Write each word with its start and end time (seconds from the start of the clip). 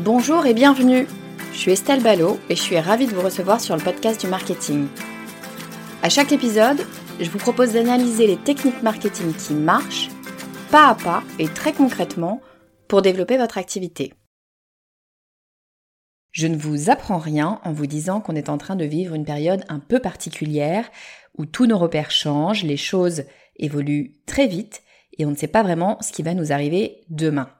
Bonjour 0.00 0.46
et 0.46 0.54
bienvenue. 0.54 1.08
Je 1.52 1.58
suis 1.58 1.72
Estelle 1.72 2.04
Ballot 2.04 2.38
et 2.48 2.54
je 2.54 2.62
suis 2.62 2.78
ravie 2.78 3.08
de 3.08 3.14
vous 3.14 3.20
recevoir 3.20 3.60
sur 3.60 3.76
le 3.76 3.82
podcast 3.82 4.20
du 4.20 4.28
marketing. 4.28 4.86
À 6.04 6.08
chaque 6.08 6.30
épisode, 6.30 6.86
je 7.18 7.28
vous 7.28 7.38
propose 7.38 7.72
d'analyser 7.72 8.28
les 8.28 8.36
techniques 8.36 8.80
marketing 8.84 9.34
qui 9.34 9.54
marchent, 9.54 10.08
pas 10.70 10.86
à 10.86 10.94
pas 10.94 11.24
et 11.40 11.48
très 11.48 11.72
concrètement, 11.72 12.40
pour 12.86 13.02
développer 13.02 13.38
votre 13.38 13.58
activité. 13.58 14.14
Je 16.30 16.46
ne 16.46 16.56
vous 16.56 16.90
apprends 16.90 17.18
rien 17.18 17.60
en 17.64 17.72
vous 17.72 17.88
disant 17.88 18.20
qu'on 18.20 18.36
est 18.36 18.50
en 18.50 18.58
train 18.58 18.76
de 18.76 18.84
vivre 18.84 19.16
une 19.16 19.24
période 19.24 19.64
un 19.68 19.80
peu 19.80 19.98
particulière 19.98 20.88
où 21.38 21.44
tous 21.44 21.66
nos 21.66 21.76
repères 21.76 22.12
changent, 22.12 22.62
les 22.62 22.76
choses 22.76 23.24
évoluent 23.56 24.12
très 24.26 24.46
vite 24.46 24.84
et 25.18 25.26
on 25.26 25.32
ne 25.32 25.36
sait 25.36 25.48
pas 25.48 25.64
vraiment 25.64 25.98
ce 26.02 26.12
qui 26.12 26.22
va 26.22 26.34
nous 26.34 26.52
arriver 26.52 27.00
demain. 27.08 27.50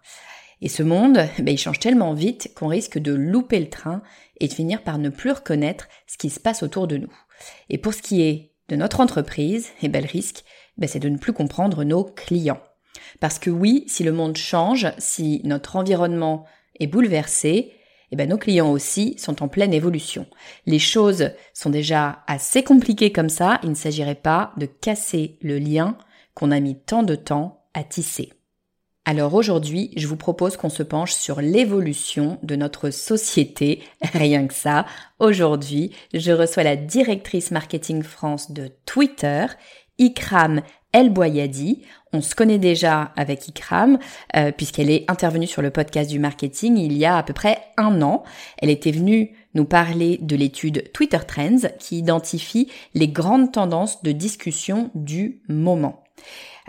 Et 0.60 0.68
ce 0.68 0.82
monde, 0.82 1.20
ben, 1.38 1.48
il 1.52 1.58
change 1.58 1.78
tellement 1.78 2.14
vite 2.14 2.52
qu'on 2.54 2.68
risque 2.68 2.98
de 2.98 3.12
louper 3.12 3.60
le 3.60 3.70
train 3.70 4.02
et 4.40 4.48
de 4.48 4.52
finir 4.52 4.82
par 4.82 4.98
ne 4.98 5.08
plus 5.08 5.30
reconnaître 5.30 5.88
ce 6.06 6.18
qui 6.18 6.30
se 6.30 6.40
passe 6.40 6.62
autour 6.62 6.86
de 6.86 6.96
nous. 6.96 7.12
Et 7.70 7.78
pour 7.78 7.94
ce 7.94 8.02
qui 8.02 8.22
est 8.22 8.52
de 8.68 8.76
notre 8.76 9.00
entreprise, 9.00 9.68
eh 9.82 9.88
ben, 9.88 10.02
le 10.02 10.10
risque, 10.10 10.44
ben, 10.76 10.88
c'est 10.88 10.98
de 10.98 11.08
ne 11.08 11.18
plus 11.18 11.32
comprendre 11.32 11.84
nos 11.84 12.04
clients. 12.04 12.62
Parce 13.20 13.38
que 13.38 13.50
oui, 13.50 13.84
si 13.86 14.02
le 14.02 14.12
monde 14.12 14.36
change, 14.36 14.88
si 14.98 15.40
notre 15.44 15.76
environnement 15.76 16.44
est 16.80 16.86
bouleversé, 16.86 17.72
eh 18.10 18.16
ben, 18.16 18.28
nos 18.28 18.38
clients 18.38 18.70
aussi 18.70 19.16
sont 19.18 19.42
en 19.42 19.48
pleine 19.48 19.74
évolution. 19.74 20.26
Les 20.66 20.78
choses 20.78 21.30
sont 21.52 21.70
déjà 21.70 22.22
assez 22.26 22.62
compliquées 22.62 23.12
comme 23.12 23.28
ça, 23.28 23.60
il 23.62 23.70
ne 23.70 23.74
s'agirait 23.74 24.14
pas 24.14 24.52
de 24.56 24.66
casser 24.66 25.38
le 25.42 25.58
lien 25.58 25.96
qu'on 26.34 26.50
a 26.50 26.60
mis 26.60 26.80
tant 26.80 27.02
de 27.02 27.14
temps 27.14 27.66
à 27.74 27.84
tisser. 27.84 28.32
Alors 29.10 29.32
aujourd'hui, 29.32 29.90
je 29.96 30.06
vous 30.06 30.18
propose 30.18 30.58
qu'on 30.58 30.68
se 30.68 30.82
penche 30.82 31.14
sur 31.14 31.40
l'évolution 31.40 32.38
de 32.42 32.56
notre 32.56 32.90
société. 32.90 33.82
Rien 34.12 34.46
que 34.46 34.52
ça. 34.52 34.84
Aujourd'hui, 35.18 35.92
je 36.12 36.30
reçois 36.30 36.62
la 36.62 36.76
directrice 36.76 37.50
marketing 37.50 38.02
France 38.02 38.52
de 38.52 38.70
Twitter, 38.84 39.46
Ikram 39.98 40.60
El 40.92 41.08
Boyadi. 41.08 41.86
On 42.12 42.20
se 42.20 42.34
connaît 42.34 42.58
déjà 42.58 43.12
avec 43.16 43.48
Ikram 43.48 43.98
euh, 44.36 44.52
puisqu'elle 44.52 44.90
est 44.90 45.10
intervenue 45.10 45.46
sur 45.46 45.62
le 45.62 45.70
podcast 45.70 46.10
du 46.10 46.18
marketing 46.18 46.76
il 46.76 46.92
y 46.92 47.06
a 47.06 47.16
à 47.16 47.22
peu 47.22 47.32
près 47.32 47.62
un 47.78 48.02
an. 48.02 48.24
Elle 48.58 48.68
était 48.68 48.92
venue 48.92 49.30
nous 49.54 49.64
parler 49.64 50.18
de 50.20 50.36
l'étude 50.36 50.92
Twitter 50.92 51.20
Trends 51.26 51.70
qui 51.78 51.96
identifie 51.96 52.70
les 52.92 53.08
grandes 53.08 53.52
tendances 53.52 54.02
de 54.02 54.12
discussion 54.12 54.90
du 54.94 55.40
moment. 55.48 56.04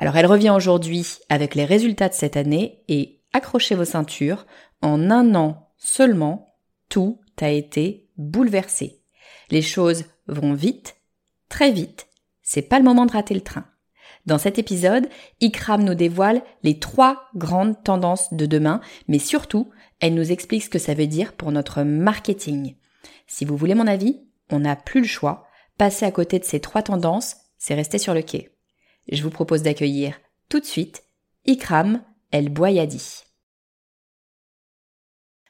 Alors 0.01 0.15
elle 0.15 0.27
revient 0.27 0.51
aujourd'hui 0.51 1.17
avec 1.27 1.55
les 1.55 1.65
résultats 1.65 2.07
de 2.07 2.13
cette 2.13 2.37
année 2.37 2.85
et 2.87 3.19
accrochez 3.33 3.75
vos 3.75 3.83
ceintures, 3.83 4.45
en 4.81 5.11
un 5.11 5.35
an 5.35 5.73
seulement, 5.77 6.55
tout 6.87 7.19
a 7.41 7.49
été 7.49 8.07
bouleversé. 8.15 9.01
Les 9.49 9.61
choses 9.61 10.05
vont 10.27 10.53
vite, 10.53 10.95
très 11.49 11.71
vite, 11.71 12.07
c'est 12.41 12.61
pas 12.61 12.79
le 12.79 12.85
moment 12.85 13.05
de 13.05 13.11
rater 13.11 13.33
le 13.33 13.41
train. 13.41 13.65
Dans 14.25 14.37
cet 14.37 14.57
épisode, 14.57 15.09
Ikram 15.41 15.83
nous 15.83 15.95
dévoile 15.95 16.43
les 16.63 16.79
trois 16.79 17.27
grandes 17.35 17.83
tendances 17.83 18.33
de 18.33 18.45
demain, 18.45 18.79
mais 19.09 19.19
surtout, 19.19 19.69
elle 19.99 20.13
nous 20.13 20.31
explique 20.31 20.63
ce 20.63 20.69
que 20.69 20.79
ça 20.79 20.93
veut 20.93 21.07
dire 21.07 21.33
pour 21.33 21.51
notre 21.51 21.83
marketing. 21.83 22.75
Si 23.27 23.43
vous 23.43 23.57
voulez 23.57 23.75
mon 23.75 23.87
avis, 23.87 24.21
on 24.49 24.59
n'a 24.59 24.77
plus 24.77 25.01
le 25.01 25.07
choix. 25.07 25.45
Passer 25.77 26.05
à 26.05 26.11
côté 26.11 26.39
de 26.39 26.45
ces 26.45 26.61
trois 26.61 26.83
tendances, 26.83 27.35
c'est 27.57 27.75
rester 27.75 27.97
sur 27.97 28.13
le 28.13 28.21
quai 28.21 28.49
je 29.15 29.23
vous 29.23 29.29
propose 29.29 29.63
d'accueillir 29.63 30.19
tout 30.49 30.59
de 30.59 30.65
suite 30.65 31.03
Ikram 31.45 32.01
El 32.31 32.49
Boyadi. 32.49 33.23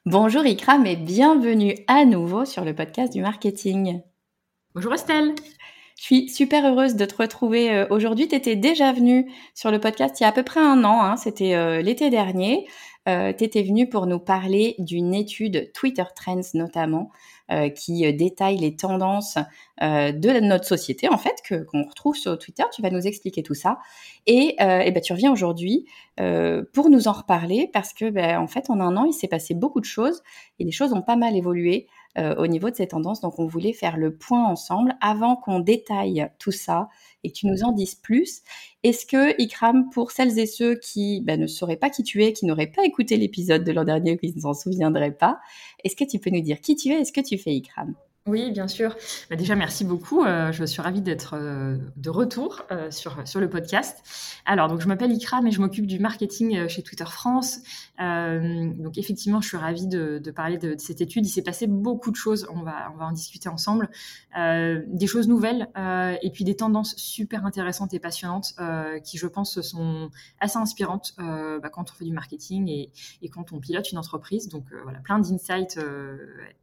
Bonjour 0.05 0.45
Ikram 0.45 0.85
et 0.85 0.95
bienvenue 0.95 1.75
à 1.87 2.05
nouveau 2.05 2.45
sur 2.45 2.63
le 2.63 2.73
podcast 2.73 3.13
du 3.13 3.21
marketing. 3.21 4.01
Bonjour 4.73 4.93
Estelle. 4.93 5.35
Je 5.97 6.03
suis 6.03 6.29
super 6.29 6.65
heureuse 6.65 6.95
de 6.95 7.03
te 7.03 7.17
retrouver 7.17 7.71
euh, 7.71 7.85
aujourd'hui. 7.89 8.29
Tu 8.29 8.35
étais 8.35 8.55
déjà 8.55 8.93
venue 8.93 9.29
sur 9.53 9.69
le 9.69 9.79
podcast 9.79 10.17
il 10.19 10.23
y 10.23 10.25
a 10.25 10.29
à 10.29 10.31
peu 10.31 10.43
près 10.43 10.61
un 10.61 10.85
an, 10.85 11.01
hein. 11.03 11.17
c'était 11.17 11.55
euh, 11.55 11.81
l'été 11.81 12.09
dernier. 12.09 12.65
Euh, 13.09 13.33
tu 13.37 13.43
étais 13.43 13.63
venue 13.63 13.89
pour 13.89 14.05
nous 14.05 14.19
parler 14.19 14.75
d'une 14.79 15.13
étude 15.13 15.71
Twitter 15.73 16.05
Trends 16.15 16.39
notamment, 16.53 17.11
qui 17.75 18.05
euh, 18.05 18.11
détaille 18.11 18.57
les 18.57 18.75
tendances 18.75 19.37
euh, 19.81 20.11
de 20.11 20.39
notre 20.39 20.65
société, 20.65 21.09
en 21.09 21.17
fait, 21.17 21.35
que, 21.43 21.63
qu'on 21.63 21.83
retrouve 21.83 22.15
sur 22.15 22.37
Twitter. 22.37 22.63
Tu 22.73 22.81
vas 22.81 22.89
nous 22.89 23.07
expliquer 23.07 23.43
tout 23.43 23.53
ça. 23.53 23.79
Et, 24.27 24.55
et 24.59 24.91
ben, 24.91 25.01
tu 25.01 25.13
reviens 25.13 25.31
aujourd'hui 25.31 25.85
pour 26.73 26.89
nous 26.89 27.07
en 27.07 27.13
reparler 27.13 27.69
parce 27.71 27.93
que, 27.93 28.09
ben, 28.09 28.39
en 28.39 28.47
fait, 28.47 28.69
en 28.69 28.79
un 28.79 28.95
an, 28.97 29.05
il 29.05 29.13
s'est 29.13 29.27
passé 29.27 29.53
beaucoup 29.53 29.79
de 29.79 29.85
choses 29.85 30.21
et 30.59 30.63
les 30.63 30.71
choses 30.71 30.93
ont 30.93 31.01
pas 31.01 31.15
mal 31.15 31.35
évolué. 31.35 31.87
au 32.17 32.47
niveau 32.47 32.69
de 32.69 32.75
ces 32.75 32.87
tendances. 32.87 33.21
Donc, 33.21 33.39
on 33.39 33.45
voulait 33.45 33.73
faire 33.73 33.95
le 33.97 34.15
point 34.15 34.45
ensemble 34.45 34.95
avant 34.99 35.35
qu'on 35.35 35.59
détaille 35.59 36.27
tout 36.39 36.51
ça 36.51 36.89
et 37.23 37.31
que 37.31 37.35
tu 37.35 37.47
nous 37.47 37.63
en 37.63 37.71
dises 37.71 37.95
plus. 37.95 38.41
Est-ce 38.83 39.05
que, 39.05 39.39
Ikram, 39.41 39.89
pour 39.89 40.11
celles 40.11 40.37
et 40.39 40.45
ceux 40.45 40.75
qui 40.75 41.21
ben, 41.21 41.39
ne 41.39 41.47
sauraient 41.47 41.77
pas 41.77 41.89
qui 41.89 42.03
tu 42.03 42.23
es, 42.23 42.33
qui 42.33 42.45
n'auraient 42.45 42.71
pas 42.71 42.83
écouté 42.83 43.17
l'épisode 43.17 43.63
de 43.63 43.71
l'an 43.71 43.85
dernier 43.85 44.17
qui 44.17 44.33
ne 44.33 44.41
s'en 44.41 44.53
souviendraient 44.53 45.15
pas, 45.15 45.39
est-ce 45.83 45.95
que 45.95 46.03
tu 46.03 46.19
peux 46.19 46.29
nous 46.29 46.41
dire 46.41 46.61
qui 46.61 46.75
tu 46.75 46.89
es 46.89 47.01
et 47.01 47.05
ce 47.05 47.11
que 47.11 47.21
tu 47.21 47.37
fais, 47.37 47.51
Ikram? 47.51 47.95
Oui, 48.29 48.51
bien 48.51 48.67
sûr. 48.67 48.95
Bah, 49.29 49.35
déjà, 49.35 49.55
merci 49.55 49.83
beaucoup. 49.83 50.23
Euh, 50.23 50.51
je 50.51 50.63
suis 50.63 50.81
ravie 50.81 51.01
d'être 51.01 51.35
euh, 51.35 51.77
de 51.97 52.09
retour 52.09 52.61
euh, 52.71 52.91
sur, 52.91 53.39
le 53.39 53.49
podcast. 53.49 54.03
Alors, 54.45 54.67
donc, 54.67 54.81
je 54.81 54.87
m'appelle 54.87 55.11
Ikram 55.11 55.47
et 55.47 55.51
je 55.51 55.59
m'occupe 55.59 55.87
du 55.87 55.99
marketing 55.99 56.67
chez 56.67 56.83
Twitter 56.83 57.05
France. 57.05 57.59
donc, 57.97 58.97
effectivement, 58.97 59.41
je 59.41 59.47
suis 59.47 59.57
ravie 59.57 59.87
de, 59.87 60.31
parler 60.31 60.57
de, 60.57 60.75
cette 60.77 61.01
étude. 61.01 61.25
Il 61.25 61.29
s'est 61.29 61.41
passé 61.41 61.67
beaucoup 61.67 62.11
de 62.11 62.15
choses. 62.15 62.47
On 62.53 62.61
va, 62.61 62.93
on 62.97 63.01
en 63.01 63.11
discuter 63.11 63.49
ensemble. 63.49 63.89
des 64.35 65.07
choses 65.07 65.27
nouvelles 65.27 65.67
et 66.21 66.29
puis 66.31 66.43
des 66.43 66.55
tendances 66.55 66.95
super 66.97 67.45
intéressantes 67.45 67.93
et 67.93 67.99
passionnantes 67.99 68.53
qui, 69.03 69.17
je 69.17 69.27
pense, 69.27 69.61
sont 69.61 70.09
assez 70.39 70.57
inspirantes 70.57 71.15
bah, 71.17 71.69
quand 71.71 71.89
on 71.91 71.93
fait 71.93 72.05
du 72.05 72.13
marketing 72.13 72.67
et, 72.69 72.91
et, 73.21 73.29
quand 73.29 73.51
on 73.53 73.59
pilote 73.59 73.91
une 73.91 73.97
entreprise. 73.97 74.49
Donc, 74.49 74.65
voilà, 74.83 74.99
plein 74.99 75.19
d'insights 75.19 75.79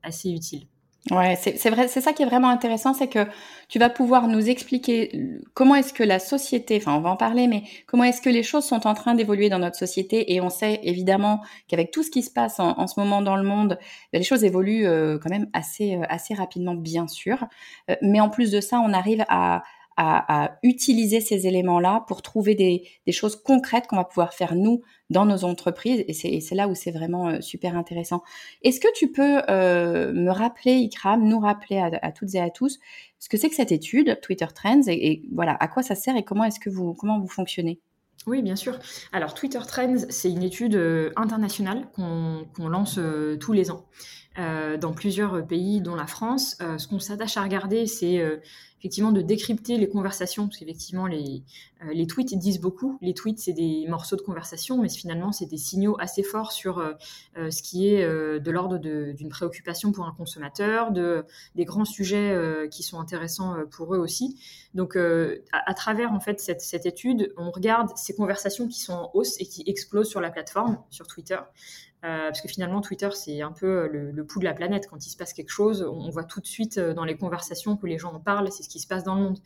assez 0.02 0.30
utiles. 0.30 0.66
Ouais, 1.12 1.36
c'est 1.36 1.70
vrai, 1.70 1.86
c'est 1.86 2.00
ça 2.00 2.12
qui 2.12 2.24
est 2.24 2.26
vraiment 2.26 2.48
intéressant, 2.48 2.92
c'est 2.92 3.06
que 3.06 3.28
tu 3.68 3.78
vas 3.78 3.88
pouvoir 3.88 4.26
nous 4.26 4.48
expliquer 4.48 5.12
comment 5.54 5.76
est-ce 5.76 5.92
que 5.92 6.02
la 6.02 6.18
société, 6.18 6.78
enfin 6.78 6.96
on 6.96 7.00
va 7.00 7.10
en 7.10 7.16
parler, 7.16 7.46
mais 7.46 7.62
comment 7.86 8.02
est-ce 8.02 8.20
que 8.20 8.28
les 8.28 8.42
choses 8.42 8.64
sont 8.64 8.88
en 8.88 8.94
train 8.94 9.14
d'évoluer 9.14 9.48
dans 9.48 9.60
notre 9.60 9.76
société 9.76 10.34
et 10.34 10.40
on 10.40 10.50
sait 10.50 10.80
évidemment 10.82 11.42
qu'avec 11.68 11.92
tout 11.92 12.02
ce 12.02 12.10
qui 12.10 12.24
se 12.24 12.30
passe 12.32 12.58
en, 12.58 12.88
ce 12.88 12.98
moment 12.98 13.22
dans 13.22 13.36
le 13.36 13.44
monde, 13.44 13.78
ben, 14.12 14.18
les 14.18 14.24
choses 14.24 14.42
évoluent 14.42 14.88
euh, 14.88 15.16
quand 15.22 15.30
même 15.30 15.48
assez 15.52 15.94
euh, 15.94 16.02
assez 16.08 16.34
rapidement, 16.34 16.74
bien 16.74 17.06
sûr. 17.06 17.44
Euh, 17.88 17.94
mais 18.02 18.18
en 18.20 18.28
plus 18.28 18.50
de 18.50 18.60
ça, 18.60 18.80
on 18.80 18.92
arrive 18.92 19.24
à 19.28 19.62
à, 19.96 20.58
utiliser 20.62 21.20
ces 21.20 21.46
éléments-là 21.46 22.04
pour 22.06 22.22
trouver 22.22 22.54
des, 22.54 23.12
choses 23.12 23.36
concrètes 23.36 23.86
qu'on 23.86 23.96
va 23.96 24.04
pouvoir 24.04 24.34
faire 24.34 24.54
nous 24.54 24.82
dans 25.10 25.24
nos 25.24 25.44
entreprises. 25.44 26.04
Et 26.06 26.40
c'est 26.40 26.54
là 26.54 26.68
où 26.68 26.74
c'est 26.74 26.90
vraiment 26.90 27.28
euh, 27.28 27.40
super 27.40 27.76
intéressant. 27.76 28.22
Est-ce 28.62 28.80
que 28.80 28.92
tu 28.94 29.10
peux 29.10 29.42
euh, 29.48 30.12
me 30.12 30.30
rappeler, 30.30 30.72
Ikram, 30.72 31.26
nous 31.26 31.38
rappeler 31.38 31.78
à, 31.78 32.12
toutes 32.12 32.34
et 32.34 32.40
à 32.40 32.50
tous 32.50 32.78
ce 33.18 33.28
que 33.28 33.36
c'est 33.36 33.48
que 33.48 33.54
cette 33.54 33.72
étude 33.72 34.18
Twitter 34.20 34.46
Trends 34.54 34.82
et, 34.88 35.22
voilà 35.32 35.56
à 35.58 35.68
quoi 35.68 35.82
ça 35.82 35.94
sert 35.94 36.16
et 36.16 36.22
comment 36.22 36.44
est-ce 36.44 36.60
que 36.60 36.68
vous 36.70 36.92
comment 36.94 37.18
vous 37.18 37.28
fonctionnez? 37.28 37.80
Oui, 38.26 38.42
bien 38.42 38.56
sûr. 38.56 38.78
Alors, 39.12 39.34
Twitter 39.34 39.60
Trends, 39.66 39.98
c'est 40.08 40.30
une 40.30 40.42
étude 40.42 40.74
euh, 40.74 41.12
internationale 41.14 41.86
qu'on 41.94 42.68
lance 42.68 42.98
tous 43.40 43.52
les 43.52 43.70
ans. 43.70 43.86
Dans 44.36 44.92
plusieurs 44.92 45.46
pays, 45.46 45.80
dont 45.80 45.94
la 45.94 46.06
France. 46.06 46.58
Ce 46.76 46.86
qu'on 46.86 46.98
s'attache 46.98 47.38
à 47.38 47.42
regarder, 47.42 47.86
c'est 47.86 48.22
effectivement 48.86 49.10
de 49.10 49.20
décrypter 49.20 49.78
les 49.78 49.88
conversations, 49.88 50.46
parce 50.46 50.58
qu'effectivement, 50.58 51.08
les, 51.08 51.42
les 51.92 52.06
tweets 52.06 52.38
disent 52.38 52.60
beaucoup. 52.60 52.98
Les 53.02 53.14
tweets, 53.14 53.40
c'est 53.40 53.52
des 53.52 53.84
morceaux 53.88 54.14
de 54.14 54.22
conversation, 54.22 54.80
mais 54.80 54.88
finalement, 54.88 55.32
c'est 55.32 55.46
des 55.46 55.56
signaux 55.56 55.96
assez 55.98 56.22
forts 56.22 56.52
sur 56.52 56.80
ce 57.34 57.62
qui 57.62 57.88
est 57.88 58.06
de 58.06 58.50
l'ordre 58.52 58.78
d'une 58.78 59.28
préoccupation 59.28 59.90
pour 59.90 60.06
un 60.06 60.12
consommateur, 60.12 60.92
de, 60.92 61.24
des 61.56 61.64
grands 61.64 61.84
sujets 61.84 62.32
qui 62.70 62.84
sont 62.84 63.00
intéressants 63.00 63.56
pour 63.72 63.92
eux 63.92 63.98
aussi. 63.98 64.38
Donc, 64.74 64.94
à, 64.94 65.40
à, 65.52 65.74
travers 65.74 66.12
en 66.12 66.20
fait 66.20 66.38
cette, 66.38 66.60
cette 66.60 66.86
étude, 66.86 67.32
on 67.36 67.50
regarde 67.50 67.90
ces 67.96 68.14
conversations 68.14 68.68
qui 68.68 68.80
sont 68.80 68.92
en 68.92 69.10
hausse 69.14 69.40
et 69.40 69.46
qui 69.46 69.64
explosent 69.66 70.08
sur 70.08 70.20
la 70.20 70.30
plateforme, 70.30 70.78
sur 70.90 71.08
Twitter. 71.08 71.38
Euh, 72.04 72.28
parce 72.28 72.40
que 72.40 72.48
finalement, 72.48 72.80
Twitter, 72.80 73.08
c'est 73.12 73.40
un 73.40 73.52
peu 73.52 73.66
euh, 73.66 74.12
le, 74.12 74.24
pouls 74.24 74.40
de 74.40 74.44
la 74.44 74.52
planète. 74.52 74.86
Quand 74.88 75.04
il 75.04 75.10
se 75.10 75.16
passe 75.16 75.32
quelque 75.32 75.50
chose, 75.50 75.82
on 75.82 76.08
voit 76.10 76.24
tout 76.24 76.40
de 76.40 76.46
suite 76.46 76.78
euh, 76.78 76.94
dans 76.94 77.04
les 77.04 77.16
conversations 77.16 77.76
que 77.76 77.86
les 77.86 77.98
gens 77.98 78.12
en 78.12 78.20
parlent, 78.20 78.50
c'est 78.52 78.62
ce 78.62 78.68
qui 78.68 78.80
se 78.80 78.86
passe 78.86 79.02
dans 79.02 79.14
le 79.14 79.22
monde. 79.22 79.38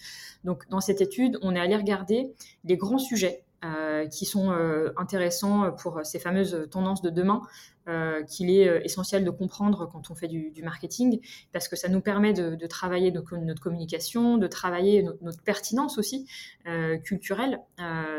Donc, 0.44 0.68
dans 0.68 0.80
cette 0.80 1.00
étude, 1.00 1.38
on 1.42 1.54
est 1.54 1.60
allé 1.60 1.76
regarder 1.76 2.32
les 2.64 2.76
grands 2.76 2.98
sujets 2.98 3.44
euh, 3.62 4.06
qui 4.06 4.24
sont 4.24 4.52
euh, 4.52 4.90
intéressants 4.96 5.70
pour 5.72 6.00
ces 6.02 6.18
fameuses 6.18 6.66
tendances 6.70 7.02
de 7.02 7.10
demain, 7.10 7.42
euh, 7.88 8.22
qu'il 8.22 8.48
est 8.48 8.84
essentiel 8.86 9.22
de 9.22 9.30
comprendre 9.30 9.86
quand 9.92 10.10
on 10.10 10.14
fait 10.14 10.28
du, 10.28 10.62
marketing, 10.62 11.20
parce 11.52 11.68
que 11.68 11.76
ça 11.76 11.88
nous 11.88 12.00
permet 12.00 12.32
de, 12.32 12.66
travailler 12.66 13.12
notre, 13.12 13.60
communication, 13.60 14.38
de 14.38 14.46
travailler 14.46 15.02
notre, 15.02 15.22
notre 15.22 15.42
pertinence 15.42 15.98
aussi 15.98 16.26
culturelle. 17.04 17.60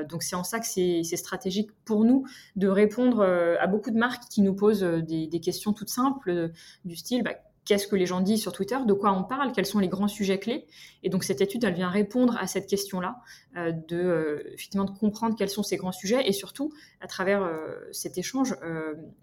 donc 0.08 0.22
c'est 0.22 0.36
en 0.36 0.44
ça 0.44 0.60
que 0.60 0.66
c'est 0.68 1.04
stratégique 1.04 1.72
pour 1.86 2.06
nous 2.06 2.24
de 2.56 2.68
répondre 2.68 3.24
à 3.24 3.66
beaucoup 3.66 3.90
de 3.90 3.98
marques 3.98 4.26
qui 4.30 4.42
nous 4.42 4.54
posent 4.54 4.84
des, 4.84 5.26
des 5.26 5.40
questions 5.40 5.74
toutes 5.74 5.90
simples 5.90 6.52
du 6.86 6.96
style 6.96 7.24
bah, 7.24 7.34
qu'est-ce 7.66 7.88
que 7.88 7.96
les 7.96 8.06
gens 8.06 8.22
disent 8.22 8.42
sur 8.42 8.54
Twitter, 8.54 8.78
de 8.86 8.94
quoi 8.94 9.12
on 9.12 9.24
parle, 9.24 9.52
quels 9.52 9.66
sont 9.66 9.80
les 9.80 9.88
grands 9.88 10.08
sujets 10.08 10.40
clés. 10.40 10.66
Et 11.04 11.10
donc 11.10 11.24
cette 11.24 11.42
étude, 11.42 11.63
elle 11.63 11.74
vient 11.74 11.90
répondre 11.90 12.38
à 12.40 12.48
cette 12.48 12.68
question-là, 12.68 13.22
euh, 13.58 13.72
de 13.72 13.98
euh, 13.98 14.54
effectivement 14.54 14.86
de 14.86 14.98
comprendre 14.98 15.36
quels 15.38 15.50
sont 15.50 15.63
ces 15.63 15.78
grands 15.78 15.92
sujets 15.92 16.28
et 16.28 16.34
surtout 16.34 16.74
à 17.00 17.08
travers 17.08 17.44
euh, 17.44 17.75
cet 17.92 18.18
échange 18.18 18.56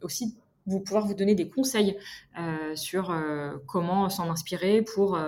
aussi 0.03 0.37
vous 0.67 0.81
pouvoir 0.81 1.07
vous 1.07 1.15
donner 1.15 1.35
des 1.35 1.49
conseils 1.49 1.97
sur 2.75 3.15
comment 3.67 4.11
s'en 4.11 4.31
inspirer 4.31 4.83
pour 4.83 5.19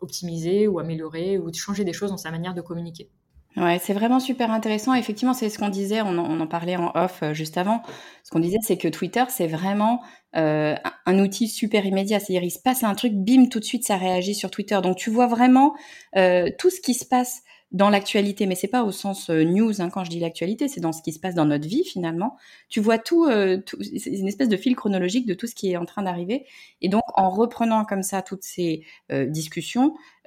optimiser 0.00 0.66
ou 0.66 0.80
améliorer 0.80 1.38
ou 1.38 1.52
changer 1.54 1.84
des 1.84 1.92
choses 1.92 2.10
dans 2.10 2.16
sa 2.16 2.32
manière 2.32 2.54
de 2.54 2.60
communiquer. 2.60 3.08
Ouais, 3.56 3.80
c'est 3.82 3.94
vraiment 3.94 4.20
super 4.20 4.52
intéressant. 4.52 4.94
Effectivement, 4.94 5.34
c'est 5.34 5.48
ce 5.48 5.58
qu'on 5.58 5.70
disait, 5.70 6.02
on 6.02 6.16
en, 6.18 6.46
parlait 6.46 6.76
en 6.76 6.92
off 6.94 7.20
euh, 7.22 7.34
juste 7.34 7.58
avant. 7.58 7.82
Ce 8.22 8.30
qu'on 8.30 8.38
disait, 8.38 8.58
c'est 8.62 8.76
que 8.76 8.86
Twitter, 8.86 9.24
c'est 9.28 9.48
vraiment 9.48 10.02
euh, 10.36 10.76
un 11.04 11.18
outil 11.18 11.48
super 11.48 11.84
immédiat. 11.84 12.20
C'est-à-dire, 12.20 12.44
il 12.44 12.52
se 12.52 12.60
passe 12.60 12.84
un 12.84 12.94
truc, 12.94 13.12
bim, 13.12 13.46
tout 13.46 13.58
de 13.58 13.64
suite, 13.64 13.84
ça 13.84 13.96
réagit 13.96 14.36
sur 14.36 14.52
Twitter. 14.52 14.78
Donc, 14.82 14.96
tu 14.96 15.10
vois 15.10 15.26
vraiment 15.26 15.74
euh, 16.16 16.48
tout 16.58 16.70
ce 16.70 16.80
qui 16.80 16.94
se 16.94 17.04
passe 17.04 17.42
dans 17.72 17.88
l'actualité, 17.88 18.46
mais 18.46 18.56
c'est 18.56 18.66
pas 18.66 18.82
au 18.82 18.90
sens 18.90 19.30
news 19.30 19.80
hein, 19.80 19.90
quand 19.90 20.02
je 20.02 20.10
dis 20.10 20.18
l'actualité, 20.18 20.66
c'est 20.66 20.80
dans 20.80 20.90
ce 20.92 21.02
qui 21.02 21.12
se 21.12 21.20
passe 21.20 21.36
dans 21.36 21.44
notre 21.44 21.68
vie 21.68 21.84
finalement. 21.84 22.36
Tu 22.68 22.80
vois 22.80 22.98
tout, 22.98 23.26
euh, 23.26 23.58
c'est 23.96 24.10
une 24.10 24.26
espèce 24.26 24.48
de 24.48 24.56
fil 24.56 24.74
chronologique 24.74 25.24
de 25.24 25.34
tout 25.34 25.46
ce 25.46 25.54
qui 25.54 25.70
est 25.70 25.76
en 25.76 25.84
train 25.84 26.02
d'arriver. 26.02 26.46
Et 26.82 26.88
donc 26.88 27.04
en 27.14 27.30
reprenant 27.30 27.84
comme 27.84 28.02
ça 28.02 28.22
toutes 28.22 28.42
ces 28.42 28.82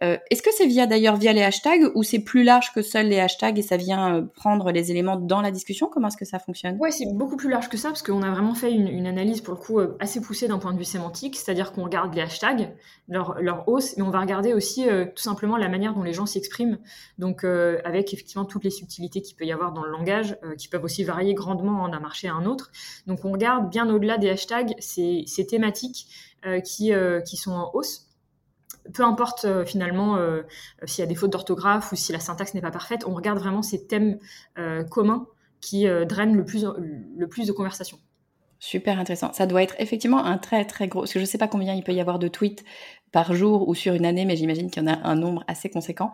euh, 0.01 0.17
est-ce 0.31 0.41
que 0.41 0.49
c'est 0.51 0.65
via 0.65 0.87
d'ailleurs 0.87 1.17
via 1.17 1.33
les 1.33 1.43
hashtags 1.43 1.91
ou 1.95 2.03
c'est 2.03 2.19
plus 2.19 2.43
large 2.43 2.73
que 2.73 2.81
seuls 2.81 3.07
les 3.07 3.19
hashtags 3.19 3.59
et 3.59 3.61
ça 3.61 3.77
vient 3.77 4.27
prendre 4.33 4.71
les 4.71 4.91
éléments 4.91 5.17
dans 5.17 5.41
la 5.41 5.51
discussion? 5.51 5.87
Comment 5.91 6.07
est-ce 6.07 6.17
que 6.17 6.25
ça 6.25 6.39
fonctionne? 6.39 6.77
Ouais, 6.79 6.91
c'est 6.91 7.05
beaucoup 7.13 7.37
plus 7.37 7.49
large 7.49 7.69
que 7.69 7.77
ça 7.77 7.89
parce 7.89 8.01
qu'on 8.01 8.23
a 8.23 8.31
vraiment 8.31 8.55
fait 8.55 8.71
une, 8.71 9.05
analyse 9.05 9.41
pour 9.41 9.53
le 9.53 9.59
coup 9.59 9.79
assez 9.99 10.21
poussée 10.21 10.47
d'un 10.47 10.57
point 10.57 10.73
de 10.73 10.77
vue 10.77 10.83
sémantique, 10.85 11.35
c'est-à-dire 11.35 11.73
qu'on 11.73 11.83
regarde 11.83 12.13
les 12.15 12.21
hashtags, 12.21 12.73
leur, 13.07 13.67
hausse, 13.67 13.95
mais 13.97 14.03
on 14.03 14.09
va 14.09 14.21
regarder 14.21 14.53
aussi 14.53 14.85
tout 15.15 15.21
simplement 15.21 15.57
la 15.57 15.69
manière 15.69 15.93
dont 15.93 16.03
les 16.03 16.13
gens 16.13 16.25
s'expriment. 16.25 16.77
Donc 17.17 17.43
euh, 17.43 17.79
avec 17.85 18.13
effectivement 18.13 18.45
toutes 18.45 18.63
les 18.63 18.69
subtilités 18.69 19.21
qu'il 19.21 19.35
peut 19.35 19.45
y 19.45 19.51
avoir 19.51 19.71
dans 19.71 19.83
le 19.83 19.91
langage, 19.91 20.37
euh, 20.43 20.55
qui 20.55 20.67
peuvent 20.67 20.83
aussi 20.83 21.03
varier 21.03 21.33
grandement 21.33 21.87
d'un 21.89 21.99
marché 21.99 22.27
à 22.27 22.33
un 22.33 22.45
autre. 22.45 22.71
Donc 23.07 23.25
on 23.25 23.31
regarde 23.31 23.69
bien 23.69 23.89
au-delà 23.89 24.17
des 24.17 24.29
hashtags 24.29 24.73
ces, 24.79 25.25
thématiques 25.49 26.07
euh, 26.45 26.59
qui 26.59 27.37
sont 27.37 27.51
en 27.51 27.71
hausse 27.73 28.07
peu 28.93 29.03
importe 29.03 29.45
finalement 29.65 30.17
s'il 30.85 31.01
y 31.01 31.05
a 31.05 31.07
des 31.07 31.15
fautes 31.15 31.31
d'orthographe 31.31 31.91
ou 31.91 31.95
si 31.95 32.11
la 32.11 32.19
syntaxe 32.19 32.53
n'est 32.53 32.61
pas 32.61 32.71
parfaite, 32.71 33.05
on 33.07 33.13
regarde 33.13 33.39
vraiment 33.39 33.61
ces 33.61 33.85
thèmes 33.87 34.19
communs 34.89 35.27
qui 35.61 35.85
drainent 36.07 36.35
le 36.35 36.43
plus, 36.43 36.65
le 37.17 37.27
plus 37.27 37.47
de 37.47 37.51
conversations. 37.51 37.99
Super 38.59 38.97
intéressant. 38.97 39.33
Ça 39.33 39.45
doit 39.45 39.61
être 39.61 39.75
effectivement 39.79 40.23
un 40.23 40.37
très 40.37 40.63
très 40.65 40.87
gros, 40.87 41.01
parce 41.01 41.11
que 41.11 41.19
je 41.19 41.23
ne 41.25 41.29
sais 41.29 41.37
pas 41.37 41.49
combien 41.49 41.73
il 41.73 41.83
peut 41.83 41.91
y 41.91 41.99
avoir 41.99 42.17
de 42.17 42.29
tweets 42.29 42.63
par 43.13 43.35
jour 43.35 43.69
ou 43.69 43.75
sur 43.75 43.93
une 43.93 44.05
année, 44.05 44.25
mais 44.25 44.35
j'imagine 44.35 44.71
qu'il 44.71 44.81
y 44.81 44.85
en 44.85 44.91
a 44.91 45.07
un 45.07 45.15
nombre 45.15 45.43
assez 45.47 45.69
conséquent. 45.69 46.11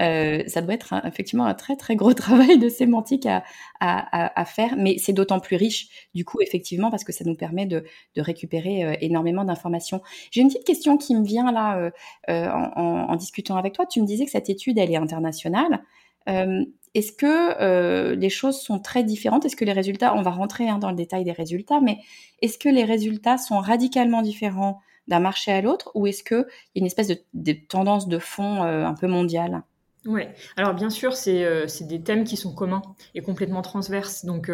Euh, 0.00 0.42
ça 0.46 0.60
doit 0.60 0.74
être 0.74 0.94
effectivement 1.06 1.46
un 1.46 1.54
très 1.54 1.76
très 1.76 1.96
gros 1.96 2.12
travail 2.14 2.58
de 2.58 2.68
sémantique 2.68 3.24
à, 3.26 3.42
à, 3.80 4.40
à 4.40 4.44
faire, 4.44 4.74
mais 4.76 4.96
c'est 4.98 5.14
d'autant 5.14 5.40
plus 5.40 5.56
riche 5.56 6.08
du 6.14 6.24
coup 6.24 6.38
effectivement 6.42 6.90
parce 6.90 7.04
que 7.04 7.12
ça 7.12 7.24
nous 7.24 7.34
permet 7.34 7.64
de, 7.64 7.84
de 8.14 8.22
récupérer 8.22 8.84
euh, 8.84 8.94
énormément 9.00 9.44
d'informations. 9.44 10.02
J'ai 10.30 10.42
une 10.42 10.48
petite 10.48 10.66
question 10.66 10.98
qui 10.98 11.16
me 11.16 11.24
vient 11.24 11.50
là 11.50 11.78
euh, 11.78 11.90
euh 12.28 12.48
en, 12.50 13.08
en, 13.08 13.16
discutant 13.16 13.56
avec 13.56 13.72
toi. 13.72 13.86
Tu 13.86 14.02
me 14.02 14.06
disais 14.06 14.26
que 14.26 14.30
cette 14.30 14.50
étude 14.50 14.78
elle 14.78 14.92
est 14.92 14.96
internationale. 14.96 15.82
Euh, 16.28 16.64
est-ce 16.94 17.12
que 17.12 18.12
les 18.12 18.28
choses 18.28 18.60
sont 18.60 18.78
très 18.78 19.02
différentes? 19.02 19.46
Est-ce 19.46 19.56
que 19.56 19.64
les 19.64 19.72
résultats, 19.72 20.14
on 20.14 20.20
va 20.20 20.30
rentrer 20.30 20.68
hein, 20.68 20.78
dans 20.78 20.90
le 20.90 20.96
détail 20.96 21.24
des 21.24 21.32
résultats, 21.32 21.80
mais 21.80 21.96
est-ce 22.42 22.58
que 22.58 22.68
les 22.68 22.84
résultats 22.84 23.38
sont 23.38 23.58
radicalement 23.58 24.20
différents 24.20 24.82
d'un 25.08 25.20
marché 25.20 25.52
à 25.52 25.60
l'autre 25.60 25.90
ou 25.94 26.06
est-ce 26.06 26.22
qu'il 26.22 26.36
y 26.36 26.78
a 26.78 26.80
une 26.80 26.86
espèce 26.86 27.08
de, 27.34 27.52
tendance 27.52 28.08
de 28.08 28.18
fond 28.18 28.62
euh, 28.62 28.84
un 28.84 28.94
peu 28.94 29.06
mondiale 29.06 29.62
Oui, 30.06 30.22
alors 30.56 30.74
bien 30.74 30.90
sûr, 30.90 31.14
c'est 31.14 31.66
des 31.82 32.02
thèmes 32.02 32.24
qui 32.24 32.36
sont 32.36 32.54
communs 32.54 32.82
et 33.14 33.20
complètement 33.20 33.62
transverses. 33.62 34.24
Donc 34.24 34.50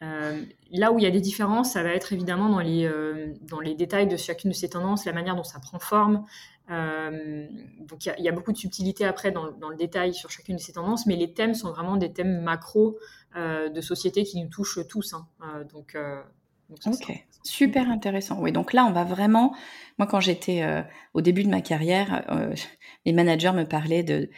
là 0.00 0.92
où 0.92 0.98
il 0.98 1.02
y 1.02 1.06
a 1.06 1.10
des 1.10 1.20
différences, 1.20 1.72
ça 1.72 1.82
va 1.82 1.90
être 1.90 2.12
évidemment 2.12 2.48
dans 2.48 2.60
les, 2.60 2.90
dans 3.42 3.60
les 3.60 3.74
détails 3.74 4.06
de 4.06 4.16
chacune 4.16 4.50
de 4.50 4.56
ces 4.56 4.70
tendances, 4.70 5.04
la 5.04 5.12
manière 5.12 5.36
dont 5.36 5.44
ça 5.44 5.58
prend 5.58 5.78
forme, 5.78 6.24
euh, 6.70 7.46
donc 7.80 8.06
il 8.06 8.24
y, 8.24 8.28
a 8.28 8.32
beaucoup 8.32 8.52
de 8.52 8.56
subtilité 8.56 9.04
après 9.04 9.30
dans, 9.30 9.52
dans, 9.52 9.68
le 9.68 9.76
détail 9.76 10.14
sur 10.14 10.30
chacune 10.30 10.56
de 10.56 10.60
ces 10.60 10.72
tendances, 10.72 11.06
mais 11.06 11.14
les 11.14 11.32
thèmes 11.32 11.54
sont 11.54 11.70
vraiment 11.70 11.96
des 11.96 12.12
thèmes 12.12 12.42
macro 12.42 12.98
euh, 13.36 13.68
de 13.68 13.80
société 13.80 14.24
qui 14.24 14.42
nous 14.42 14.48
touchent 14.48 14.80
tous. 14.88 15.14
Hein. 15.14 15.28
Euh, 15.44 15.64
donc, 16.68 16.80
euh, 16.86 17.12
ok, 17.12 17.24
super 17.44 17.90
intéressant. 17.90 18.40
Oui, 18.40 18.52
donc 18.52 18.72
là 18.72 18.84
on 18.84 18.92
va 18.92 19.04
vraiment. 19.04 19.54
Moi, 19.98 20.06
quand 20.06 20.20
j'étais 20.20 20.62
euh, 20.62 20.82
au 21.14 21.20
début 21.22 21.42
de 21.42 21.48
ma 21.48 21.60
carrière, 21.62 22.24
les 23.06 23.12
managers 23.12 23.52
me 23.52 23.64
parlaient 23.64 24.02
de 24.02 24.28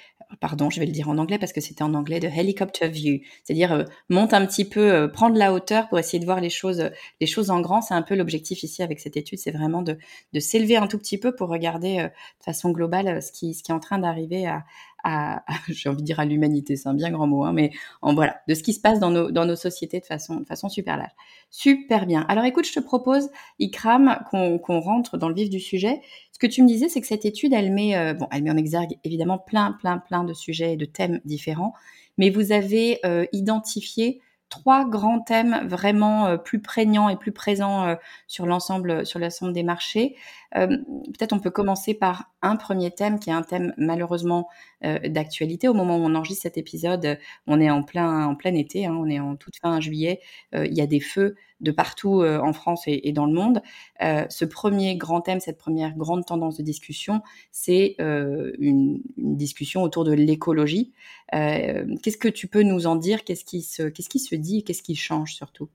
pardon, 0.41 0.71
je 0.71 0.81
vais 0.81 0.87
le 0.87 0.93
dire 0.93 1.09
en 1.09 1.19
anglais 1.19 1.39
parce 1.39 1.53
que 1.53 1.61
c'était 1.61 1.83
en 1.83 1.95
anglais, 1.95 2.21
de 2.21 2.29
helicopter 2.29 2.89
view, 2.89 3.21
c'est-à-dire 3.43 3.73
euh, 3.73 3.85
monte 4.09 4.35
un 4.35 4.45
petit 4.47 4.65
peu, 4.65 4.93
euh, 4.93 5.09
prendre 5.09 5.37
la 5.37 5.53
hauteur 5.53 5.89
pour 5.89 5.99
essayer 5.99 6.19
de 6.19 6.25
voir 6.25 6.41
les 6.41 6.51
choses, 6.51 6.91
les 7.21 7.27
choses 7.27 7.51
en 7.51 7.61
grand. 7.61 7.81
C'est 7.81 7.95
un 7.95 8.03
peu 8.03 8.15
l'objectif 8.15 8.63
ici 8.63 8.83
avec 8.83 9.01
cette 9.01 9.17
étude, 9.17 9.39
c'est 9.39 9.51
vraiment 9.51 9.83
de, 9.83 9.99
de 10.33 10.41
s'élever 10.41 10.77
un 10.77 10.87
tout 10.87 10.99
petit 10.99 11.19
peu 11.19 11.35
pour 11.35 11.49
regarder 11.49 11.99
euh, 12.01 12.09
de 12.09 12.45
façon 12.45 12.71
globale 12.71 13.23
ce 13.23 13.33
qui, 13.33 13.55
ce 13.55 13.63
qui 13.63 13.73
est 13.73 13.75
en 13.75 13.81
train 13.81 13.99
d'arriver 13.99 14.47
à, 14.47 14.65
à, 15.09 15.43
j'ai 15.69 15.89
envie 15.89 16.03
de 16.03 16.07
dire 16.07 16.21
à 16.21 16.25
l'humanité, 16.25 16.77
c'est 16.77 16.89
un 16.89 16.95
bien 16.95 17.11
grand 17.11 17.27
mot, 17.27 17.45
hein, 17.45 17.53
mais 17.53 17.71
en 18.03 18.15
voilà, 18.15 18.41
de 18.47 18.55
ce 18.55 18.63
qui 18.63 18.75
se 18.75 18.81
passe 18.81 19.01
dans 19.01 19.11
nos, 19.11 19.57
sociétés 19.57 20.01
de 20.01 20.07
façon, 20.07 20.69
super 20.69 20.97
large. 20.97 21.13
Super 21.51 22.07
bien. 22.07 22.27
Alors 22.29 22.45
écoute, 22.45 22.67
je 22.67 22.73
te 22.73 22.81
propose, 22.81 23.31
Ikram, 23.59 24.19
qu'on 24.31 24.81
rentre 24.81 25.17
dans 25.17 25.29
le 25.29 25.35
vif 25.35 25.49
du 25.49 25.61
sujet. 25.61 26.01
Ce 26.33 26.39
que 26.39 26.47
tu 26.47 26.63
me 26.63 26.69
disais, 26.69 26.89
c'est 26.89 27.01
que 27.01 27.07
cette 27.07 27.25
étude, 27.25 27.53
elle 27.53 27.73
met, 27.73 27.97
euh, 27.97 28.15
bon, 28.15 28.29
elle 28.31 28.43
met 28.43 28.51
en 28.51 28.57
exergue 28.57 28.97
évidemment 29.03 29.39
plein, 29.39 29.73
plein, 29.73 29.99
plein 29.99 30.25
de 30.25 30.35
sujets 30.35 30.75
et 30.75 30.77
de 30.77 30.85
thèmes 30.85 31.21
différents, 31.25 31.73
mais 32.19 32.31
vous 32.31 32.53
avez 32.53 33.01
euh, 33.07 33.25
identifié 33.33 34.21
trois 34.51 34.89
grands 34.89 35.21
thèmes 35.21 35.67
vraiment 35.67 36.27
euh, 36.27 36.37
plus 36.37 36.61
prégnants 36.61 37.09
et 37.09 37.17
plus 37.17 37.33
présents 37.33 37.97
sur 38.27 38.47
l'ensemble 38.47 39.05
des 39.53 39.63
marchés. 39.63 40.17
Euh, 40.57 40.67
peut-être 40.67 41.33
on 41.33 41.41
peut 41.41 41.51
commencer 41.51 41.95
par 41.95 42.33
un 42.43 42.57
premier 42.57 42.91
thème 42.91 43.19
qui 43.19 43.31
est 43.31 43.33
un 43.33 43.43
thème 43.43 43.75
malheureusement 43.77 44.49
d'actualité. 44.81 45.67
Au 45.67 45.75
moment 45.75 45.97
où 45.97 46.03
on 46.03 46.15
enregistre 46.15 46.43
cet 46.43 46.57
épisode, 46.57 47.19
on 47.49 47.61
est 47.61 47.69
en 47.69 47.83
plein 47.83 48.27
en 48.27 48.37
plein 48.37 48.55
été, 48.55 48.87
hein, 48.87 48.97
on 48.97 49.09
est 49.09 49.19
en 49.19 49.35
toute 49.35 49.57
fin 49.57 49.81
juillet. 49.81 50.21
il 50.53 50.73
y 50.73 50.81
a 50.81 50.87
des 50.87 51.01
feux 51.01 51.35
de 51.61 51.73
partout 51.73 52.23
en 52.23 52.53
France 52.53 52.85
et, 52.87 53.11
dans 53.11 53.27
le 53.27 53.33
monde. 53.33 53.61
ce 54.01 54.45
premier 54.45 54.97
grand 54.97 55.21
thème, 55.21 55.41
cette 55.41 55.59
première 55.59 55.97
grande 55.97 56.25
tendance 56.25 56.59
de 56.59 56.63
discussion, 56.63 57.23
c'est 57.51 57.97
une, 57.99 59.01
discussion 59.17 59.83
autour 59.83 60.05
de 60.05 60.13
l'écologie. 60.13 60.93
qu'est-ce 61.33 62.19
que 62.19 62.29
tu 62.29 62.47
peux 62.47 62.63
nous 62.63 62.87
en 62.87 62.95
dire? 62.95 63.25
Qu'est-ce 63.25 63.45
qui 63.45 63.63
se, 63.63 63.83
qu'est-ce 63.83 64.09
qui 64.09 64.21
se 64.21 64.37
dit 64.37 64.63
qu'est-ce 64.63 64.83
qui 64.85 64.95
change 64.95 65.35
surtout? 65.35 65.69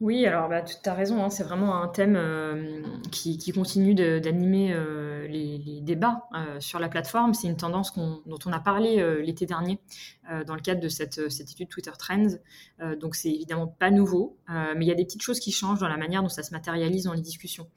Oui, 0.00 0.26
alors 0.26 0.48
bah, 0.48 0.62
tu 0.62 0.88
as 0.88 0.94
raison, 0.94 1.22
hein, 1.22 1.30
c'est 1.30 1.44
vraiment 1.44 1.80
un 1.80 1.86
thème 1.86 2.16
euh, 2.16 2.82
qui, 3.12 3.38
continue 3.52 3.94
d'animer 3.94 4.72
euh, 4.72 5.26
les, 5.28 5.80
débats 5.82 6.24
euh, 6.34 6.58
sur 6.58 6.80
la 6.80 6.88
plateforme. 6.88 7.32
C'est 7.32 7.46
une 7.46 7.56
tendance 7.56 7.94
dont 7.94 8.38
on 8.44 8.52
a 8.52 8.58
parlé 8.58 9.22
l'été 9.22 9.46
dernier 9.46 9.78
dans 10.46 10.54
le 10.54 10.60
cadre 10.60 10.80
de 10.80 10.88
cette, 10.88 11.18
étude 11.18 11.68
Twitter 11.68 11.92
Trends. 11.98 12.38
donc 12.98 13.14
c'est 13.14 13.30
évidemment 13.30 13.66
pas 13.66 13.90
nouveau, 13.90 14.36
mais 14.48 14.84
il 14.84 14.88
y 14.88 14.90
a 14.90 14.94
des 14.94 15.04
petites 15.04 15.22
choses 15.22 15.38
qui 15.38 15.52
changent 15.52 15.80
dans 15.80 15.88
la 15.88 15.98
manière 15.98 16.22
dont 16.22 16.28
ça 16.28 16.42
se 16.42 16.52
matérialise 16.52 17.04
dans 17.04 17.12
les 17.12 17.20
discussions. 17.20 17.68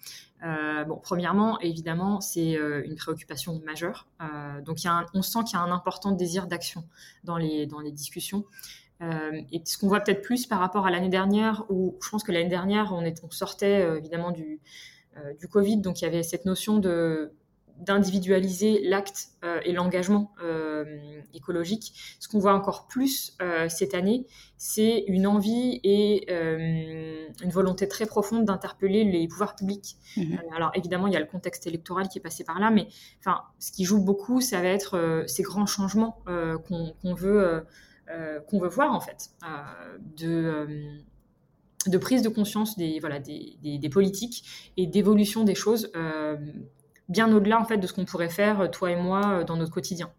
bon, 0.42 1.00
premièrement, 1.04 1.60
évidemment, 1.60 2.22
c'est 2.22 2.54
une 2.54 2.96
préoccupation 2.96 3.62
majeure. 3.66 4.08
donc 4.66 4.84
y 4.84 4.88
a 4.88 5.06
on 5.14 5.22
sent 5.22 5.40
qu'il 5.46 5.58
y 5.58 5.62
a 5.62 5.64
un 5.64 5.72
important 5.72 6.12
désir 6.12 6.48
d'action 6.48 6.86
dans 7.26 7.38
les, 7.38 7.68
dans 7.68 7.80
les 7.80 7.92
discussions. 7.92 8.46
Euh, 9.02 9.42
et 9.52 9.62
ce 9.66 9.78
qu'on 9.78 9.88
voit 9.88 10.00
peut-être 10.00 10.22
plus 10.22 10.46
par 10.48 10.60
rapport 10.60 10.86
à 10.86 10.92
l'année 10.92 11.10
dernière, 11.10 11.66
où 11.70 11.98
je 12.04 12.10
pense 12.10 12.24
que 12.24 12.32
l'année 12.32 12.50
dernière, 12.50 12.94
on, 12.94 13.02
est, 13.02 13.24
on 13.24 13.30
sortait 13.30 13.82
euh, 13.82 13.98
évidemment 13.98 14.32
du, 14.32 14.60
euh, 15.18 15.34
du 15.40 15.48
Covid, 15.48 15.78
donc 15.78 16.02
il 16.02 16.06
y 16.06 16.08
avait 16.08 16.24
cette 16.24 16.46
notion 16.46 16.78
de 16.78 17.32
d'individualiser 17.80 18.82
l'acte 18.86 19.28
et 19.64 19.72
l'engagement 19.72 20.34
écologique. 21.36 21.94
Ce 22.20 22.28
qu'on 22.28 22.40
voit 22.40 22.56
encore 22.56 22.88
plus 22.88 23.38
cette 23.70 23.94
année, 23.94 24.26
c'est 24.58 25.04
une 25.08 25.28
envie 25.28 25.80
et 25.84 26.28
une 26.34 27.52
volonté 27.52 27.88
très 27.88 28.08
profonde 28.08 28.46
d'interpeller 28.46 29.04
les 29.04 29.28
pouvoirs 29.28 29.56
publics. 29.56 29.98
Mmh 30.18 30.38
alors 30.56 30.72
évidemment, 30.74 31.06
il 31.06 31.14
y 31.14 31.18
a 31.18 31.20
le 31.20 31.28
contexte 31.28 31.68
électoral 31.68 32.10
qui 32.10 32.18
est 32.18 32.22
passé 32.22 32.44
par 32.44 32.60
là, 32.60 32.72
mais 32.72 32.88
enfin, 33.20 33.42
ce 33.60 33.72
qui 33.72 33.86
joue 33.86 34.04
beaucoup, 34.04 34.42
ça 34.42 34.60
va 34.60 34.70
être 34.70 35.26
ces 35.28 35.44
grands 35.44 35.68
changements 35.68 36.24
qu'on 36.26 37.14
veut 37.14 37.64
qu'on 38.48 38.60
veut 38.60 38.70
voir 38.70 38.94
en 38.94 39.00
fait, 39.00 39.32
euh, 39.44 39.98
de, 40.18 40.28
euh, 40.28 40.98
de 41.88 41.98
prise 41.98 42.22
de 42.22 42.30
conscience 42.30 42.78
des, 42.78 43.00
voilà, 43.00 43.20
des, 43.20 43.58
des, 43.62 43.90
politiques 43.90 44.72
et 44.78 44.88
d'évolution 44.88 45.44
des 45.44 45.56
choses 45.56 45.92
bien 47.10 47.34
au-delà 47.34 47.60
en 47.60 47.66
fait 47.66 47.78
de 47.78 47.88
ce 47.88 47.94
qu'on 47.94 48.06
pourrait 48.06 48.30
faire 48.30 48.70
toi 48.72 48.92
et 48.92 48.96
moi 48.96 49.44
dans 49.44 49.56
notre 49.56 49.72
quotidien. 49.72 50.12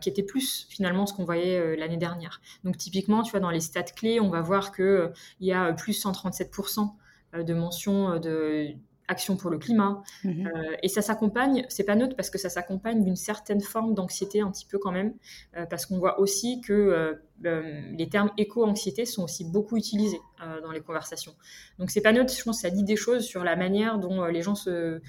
qui 0.00 0.08
était 0.08 0.22
plus 0.22 0.66
finalement 0.70 1.06
ce 1.06 1.12
qu'on 1.12 1.24
voyait 1.24 1.76
l'année 1.76 1.98
dernière. 1.98 2.40
Donc 2.64 2.78
typiquement, 2.78 3.22
tu 3.22 3.32
vois, 3.32 3.40
dans 3.40 3.50
les 3.50 3.60
stats 3.60 3.82
clés, 3.82 4.18
on 4.18 4.30
va 4.30 4.40
voir 4.40 4.72
qu'il 4.72 5.12
il 5.40 5.46
y 5.46 5.52
a 5.52 5.72
plus 5.74 6.02
137% 6.02 6.90
de 7.34 7.54
mentions 7.54 8.18
de, 8.18 8.74
action 9.08 9.36
pour 9.36 9.50
le 9.50 9.58
climat. 9.58 10.02
Mhm. 10.22 10.46
Euh, 10.46 10.76
et 10.82 10.88
ça 10.88 11.02
s'accompagne, 11.02 11.64
c'est 11.68 11.84
pas 11.84 11.96
neutre 11.96 12.14
parce 12.14 12.30
que 12.30 12.38
ça 12.38 12.48
s'accompagne 12.48 13.02
d'une 13.02 13.16
certaine 13.16 13.60
forme 13.60 13.94
d'anxiété 13.94 14.40
un 14.40 14.50
petit 14.50 14.66
peu 14.66 14.78
quand 14.78 14.92
même, 14.92 15.14
euh, 15.56 15.66
parce 15.66 15.86
qu'on 15.86 15.98
voit 15.98 16.20
aussi 16.20 16.60
que 16.60 16.72
euh, 16.72 17.14
les 17.42 18.08
termes 18.08 18.30
éco-anxiété 18.36 19.04
sont 19.06 19.24
aussi 19.24 19.44
beaucoup 19.44 19.76
utilisés 19.76 20.20
dans 20.62 20.72
les 20.72 20.80
conversations. 20.80 21.34
Donc 21.78 21.90
c'est 21.90 22.00
pas 22.00 22.12
neutre, 22.12 22.32
je 22.32 22.42
pense 22.42 22.56
que 22.56 22.68
ça 22.68 22.74
dit 22.74 22.82
des 22.82 22.96
choses 22.96 23.24
sur 23.24 23.44
la 23.44 23.54
manière 23.54 23.98
dont 23.98 24.24
les 24.24 24.42
gens 24.42 24.56
se, 24.56 25.00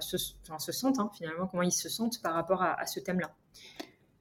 se, 0.00 0.16
se 0.16 0.72
sentent, 0.72 0.98
hein, 0.98 1.10
finalement, 1.14 1.46
comment 1.46 1.62
ils 1.62 1.72
se 1.72 1.90
sentent 1.90 2.22
par 2.22 2.32
rapport 2.32 2.62
à 2.62 2.86
ce 2.86 2.98
thème-là. 3.00 3.34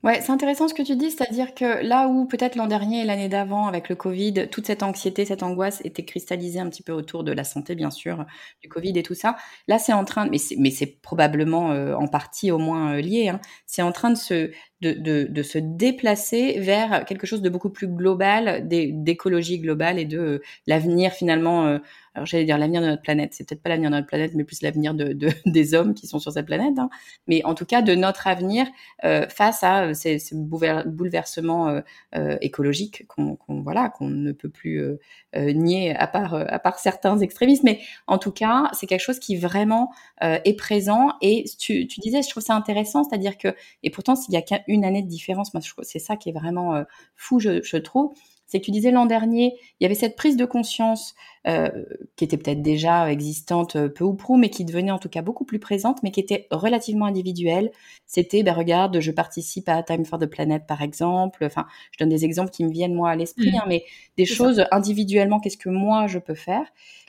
Ouais, 0.06 0.22
c'est 0.22 0.32
intéressant 0.32 0.68
ce 0.68 0.76
que 0.76 0.84
tu 0.84 0.96
dis, 0.96 1.10
c'est-à-dire 1.10 1.56
que 1.56 1.84
là 1.84 2.08
où 2.08 2.26
peut-être 2.28 2.56
l'an 2.56 2.68
dernier 2.68 3.02
et 3.02 3.06
l'année 3.06 3.28
d'avant, 3.28 3.66
avec 3.66 3.90
le 3.90 3.96
Covid, 3.96 4.50
toute 4.52 4.68
cette 4.68 4.84
anxiété, 4.84 5.26
cette 5.26 5.42
angoisse 5.42 5.82
était 5.84 6.06
cristallisée 6.06 6.60
un 6.60 6.70
petit 6.70 6.84
peu 6.84 6.92
autour 6.92 7.24
de 7.24 7.32
la 7.32 7.44
santé, 7.44 7.74
bien 7.74 7.90
sûr, 7.90 8.24
du 8.62 8.70
Covid 8.70 8.94
et 9.00 9.02
tout 9.02 9.16
ça. 9.16 9.36
Là, 9.68 9.80
c'est 9.80 9.94
en 9.94 10.06
train, 10.06 10.30
mais 10.30 10.38
c'est, 10.38 10.86
probablement 11.02 11.72
euh, 11.72 11.96
en 11.96 12.08
partie 12.08 12.52
au 12.52 12.60
moins 12.60 12.94
euh, 12.94 13.02
lié. 13.02 13.30
Hein, 13.30 13.42
c'est 13.66 13.82
en 13.82 13.92
train 13.92 14.12
de 14.12 14.16
se 14.16 14.52
de, 14.82 14.92
de, 14.92 15.28
de, 15.30 15.44
se 15.44 15.58
déplacer 15.58 16.60
vers 16.60 17.06
quelque 17.06 17.26
chose 17.26 17.42
de 17.42 17.50
beaucoup 17.50 17.70
plus 17.70 17.88
global, 17.88 18.68
d'écologie 18.68 19.60
globale 19.60 20.00
et 20.00 20.06
de 20.06 20.20
euh, 20.20 20.42
l'avenir 20.68 21.12
finalement 21.14 21.80
alors 22.16 22.26
j'allais 22.26 22.46
dire 22.46 22.58
l'avenir 22.58 22.82
de 22.82 22.88
notre 22.88 23.02
planète, 23.02 23.34
c'est 23.34 23.48
peut-être 23.48 23.62
pas 23.62 23.70
l'avenir 23.70 23.90
de 23.90 23.96
notre 23.96 24.08
planète, 24.08 24.32
mais 24.36 24.46
plus 24.46 24.62
l'avenir 24.62 24.94
de, 24.94 25.12
de, 25.12 25.30
des 25.46 25.74
hommes 25.74 25.94
qui 25.94 26.08
sont 26.08 26.18
sur 26.18 26.32
cette 26.32 26.46
planète, 26.46 26.80
hein. 26.80 26.90
mais 27.28 27.44
en 27.44 27.54
tout 27.54 27.66
cas 27.66 27.82
de 27.82 27.94
notre 27.94 28.28
avenir 28.28 28.66
euh, 29.04 29.28
face 29.28 29.64
à 29.64 29.84
euh, 29.84 29.94
ces, 29.94 30.18
ces 30.18 30.36
bouleversements 30.36 31.68
euh, 31.68 31.82
euh 32.16 32.38
écologiques 32.42 33.06
qu'on 33.08 33.38
voilà 33.48 33.90
qu'on 33.90 34.08
ne 34.08 34.32
peut 34.32 34.50
plus 34.50 34.80
euh, 34.80 34.98
nier 35.34 35.96
à 35.96 36.08
part 36.08 36.34
à 36.34 36.60
part 36.60 36.80
certains 36.80 37.20
extrémistes, 37.20 37.64
mais 37.64 37.80
en 38.08 38.18
tout 38.18 38.32
cas 38.32 38.70
c'est 38.74 38.88
quelque 38.88 39.02
chose 39.02 39.20
qui 39.20 39.36
vraiment 39.36 39.92
est 40.22 40.58
présent. 40.58 41.14
Et 41.22 41.46
tu, 41.60 41.88
tu, 41.88 42.00
disais, 42.00 42.22
je 42.22 42.30
trouve 42.30 42.44
ça 42.44 42.56
intéressant, 42.56 43.04
c'est-à-dire 43.04 43.38
que 43.38 43.54
et 43.84 43.90
pourtant 43.90 44.16
s'il 44.16 44.34
y 44.34 44.38
a 44.38 44.42
qu'une 44.66 44.84
année 44.86 45.02
de 45.02 45.08
différence, 45.08 45.54
moi 45.54 45.62
c'est 45.82 46.00
ça 46.00 46.16
qui 46.16 46.30
est 46.30 46.34
vraiment 46.34 46.84
fou, 47.16 47.40
je, 47.40 47.62
je 47.64 47.78
trouve 47.78 48.14
c'est 48.48 48.60
que 48.60 48.66
tu 48.66 48.72
disais 48.72 48.92
l'an 48.92 49.06
dernier, 49.06 49.58
il 49.80 49.84
y 49.84 49.86
avait 49.86 49.96
cette 49.96 50.16
prise 50.16 50.38
de 50.38 50.46
conscience 50.46 51.16
euh, 51.48 51.70
qui 52.16 52.24
était 52.24 52.38
peut-être 52.38 52.62
déjà 52.62 53.12
existante 53.12 53.76
euh, 53.76 53.90
peu 53.90 54.04
ou 54.04 54.14
prou, 54.14 54.38
mais 54.38 54.50
qui 54.50 54.66
devenait 54.66 54.92
en 54.92 55.00
tout 55.00 55.10
cas 55.10 55.22
beaucoup 55.22 55.46
plus 55.46 55.60
présente, 55.60 56.04
mais 56.04 56.12
qui 56.12 56.20
était 56.20 56.48
relativement 56.52 57.06
individuelle. 57.06 57.72
C'était, 58.06 58.44
ben 58.44 58.54
regarde, 58.54 59.00
je 59.00 59.12
participe 59.12 59.68
à 59.68 59.82
Time 59.82 60.06
for 60.06 60.20
the 60.20 60.28
Planet 60.28 60.66
par 60.68 60.82
exemple. 60.82 61.44
Enfin, 61.44 61.66
je 61.92 61.98
donne 61.98 62.10
des 62.10 62.24
exemples 62.24 62.52
qui 62.52 62.64
me 62.64 62.72
viennent 62.72 62.94
moi 62.94 63.10
à 63.10 63.16
l'esprit, 63.16 63.52
mmh. 63.52 63.58
hein, 63.58 63.66
mais 63.68 63.84
des 64.18 64.26
choses 64.26 64.64
individuellement, 64.72 65.40
qu'est-ce 65.40 65.58
que 65.58 65.70
moi 65.70 66.06
je 66.08 66.20
peux 66.20 66.36
faire? 66.36 66.66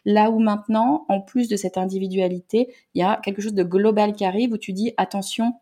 Là 0.07 0.31
où 0.31 0.39
maintenant, 0.39 1.05
en 1.09 1.21
plus 1.21 1.49
de 1.49 1.57
cette 1.57 1.77
individualité, 1.77 2.73
il 2.95 3.01
y 3.01 3.05
a 3.05 3.21
quelque 3.23 3.43
chose 3.43 3.55
de 3.55 3.65
global 3.65 4.15
qui 4.15 4.25
arrive 4.25 4.53
où 4.53 4.59
tu 4.59 4.73
dis 4.73 4.95
attention, 4.97 5.55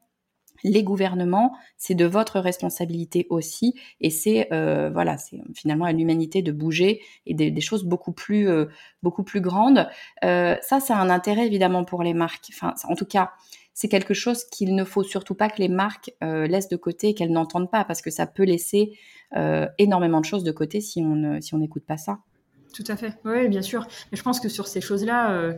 les 0.65 0.83
gouvernements, 0.83 1.55
c'est 1.77 1.95
de 1.95 2.07
votre 2.07 2.41
responsabilité 2.41 3.27
aussi, 3.29 3.75
et 4.01 4.11
c'est 4.11 4.49
euh, 4.53 4.91
voilà, 4.91 5.19
c'est 5.19 5.41
finalement 5.55 5.85
à 5.85 5.93
l'humanité 5.93 6.43
de 6.43 6.51
bouger 6.51 7.03
et 7.27 7.35
des, 7.35 7.61
choses 7.61 7.85
beaucoup 7.85 8.13
plus 8.13 8.49
euh, 8.49 8.67
beaucoup 9.03 9.23
plus 9.23 9.43
grandes. 9.43 9.87
Euh, 10.25 10.57
ça, 10.63 10.81
ça 10.81 10.97
a 10.97 11.01
un 11.01 11.11
intérêt 11.11 11.47
évidemment 11.47 11.85
pour 11.85 12.03
les 12.03 12.15
marques. 12.15 12.47
Enfin, 12.51 12.75
en 12.89 12.95
tout 12.95 13.05
cas, 13.05 13.33
c'est 13.75 13.89
quelque 13.89 14.15
chose 14.15 14.45
qu'il 14.45 14.75
ne 14.75 14.85
faut 14.85 15.03
surtout 15.03 15.35
pas 15.35 15.51
que 15.51 15.61
les 15.61 15.69
marques 15.69 16.13
laissent 16.21 16.69
de 16.69 16.77
côté 16.77 17.09
et 17.09 17.15
qu'elles 17.15 17.33
n'entendent 17.33 17.71
pas, 17.71 17.85
parce 17.85 18.03
que 18.03 18.11
ça 18.11 18.27
peut 18.27 18.45
laisser 18.45 18.97
énormément 19.79 20.21
de 20.21 20.25
choses 20.25 20.45
de 20.45 20.53
côté 20.53 20.81
si 20.81 21.03
on 21.05 21.41
si 21.41 21.55
on 21.55 21.59
n'écoute 21.59 21.85
pas 21.85 21.97
ça. 21.97 22.21
Tout 22.73 22.85
à 22.87 22.97
fait. 22.97 23.19
Oui, 23.25 23.49
bien 23.49 23.63
sûr. 23.63 23.87
Mais 24.13 24.17
je 24.17 24.23
pense 24.23 24.39
que 24.39 24.49
sur 24.49 24.69
ces 24.69 24.81
choses-là 24.81 25.55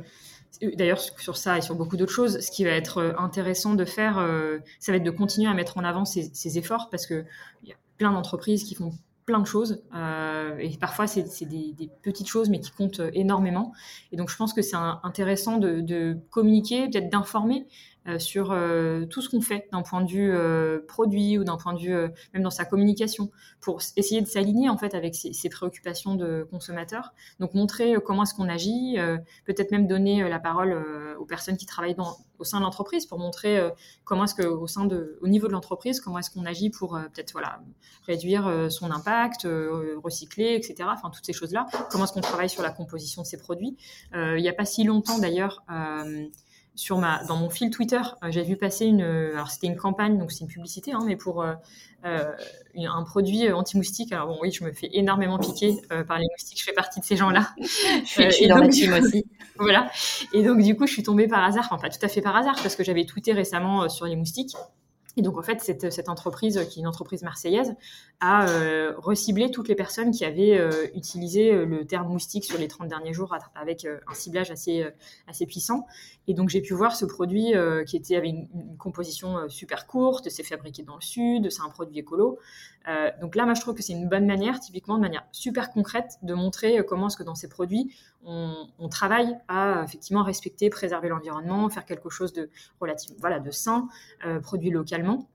D'ailleurs, 0.62 1.00
sur 1.00 1.36
ça 1.36 1.58
et 1.58 1.60
sur 1.60 1.75
beaucoup 1.75 1.96
d'autres 1.96 2.12
choses, 2.12 2.40
ce 2.40 2.50
qui 2.50 2.64
va 2.64 2.70
être 2.70 2.98
euh, 2.98 3.12
intéressant 3.18 3.75
de 3.75 3.84
faire, 3.84 4.18
euh, 4.18 4.58
ça 4.80 4.92
va 4.92 4.96
être 4.96 5.04
de 5.04 5.10
continuer 5.10 5.48
à 5.48 5.54
mettre 5.54 5.76
en 5.78 5.84
avant 5.84 6.04
ces, 6.04 6.58
efforts 6.58 6.88
parce 6.90 7.06
qu'il 7.06 7.26
y 7.64 7.72
a 7.72 7.76
plein 7.98 8.12
d'entreprises 8.12 8.64
qui 8.64 8.75
font 8.75 8.92
plein 9.26 9.40
de 9.40 9.46
choses 9.46 9.82
euh, 9.94 10.56
et 10.58 10.76
parfois 10.76 11.08
c'est 11.08 11.25
des, 11.44 11.90
petites 12.02 12.28
choses 12.28 12.48
mais 12.48 12.60
qui 12.60 12.70
comptent 12.70 13.02
énormément. 13.12 13.72
Et 14.12 14.16
donc 14.16 14.30
je 14.30 14.36
pense 14.36 14.54
que 14.54 14.62
c'est 14.62 14.76
intéressant 14.76 15.58
de, 15.58 15.80
de 15.80 16.16
communiquer, 16.30 16.88
peut-être 16.88 17.10
d'informer 17.10 17.66
euh, 17.66 17.68
sur 18.18 18.52
euh, 18.52 19.04
tout 19.06 19.20
ce 19.20 19.28
qu'on 19.28 19.40
fait 19.40 19.68
d'un 19.72 19.82
point 19.82 20.02
de 20.02 20.10
vue 20.10 20.32
euh, 20.32 20.78
produit 20.86 21.38
ou 21.38 21.44
d'un 21.44 21.56
point 21.56 21.75
de 21.75 21.80
vue 21.80 21.96
même 22.34 22.42
dans 22.42 22.50
sa 22.50 22.64
communication 22.64 23.30
pour 23.60 23.80
essayer 23.96 24.20
de 24.20 24.26
s'aligner 24.26 24.68
en 24.68 24.78
fait 24.78 24.94
avec 24.94 25.14
ces, 25.14 25.48
préoccupations 25.48 26.14
de 26.14 26.46
consommateurs. 26.50 27.12
Donc 27.40 27.54
montrer 27.54 27.94
comment 28.04 28.22
est-ce 28.25 28.34
qu'on 28.34 28.48
agit, 28.48 28.96
peut-être 29.44 29.70
même 29.70 29.86
donner 29.86 30.28
la 30.28 30.38
parole 30.38 31.16
aux 31.18 31.25
personnes 31.25 31.56
qui 31.56 31.66
travaillent 31.66 31.94
dans, 31.94 32.16
au 32.38 32.44
sein 32.44 32.58
de 32.58 32.64
l'entreprise 32.64 33.06
pour 33.06 33.18
montrer 33.18 33.60
comment 34.04 34.25
est-ce 34.25 34.34
que 34.34 34.42
au 34.42 34.66
sein 34.66 34.84
de 34.84 35.18
au 35.22 35.28
niveau 35.28 35.46
de 35.46 35.52
l'entreprise 35.52 36.00
comment 36.00 36.18
est-ce 36.18 36.30
qu'on 36.30 36.44
agit 36.44 36.70
pour 36.70 36.98
peut-être 37.14 37.32
voilà 37.32 37.60
réduire 38.06 38.66
son 38.70 38.90
impact, 38.90 39.46
recycler, 40.02 40.54
etc. 40.54 40.88
Enfin 40.92 41.10
toutes 41.10 41.25
ces 41.25 41.32
choses 41.32 41.52
là. 41.52 41.66
Comment 41.90 42.04
est-ce 42.04 42.12
qu'on 42.12 42.20
travaille 42.20 42.50
sur 42.50 42.62
la 42.62 42.70
composition 42.70 43.22
de 43.22 43.26
ces 43.26 43.38
produits. 43.38 43.76
il 44.14 44.42
n'y 44.42 44.48
a 44.48 44.54
pas 44.54 44.66
si 44.66 44.84
longtemps 44.84 45.18
d'ailleurs 45.18 45.64
sur 46.76 46.99
ma, 46.99 47.25
dans 47.25 47.37
mon 47.37 47.50
fil 47.50 47.71
Twitter, 47.71 48.00
euh, 48.23 48.30
j'ai 48.30 48.42
vu 48.42 48.56
passer 48.56 48.87
une, 48.87 49.02
alors 49.02 49.50
c'était 49.50 49.66
une 49.66 49.76
campagne, 49.76 50.18
donc 50.18 50.30
c'est 50.30 50.40
une 50.40 50.47
publicité, 50.47 50.92
hein, 50.92 51.00
mais 51.04 51.16
pour 51.16 51.42
euh, 51.42 51.54
euh, 52.04 52.33
un 52.76 53.02
produit 53.02 53.50
anti-moustique. 53.50 54.12
Alors 54.12 54.28
bon, 54.28 54.38
oui, 54.42 54.52
je 54.52 54.62
me 54.62 54.73
fais 54.73 54.90
énormément 54.92 55.38
piquer 55.38 55.80
par 56.06 56.18
les 56.18 56.26
moustiques, 56.30 56.61
je 56.61 56.64
fais 56.64 56.73
partie 56.73 57.00
de 57.00 57.04
ces 57.04 57.16
gens-là. 57.16 57.49
je 57.61 58.30
suis, 58.30 58.47
dans 58.47 58.59
la 58.59 58.68
team 58.68 58.92
aussi. 58.92 59.25
voilà. 59.56 59.90
Et 60.33 60.42
donc 60.42 60.62
du 60.62 60.76
coup, 60.76 60.87
je 60.87 60.92
suis 60.92 61.02
tombée 61.02 61.26
par 61.26 61.42
hasard, 61.42 61.64
enfin 61.71 61.78
pas 61.78 61.88
tout 61.88 62.04
à 62.04 62.09
fait 62.09 62.21
par 62.21 62.37
hasard, 62.37 62.56
parce 62.62 62.76
que 62.76 62.85
j'avais 62.85 63.06
tweeté 63.06 63.33
récemment 63.33 63.88
sur 63.88 64.06
les 64.06 64.16
moustiques. 64.16 64.54
Et 65.18 65.23
donc, 65.23 65.38
en 65.38 65.42
fait, 65.42 65.61
cette, 65.62 66.08
entreprise, 66.11 66.61
qui 66.68 66.78
est 66.78 66.82
une 66.82 66.87
entreprise 66.87 67.23
marseillaise, 67.23 67.75
a 68.20 68.49
euh, 68.50 68.92
reciblé 68.99 69.50
toutes 69.50 69.68
les 69.68 69.75
personnes 69.75 70.11
qui 70.11 70.26
avaient 70.26 70.58
euh, 70.58 70.87
utilisé 70.94 71.52
euh, 71.52 71.64
le 71.64 71.87
terme 71.87 72.08
moustique 72.08 72.44
sur 72.44 72.58
les 72.58 72.68
30 72.68 72.88
derniers 72.88 73.14
jours 73.14 73.35
avec 73.54 73.87
un 73.87 74.14
ciblage 74.14 74.50
assez, 74.50 74.85
assez 75.26 75.46
puissant. 75.46 75.87
Et 76.28 76.35
donc, 76.35 76.50
j'ai 76.50 76.61
pu 76.61 76.75
voir 76.75 76.94
ce 76.94 77.06
produit 77.06 77.54
qui 77.87 77.96
était, 77.96 78.16
avait 78.16 78.28
une, 78.28 78.49
une 78.54 78.76
composition 78.76 79.49
super 79.49 79.87
courte, 79.87 80.28
c'est 80.28 80.42
fabriqué 80.42 80.82
dans 80.82 80.96
le 80.96 81.02
sud, 81.02 81.50
c'est 81.50 81.62
un 81.62 81.70
produit 81.70 81.99
écolo. 82.00 82.38
donc 83.20 83.37
là, 83.37 83.44
moi, 83.44 83.54
je 83.54 83.61
trouve 83.61 83.75
que 83.75 83.82
c'est 83.82 83.92
une 83.94 84.08
bonne 84.08 84.26
manière, 84.26 84.61
typiquement 84.61 84.96
de 84.96 85.02
manière 85.02 85.25
super 85.32 85.70
concrète, 85.70 86.18
de 86.23 86.35
montrer 86.35 86.85
comment 86.87 87.06
est-ce 87.06 87.16
que 87.16 87.23
dans 87.23 87.35
ces 87.35 87.49
produits, 87.49 87.94
on, 88.26 88.88
travaille 88.88 89.37
à 89.49 89.83
effectivement 89.85 90.23
respecter, 90.23 90.68
préserver 90.68 91.09
l'environnement, 91.09 91.68
faire 91.68 91.85
quelque 91.85 92.11
chose 92.11 92.33
de 92.33 92.50
relatif, 92.80 93.12
voilà, 93.21 93.38
de 93.40 93.50
sain, 93.50 93.88
produit 94.42 94.71
localement 94.71 95.28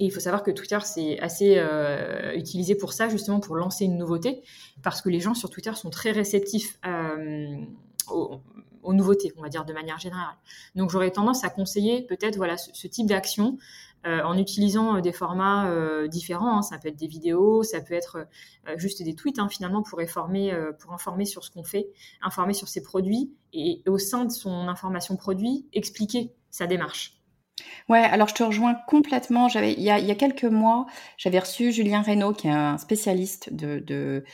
et 0.00 0.04
il 0.04 0.10
faut 0.10 0.20
savoir 0.20 0.42
que 0.42 0.50
Twitter, 0.50 0.78
c'est 0.82 1.18
assez 1.20 1.54
euh, 1.56 2.34
utilisé 2.34 2.74
pour 2.74 2.92
ça, 2.92 3.08
justement 3.08 3.40
pour 3.40 3.56
lancer 3.56 3.84
une 3.84 3.96
nouveauté, 3.96 4.42
parce 4.82 5.00
que 5.00 5.08
les 5.08 5.20
gens 5.20 5.34
sur 5.34 5.48
Twitter 5.48 5.72
sont 5.74 5.90
très 5.90 6.10
réceptifs 6.10 6.78
euh, 6.86 7.56
aux, 8.10 8.92
nouveautés, 8.92 9.32
on 9.36 9.42
va 9.42 9.48
dire 9.48 9.64
de 9.64 9.72
manière 9.72 9.98
générale. 9.98 10.34
Donc 10.74 10.90
j'aurais 10.90 11.10
tendance 11.10 11.44
à 11.44 11.50
conseiller 11.50 12.02
peut-être 12.02 12.36
voilà, 12.36 12.56
ce, 12.56 12.86
type 12.86 13.06
d'action 13.06 13.58
euh, 14.04 14.22
en 14.22 14.36
utilisant 14.36 15.00
des 15.00 15.12
formats 15.12 15.70
différents. 16.08 16.58
Hein. 16.58 16.62
Ça 16.62 16.78
peut 16.78 16.88
être 16.88 16.96
des 16.96 17.06
vidéos, 17.06 17.62
ça 17.62 17.80
peut 17.80 17.94
être 17.94 18.26
juste 18.76 19.02
des 19.02 19.14
tweets 19.14 19.38
hein, 19.38 19.48
finalement 19.48 19.82
pour 19.82 20.00
informer, 20.00 20.54
pour 20.80 20.92
informer 20.92 21.24
sur 21.24 21.44
ce 21.44 21.50
qu'on 21.50 21.64
fait, 21.64 21.88
informer 22.22 22.54
sur 22.54 22.68
ses 22.68 22.82
produits 22.82 23.32
et 23.52 23.82
au 23.86 23.98
sein 23.98 24.24
de 24.24 24.32
son 24.32 24.68
information 24.68 25.16
produit, 25.16 25.66
expliquer 25.72 26.34
sa 26.50 26.66
démarche. 26.66 27.16
Ouais, 27.88 28.00
alors 28.00 28.26
je 28.26 28.34
te 28.34 28.42
rejoins 28.42 28.74
complètement. 28.88 29.48
J'avais, 29.48 29.72
il 29.72 29.82
y 29.82 29.90
a, 29.90 30.00
il 30.00 30.06
y 30.06 30.10
a 30.10 30.16
quelques 30.16 30.44
mois, 30.44 30.86
j'avais 31.18 31.38
reçu 31.38 31.70
Julien 31.70 32.02
Reynaud, 32.02 32.32
qui 32.32 32.48
est 32.48 32.50
un 32.50 32.78
spécialiste 32.78 33.52
de, 33.52 33.78
de, 33.78 34.24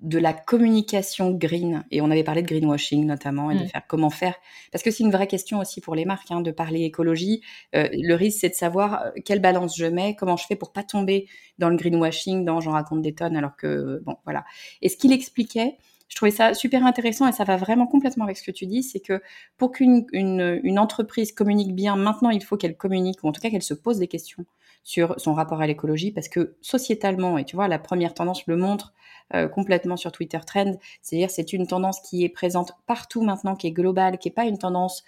de 0.00 0.18
la 0.18 0.34
communication 0.34 1.30
green, 1.30 1.84
et 1.90 2.02
on 2.02 2.10
avait 2.10 2.22
parlé 2.22 2.42
de 2.42 2.46
greenwashing 2.46 3.06
notamment, 3.06 3.50
et 3.50 3.54
de 3.54 3.64
mm. 3.64 3.68
faire 3.68 3.82
comment 3.88 4.10
faire, 4.10 4.34
parce 4.72 4.84
que 4.84 4.90
c'est 4.90 5.04
une 5.04 5.10
vraie 5.10 5.26
question 5.26 5.58
aussi 5.58 5.80
pour 5.80 5.94
les 5.94 6.04
marques, 6.04 6.30
hein, 6.30 6.42
de 6.42 6.50
parler 6.50 6.82
écologie. 6.82 7.40
Euh, 7.74 7.88
le 7.92 8.14
risque, 8.14 8.40
c'est 8.40 8.50
de 8.50 8.54
savoir 8.54 9.02
euh, 9.06 9.10
quelle 9.24 9.40
balance 9.40 9.74
je 9.74 9.86
mets, 9.86 10.14
comment 10.14 10.36
je 10.36 10.44
fais 10.46 10.56
pour 10.56 10.72
pas 10.72 10.82
tomber 10.82 11.28
dans 11.58 11.70
le 11.70 11.76
greenwashing, 11.76 12.44
dans 12.44 12.60
j'en 12.60 12.72
raconte 12.72 13.00
des 13.00 13.14
tonnes, 13.14 13.36
alors 13.36 13.56
que 13.56 14.02
bon, 14.04 14.16
voilà. 14.24 14.44
Et 14.82 14.90
ce 14.90 14.98
qu'il 14.98 15.12
expliquait, 15.12 15.78
je 16.08 16.16
trouvais 16.16 16.30
ça 16.30 16.54
super 16.54 16.84
intéressant 16.84 17.28
et 17.28 17.32
ça 17.32 17.44
va 17.44 17.56
vraiment 17.56 17.86
complètement 17.86 18.24
avec 18.24 18.36
ce 18.36 18.44
que 18.44 18.50
tu 18.50 18.66
dis, 18.66 18.82
c'est 18.82 19.00
que 19.00 19.20
pour 19.56 19.72
qu'une 19.72 20.06
une, 20.12 20.60
une 20.62 20.78
entreprise 20.78 21.32
communique 21.32 21.74
bien, 21.74 21.96
maintenant 21.96 22.30
il 22.30 22.42
faut 22.42 22.56
qu'elle 22.56 22.76
communique, 22.76 23.18
ou 23.22 23.28
en 23.28 23.32
tout 23.32 23.40
cas 23.40 23.50
qu'elle 23.50 23.62
se 23.62 23.74
pose 23.74 23.98
des 23.98 24.08
questions 24.08 24.44
sur 24.84 25.18
son 25.18 25.34
rapport 25.34 25.60
à 25.60 25.66
l'écologie, 25.66 26.12
parce 26.12 26.28
que 26.28 26.54
sociétalement, 26.60 27.38
et 27.38 27.44
tu 27.44 27.56
vois, 27.56 27.66
la 27.66 27.80
première 27.80 28.14
tendance 28.14 28.46
le 28.46 28.56
montre 28.56 28.94
euh, 29.34 29.48
complètement 29.48 29.96
sur 29.96 30.12
Twitter 30.12 30.38
Trend, 30.46 30.74
c'est-à-dire 31.02 31.30
c'est 31.30 31.52
une 31.52 31.66
tendance 31.66 32.00
qui 32.00 32.22
est 32.22 32.28
présente 32.28 32.72
partout 32.86 33.22
maintenant, 33.22 33.56
qui 33.56 33.66
est 33.66 33.72
globale, 33.72 34.18
qui 34.18 34.28
n'est 34.28 34.34
pas 34.34 34.44
une 34.44 34.58
tendance 34.58 35.02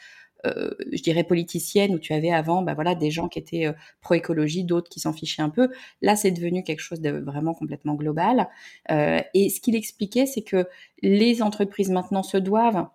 euh, 0.47 0.71
je 0.93 1.03
dirais 1.03 1.25
politicienne 1.25 1.95
où 1.95 1.99
tu 1.99 2.13
avais 2.13 2.31
avant 2.31 2.63
bah 2.63 2.75
voilà 2.75 2.95
des 2.95 3.11
gens 3.11 3.29
qui 3.29 3.39
étaient 3.39 3.67
euh, 3.67 3.73
pro 4.01 4.15
écologie 4.15 4.65
d'autres 4.65 4.89
qui 4.89 5.01
s'en 5.01 5.13
fichaient 5.13 5.43
un 5.43 5.51
peu. 5.51 5.69
Là 6.03 6.17
c'est 6.17 6.31
devenu 6.31 6.63
quelque 6.63 6.81
chose 6.81 7.01
de 7.01 7.11
vraiment 7.11 7.55
complètement 7.55 7.95
global. 7.95 8.49
Euh, 8.91 9.21
et 9.35 9.51
ce 9.51 9.61
qu'il 9.61 9.75
expliquait 9.75 10.27
c'est 10.27 10.43
que 10.43 10.67
les 11.03 11.43
entreprises 11.43 11.91
maintenant 11.91 12.23
se 12.23 12.37
doivent 12.37 12.87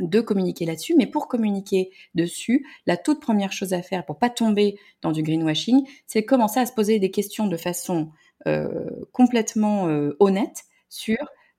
de 0.00 0.20
communiquer 0.20 0.64
là-dessus, 0.64 0.94
mais 0.96 1.06
pour 1.06 1.28
communiquer 1.28 1.90
dessus, 2.14 2.66
la 2.86 2.96
toute 2.96 3.20
première 3.20 3.52
chose 3.52 3.74
à 3.74 3.82
faire 3.82 4.06
pour 4.06 4.18
pas 4.18 4.30
tomber 4.30 4.78
dans 5.02 5.12
du 5.12 5.22
greenwashing, 5.22 5.86
c'est 6.06 6.24
commencer 6.24 6.60
à 6.60 6.66
se 6.66 6.72
poser 6.72 6.98
des 6.98 7.10
questions 7.10 7.46
de 7.46 7.56
façon 7.56 8.10
complètement 9.12 9.84
honnête 10.18 10.64
sur 10.88 11.16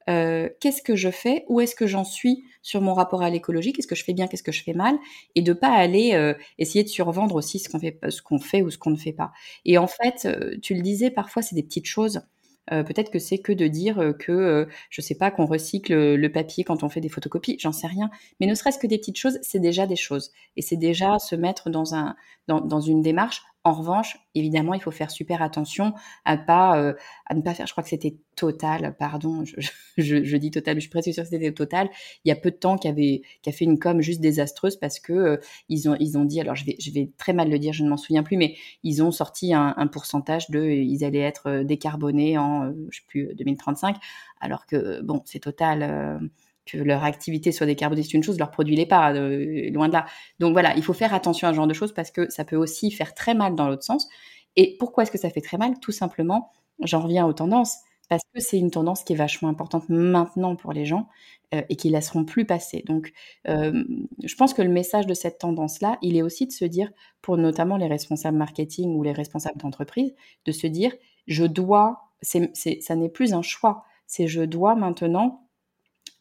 euh, 0.10 0.50
qu'est-ce 0.60 0.82
que 0.82 0.96
je 0.96 1.10
fais, 1.10 1.46
où 1.48 1.62
est-ce 1.62 1.76
que 1.76 1.88
j'en 1.88 2.04
suis 2.04 2.44
sur 2.62 2.82
mon 2.82 2.94
rapport 2.94 3.22
à 3.22 3.30
l'écologie, 3.30 3.74
qu'est-ce 3.74 3.88
que 3.88 3.96
je 3.96 4.04
fais 4.04 4.14
bien, 4.14 4.28
qu'est-ce 4.28 4.44
que 4.44 4.52
je 4.52 4.64
fais 4.64 4.74
mal, 4.74 4.98
et 5.36 5.42
de 5.42 5.54
pas 5.54 5.70
aller 5.72 6.14
euh, 6.14 6.34
essayer 6.58 6.84
de 6.84 6.90
survendre 6.90 7.36
aussi 7.36 7.60
ce 7.60 7.70
qu'on 7.70 7.80
fait, 7.80 8.62
ou 8.62 8.70
ce 8.70 8.78
qu'on 8.78 8.90
ne 8.92 8.96
fait 8.98 9.14
pas. 9.14 9.32
Et 9.66 9.78
en 9.78 9.88
fait, 9.88 10.26
euh, 10.26 10.58
tu 10.62 10.74
le 10.74 10.82
disais, 10.82 11.10
parfois 11.10 11.42
c'est 11.42 11.56
des 11.56 11.64
petites 11.64 11.88
choses. 11.88 12.22
Peut-être 12.70 13.12
que 13.12 13.20
c'est 13.20 13.40
que 13.40 13.52
de 13.52 13.68
dire 13.68 14.14
que, 14.18 14.68
je 14.90 15.02
sais 15.02 15.16
pas, 15.16 15.32
qu'on 15.32 15.46
recycle 15.46 16.16
le 16.16 16.32
papier 16.32 16.64
quand 16.64 16.82
on 16.82 16.90
fait 16.90 17.02
des 17.02 17.10
photocopies, 17.10 17.58
j'en 17.60 17.74
sais 17.74 17.88
rien. 17.88 18.10
Mais 18.40 18.48
ne 18.48 18.56
serait-ce 18.56 18.80
que 18.80 18.88
des 18.88 18.98
petites 18.98 19.18
choses, 19.18 19.38
c'est 19.42 19.60
déjà 19.60 19.86
des 19.86 19.98
choses. 19.98 20.32
Et 20.56 20.62
c'est 20.62 20.78
déjà 20.78 21.20
se 21.20 21.36
mettre 21.36 21.70
dans, 21.70 21.94
un, 21.94 22.16
dans, 22.48 22.62
dans 22.62 22.80
une 22.80 23.02
démarche 23.02 23.44
en 23.66 23.72
revanche, 23.72 24.18
évidemment, 24.36 24.74
il 24.74 24.82
faut 24.82 24.92
faire 24.92 25.10
super 25.10 25.42
attention 25.42 25.94
à 26.26 26.36
pas 26.36 26.78
euh, 26.78 26.94
à 27.28 27.34
ne 27.34 27.42
pas 27.42 27.54
faire. 27.54 27.66
Je 27.66 27.72
crois 27.72 27.84
que 27.84 27.90
c'était 27.90 28.18
Total, 28.36 28.96
pardon, 28.98 29.44
je, 29.46 30.38
dis 30.38 30.52
Total, 30.52 30.76
mais 30.76 30.82
je 30.82 30.86
suis 30.86 30.90
presque 30.90 31.14
sûre 31.14 31.24
que 31.24 31.30
c'était 31.30 31.54
Total. 31.54 31.90
Il 32.26 32.30
y 32.30 32.32
a 32.32 32.36
peu 32.36 32.52
de 32.52 32.56
temps 32.58 32.78
qui 32.78 32.88
avait 32.90 33.22
a 33.46 33.52
fait 33.52 33.64
une 33.64 33.80
com 33.80 34.02
juste 34.02 34.20
désastreuse 34.20 34.76
parce 34.76 35.00
que 35.00 35.14
euh, 35.14 35.38
ils 35.70 35.88
ont 35.88 35.96
ils 36.00 36.18
ont 36.18 36.26
dit 36.26 36.42
alors 36.42 36.56
je 36.56 36.66
vais 36.66 36.76
je 36.80 36.92
vais 36.92 37.12
très 37.18 37.32
mal 37.32 37.50
le 37.50 37.58
dire, 37.58 37.72
je 37.72 37.84
ne 37.84 37.90
m'en 37.90 37.98
souviens 37.98 38.24
plus, 38.24 38.36
mais 38.36 38.56
ils 38.84 39.02
ont 39.02 39.12
sorti 39.12 39.54
un, 39.54 39.74
un, 39.78 39.88
pourcentage 39.88 40.50
de 40.50 40.66
ils 40.66 41.06
allaient 41.06 41.20
être 41.20 41.48
euh, 41.48 41.64
décarbonés 41.64 42.38
en 42.38 42.74
je 42.90 42.98
sais 42.98 43.06
plus 43.08 43.34
2035, 43.36 43.96
alors 44.42 44.66
que 44.66 45.02
bon 45.04 45.22
c'est 45.26 45.40
Total 45.40 46.20
que 46.66 46.78
leur 46.78 47.04
activité 47.04 47.52
soit 47.52 47.66
décarbonée, 47.66 48.04
c'est 48.04 48.14
une 48.14 48.24
chose, 48.24 48.40
leur 48.40 48.52
produit 48.52 48.76
l'est 48.76 48.86
pas, 48.86 49.14
euh, 49.14 49.70
loin 49.72 49.88
de 49.88 49.94
là. 49.94 50.06
Donc 50.40 50.54
voilà, 50.54 50.76
il 50.76 50.84
faut 50.84 50.94
faire 50.94 51.14
attention 51.14 51.48
à 51.48 51.52
ce 51.52 51.56
genre 51.56 51.68
de 51.68 51.74
choses 51.74 51.94
parce 51.94 52.12
que 52.12 52.30
ça 52.30 52.46
peut 52.46 52.56
aussi 52.56 52.92
faire 52.92 53.14
très 53.14 53.34
mal 53.34 53.56
dans 53.56 53.68
l'autre 53.68 53.84
sens. 53.84 54.08
Et 54.56 54.76
pourquoi 54.80 55.04
est-ce 55.04 55.12
que 55.12 55.18
ça 55.18 55.30
fait 55.30 55.42
très 55.42 55.58
mal? 55.58 55.80
Tout 55.80 55.92
simplement, 55.92 56.52
j'en 56.84 57.02
reviens 57.02 57.26
aux 57.26 57.34
tendances, 57.34 57.78
parce 58.10 58.24
que 58.34 58.40
c'est 58.40 58.60
une 58.60 58.72
tendance 58.72 59.04
qui 59.04 59.14
est 59.14 59.16
vachement 59.16 59.50
importante 59.50 59.90
maintenant 59.90 60.56
pour 60.56 60.74
les 60.74 60.86
gens 60.86 61.08
euh, 61.54 61.62
et 61.70 61.76
qui 61.76 61.90
laisseront 61.90 62.26
plus 62.26 62.46
passer. 62.46 62.84
Donc, 62.86 63.14
euh, 63.48 63.84
je 64.24 64.36
pense 64.36 64.54
que 64.54 64.62
le 64.62 64.70
message 64.70 65.08
de 65.08 65.14
cette 65.14 65.40
tendance-là, 65.40 65.98
il 66.02 66.18
est 66.18 66.22
aussi 66.22 66.46
de 66.46 66.52
se 66.52 66.66
dire, 66.66 66.92
pour 67.22 67.38
notamment 67.38 67.78
les 67.78 67.88
responsables 67.88 68.38
marketing 68.38 68.96
ou 68.96 69.04
les 69.04 69.14
responsables 69.14 69.58
d'entreprise, 69.58 70.14
de 70.46 70.52
se 70.52 70.68
dire, 70.68 70.94
je 71.28 71.46
dois, 71.46 72.12
c'est, 72.22 72.52
ça 72.82 72.96
n'est 72.96 73.10
plus 73.10 73.34
un 73.34 73.42
choix, 73.42 73.84
c'est 74.06 74.28
je 74.28 74.42
dois 74.42 74.76
maintenant 74.76 75.43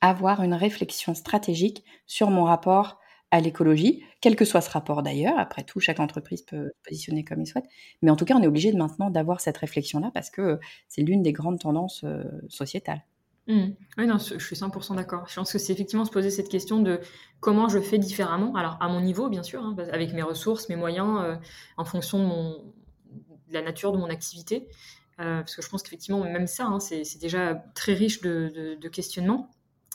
avoir 0.02 0.42
une 0.42 0.52
réflexion 0.52 1.14
stratégique 1.14 1.84
sur 2.06 2.28
mon 2.28 2.44
rapport 2.44 2.98
à 3.30 3.40
l'écologie, 3.40 4.04
quel 4.20 4.36
que 4.36 4.44
soit 4.44 4.60
ce 4.60 4.68
rapport 4.68 5.02
d'ailleurs. 5.02 5.38
Après 5.38 5.62
tout, 5.62 5.80
chaque 5.80 6.00
entreprise 6.00 6.42
peut 6.42 6.68
se 6.68 6.88
positionner 6.88 7.24
comme 7.24 7.40
il 7.40 7.46
souhaite. 7.46 7.64
Mais 8.02 8.10
en 8.10 8.16
tout 8.16 8.26
cas, 8.26 8.34
on 8.34 8.42
est 8.42 8.46
obligé 8.46 8.72
de 8.72 8.76
maintenant 8.76 9.08
d'avoir 9.08 9.40
cette 9.40 9.56
réflexion-là 9.56 10.10
parce 10.12 10.28
que 10.28 10.60
c'est 10.88 11.00
l'une 11.00 11.22
des 11.22 11.32
grandes 11.32 11.58
tendances 11.58 12.04
euh, 12.04 12.24
sociétales. 12.48 13.02
Mmh. 13.48 13.70
Oui, 13.96 14.06
non, 14.06 14.18
je 14.18 14.38
suis 14.38 14.54
100% 14.54 14.96
d'accord. 14.96 15.26
Je 15.28 15.34
pense 15.34 15.50
que 15.50 15.58
c'est 15.58 15.72
effectivement 15.72 16.04
se 16.04 16.10
poser 16.10 16.30
cette 16.30 16.48
question 16.48 16.80
de 16.80 17.00
comment 17.40 17.68
je 17.68 17.80
fais 17.80 17.98
différemment. 17.98 18.54
Alors, 18.54 18.76
à 18.80 18.88
mon 18.88 19.00
niveau, 19.00 19.30
bien 19.30 19.42
sûr, 19.42 19.62
hein, 19.62 19.74
avec 19.92 20.12
mes 20.12 20.22
ressources, 20.22 20.68
mes 20.68 20.76
moyens, 20.76 21.20
euh, 21.22 21.36
en 21.78 21.84
fonction 21.84 22.62
de, 23.48 23.54
la 23.54 23.62
nature 23.62 23.92
de 23.92 23.98
mon 23.98 24.10
activité. 24.10 24.68
Euh, 25.20 25.40
parce 25.40 25.56
que 25.56 25.62
je 25.62 25.68
pense 25.68 25.82
qu'effectivement, 25.82 26.22
même 26.22 26.46
ça, 26.46 26.66
hein, 26.66 26.80
c'est 26.80 27.18
déjà 27.18 27.54
très 27.74 27.94
riche 27.94 28.20
de, 28.20 28.52
de, 28.54 28.74
de 28.74 28.88
questionnements. 28.88 29.50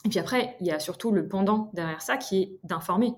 Et 0.05 0.09
puis 0.09 0.19
après, 0.19 0.55
il 0.61 0.67
y 0.67 0.71
a 0.71 0.79
surtout 0.79 1.11
le 1.11 1.27
pendant 1.27 1.69
derrière 1.73 2.01
ça 2.01 2.17
qui 2.17 2.41
est 2.41 2.59
d'informer. 2.63 3.13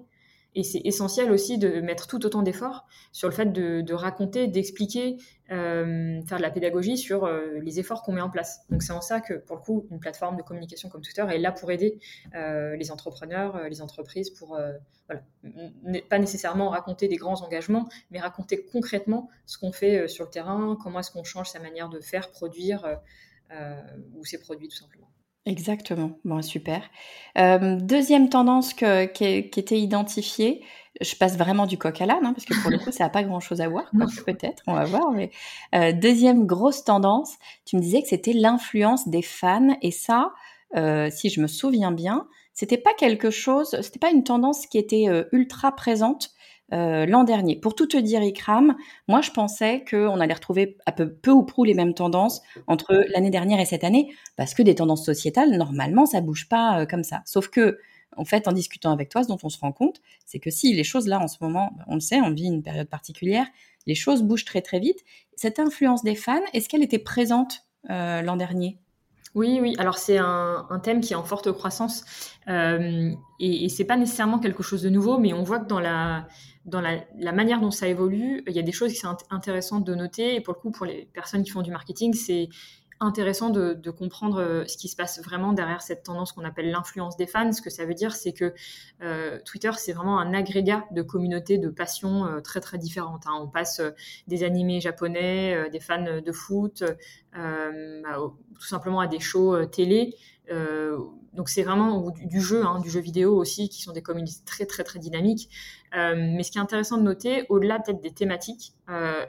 Et 0.55 0.63
c'est 0.63 0.81
essentiel 0.83 1.31
aussi 1.31 1.59
de 1.59 1.79
mettre 1.79 2.07
tout 2.07 2.25
autant 2.25 2.41
d'efforts 2.41 2.87
sur 3.11 3.27
le 3.27 3.33
fait 3.33 3.53
de, 3.53 3.93
raconter, 3.93 4.47
d'expliquer, 4.47 5.17
euh, 5.51 6.21
faire 6.25 6.37
de 6.37 6.41
la 6.41 6.49
pédagogie 6.49 6.97
sur 6.97 7.25
euh, 7.25 7.59
les 7.61 7.79
efforts 7.79 8.01
qu'on 8.01 8.13
met 8.13 8.21
en 8.21 8.31
place. 8.31 8.61
Donc 8.69 8.81
c'est 8.81 8.91
en 8.91 9.01
ça 9.01 9.21
que, 9.21 9.35
pour 9.35 9.57
le 9.57 9.61
coup, 9.61 9.87
une 9.91 9.99
plateforme 9.99 10.37
de 10.37 10.41
communication 10.41 10.89
comme 10.89 11.01
Twitter 11.01 11.25
est 11.29 11.37
là 11.37 11.51
pour 11.51 11.71
aider 11.71 11.99
euh, 12.33 12.75
les 12.75 12.91
entrepreneurs, 12.91 13.69
les 13.69 13.81
entreprises, 13.81 14.31
pour 14.31 14.59
voilà, 15.07 15.21
pas 16.09 16.19
nécessairement 16.19 16.69
raconter 16.69 17.07
des 17.07 17.17
grands 17.17 17.41
engagements, 17.43 17.87
mais 18.09 18.19
raconter 18.19 18.65
concrètement 18.65 19.29
ce 19.45 19.57
qu'on 19.57 19.71
fait 19.71 20.07
sur 20.07 20.25
le 20.25 20.31
terrain, 20.31 20.77
comment 20.81 20.99
est-ce 20.99 21.11
qu'on 21.11 21.23
change 21.23 21.49
sa 21.49 21.59
manière 21.59 21.89
de 21.89 21.99
faire, 21.99 22.31
produire 22.31 22.99
ou 24.15 24.25
ses 24.25 24.39
produits 24.39 24.67
tout 24.67 24.77
simplement. 24.77 25.09
Exactement. 25.45 26.11
Bon, 26.25 26.41
super. 26.41 26.83
Euh, 27.37 27.77
deuxième 27.79 28.29
tendance 28.29 28.73
que, 28.73 29.05
qui, 29.05 29.25
était 29.25 29.79
identifiée, 29.79 30.63
je 31.01 31.15
passe 31.15 31.37
vraiment 31.37 31.65
du 31.65 31.77
coq 31.77 32.01
à 32.01 32.05
l'âne, 32.05 32.25
hein, 32.25 32.33
parce 32.33 32.45
que 32.45 32.61
pour 32.61 32.69
le 32.69 32.77
coup, 32.77 32.91
ça 32.91 33.05
n'a 33.05 33.09
pas 33.09 33.23
grand-chose 33.23 33.61
à 33.61 33.69
voir, 33.69 33.89
peut-être, 34.25 34.63
on 34.67 34.73
va 34.73 34.85
voir. 34.85 35.11
Mais 35.11 35.31
euh, 35.73 35.93
deuxième 35.93 36.45
grosse 36.45 36.83
tendance, 36.83 37.35
tu 37.65 37.77
me 37.77 37.81
disais 37.81 38.01
que 38.01 38.09
c'était 38.09 38.33
l'influence 38.33 39.07
des 39.07 39.21
fans, 39.21 39.77
et 39.81 39.91
ça, 39.91 40.33
euh, 40.75 41.09
si 41.09 41.29
je 41.29 41.41
me 41.41 41.47
souviens 41.47 41.91
bien, 41.91 42.27
c'était 42.53 42.77
pas 42.77 42.93
quelque 42.93 43.31
chose, 43.31 43.79
c'était 43.81 43.99
pas 43.99 44.11
une 44.11 44.23
tendance 44.23 44.67
qui 44.67 44.77
était 44.77 45.05
ultra 45.31 45.71
présente 45.71 46.31
euh, 46.73 47.05
l'an 47.05 47.23
dernier. 47.23 47.55
Pour 47.55 47.75
tout 47.75 47.87
te 47.87 47.97
dire, 47.97 48.21
Ikram, 48.21 48.75
moi 49.07 49.21
je 49.21 49.31
pensais 49.31 49.83
qu'on 49.89 50.19
allait 50.19 50.33
retrouver 50.33 50.77
à 50.85 50.91
peu, 50.91 51.31
ou 51.31 51.43
prou 51.43 51.63
les 51.63 51.73
mêmes 51.73 51.93
tendances 51.93 52.41
entre 52.67 53.05
l'année 53.09 53.29
dernière 53.29 53.59
et 53.59 53.65
cette 53.65 53.83
année, 53.83 54.13
parce 54.35 54.53
que 54.53 54.61
des 54.63 54.75
tendances 54.75 55.05
sociétales, 55.05 55.51
normalement, 55.51 56.05
ça 56.05 56.21
bouge 56.21 56.47
pas 56.47 56.81
euh, 56.81 56.85
comme 56.85 57.03
ça. 57.03 57.21
Sauf 57.25 57.47
que 57.47 57.79
en 58.17 58.25
fait, 58.25 58.47
en 58.47 58.51
discutant 58.51 58.91
avec 58.91 59.09
toi, 59.09 59.23
ce 59.23 59.27
dont 59.27 59.37
on 59.43 59.49
se 59.49 59.59
rend 59.59 59.71
compte, 59.71 60.01
c'est 60.25 60.39
que 60.39 60.49
si 60.49 60.73
les 60.73 60.83
choses 60.83 61.07
là, 61.07 61.19
en 61.19 61.27
ce 61.27 61.37
moment, 61.41 61.71
on 61.87 61.93
le 61.93 62.01
sait, 62.01 62.19
on 62.19 62.31
vit 62.31 62.47
une 62.47 62.63
période 62.63 62.89
particulière, 62.89 63.47
les 63.85 63.95
choses 63.95 64.23
bougent 64.23 64.45
très 64.45 64.61
très 64.61 64.79
vite. 64.79 64.99
Cette 65.35 65.59
influence 65.59 66.03
des 66.03 66.15
fans, 66.15 66.41
est-ce 66.53 66.67
qu'elle 66.67 66.83
était 66.83 66.99
présente 66.99 67.65
euh, 67.89 68.21
l'an 68.21 68.35
dernier? 68.35 68.77
Oui, 69.35 69.59
oui. 69.61 69.75
Alors 69.77 69.97
c'est 69.97 70.17
un, 70.17 70.65
thème 70.83 71.01
qui 71.01 71.13
est 71.13 71.15
en 71.15 71.23
forte 71.23 71.51
croissance 71.51 72.03
euh, 72.47 73.11
et, 73.39 73.69
c'est 73.69 73.85
pas 73.85 73.97
nécessairement 73.97 74.39
quelque 74.39 74.63
chose 74.63 74.81
de 74.81 74.89
nouveau, 74.89 75.19
mais 75.19 75.33
on 75.33 75.43
voit 75.43 75.59
que 75.59 75.67
dans 75.67 75.79
la 75.79 76.27
dans 76.65 76.81
la, 76.81 77.31
manière 77.31 77.61
dont 77.61 77.71
ça 77.71 77.87
évolue, 77.87 78.43
il 78.47 78.53
y 78.53 78.59
a 78.59 78.61
des 78.61 78.71
choses 78.71 78.91
qui 78.91 78.97
sont 78.97 79.15
intéressantes 79.31 79.85
de 79.85 79.95
noter. 79.95 80.35
Et 80.35 80.41
pour 80.41 80.53
le 80.53 80.59
coup, 80.59 80.71
pour 80.71 80.85
les 80.85 81.09
personnes 81.13 81.43
qui 81.43 81.49
font 81.49 81.61
du 81.61 81.71
marketing, 81.71 82.13
c'est 82.13 82.49
intéressant 83.01 83.49
de, 83.49 83.89
comprendre 83.89 84.41
euh, 84.41 84.65
ce 84.67 84.77
qui 84.77 84.87
se 84.87 84.95
passe 84.95 85.21
vraiment 85.23 85.53
derrière 85.53 85.81
cette 85.81 86.03
tendance 86.03 86.31
qu'on 86.31 86.43
appelle 86.43 86.69
l'influence 86.69 87.17
des 87.17 87.27
fans. 87.27 87.51
Ce 87.51 87.61
que 87.61 87.69
ça 87.69 87.85
veut 87.85 87.93
dire, 87.93 88.13
c'est 88.15 88.33
que 88.33 88.53
euh, 89.01 89.39
Twitter, 89.45 89.71
c'est 89.77 89.93
vraiment 89.93 90.19
un 90.19 90.33
agrégat 90.33 90.85
de 90.91 91.01
communautés 91.01 91.57
de 91.57 91.69
passions 91.69 92.25
euh, 92.25 92.41
très 92.41 92.59
très 92.59 92.77
différentes. 92.77 93.23
Hein. 93.25 93.39
On 93.41 93.47
passe 93.47 93.81
des 94.27 94.43
animés 94.43 94.81
japonais, 94.81 95.69
des 95.71 95.79
fans 95.79 96.21
de 96.21 96.31
foot, 96.31 96.83
tout 97.33 98.67
simplement 98.67 98.99
à 98.99 99.07
des 99.07 99.19
shows 99.19 99.65
télé. 99.65 100.15
Donc 101.33 101.49
c'est 101.49 101.63
vraiment 101.63 102.11
du, 102.11 102.41
jeu, 102.41 102.65
hein, 102.65 102.79
du 102.79 102.89
jeu 102.89 102.99
vidéo 102.99 103.35
aussi, 103.35 103.69
qui 103.69 103.81
sont 103.81 103.93
des 103.93 104.01
communautés 104.01 104.41
très 104.45 104.65
très 104.65 104.83
très 104.83 104.99
dynamiques. 104.99 105.49
mais 105.93 106.43
ce 106.43 106.51
qui 106.51 106.57
est 106.57 106.61
intéressant 106.61 106.97
de 106.97 107.03
noter, 107.03 107.45
au-delà 107.49 107.79
peut-être 107.79 108.01
des 108.01 108.11
thématiques, 108.11 108.73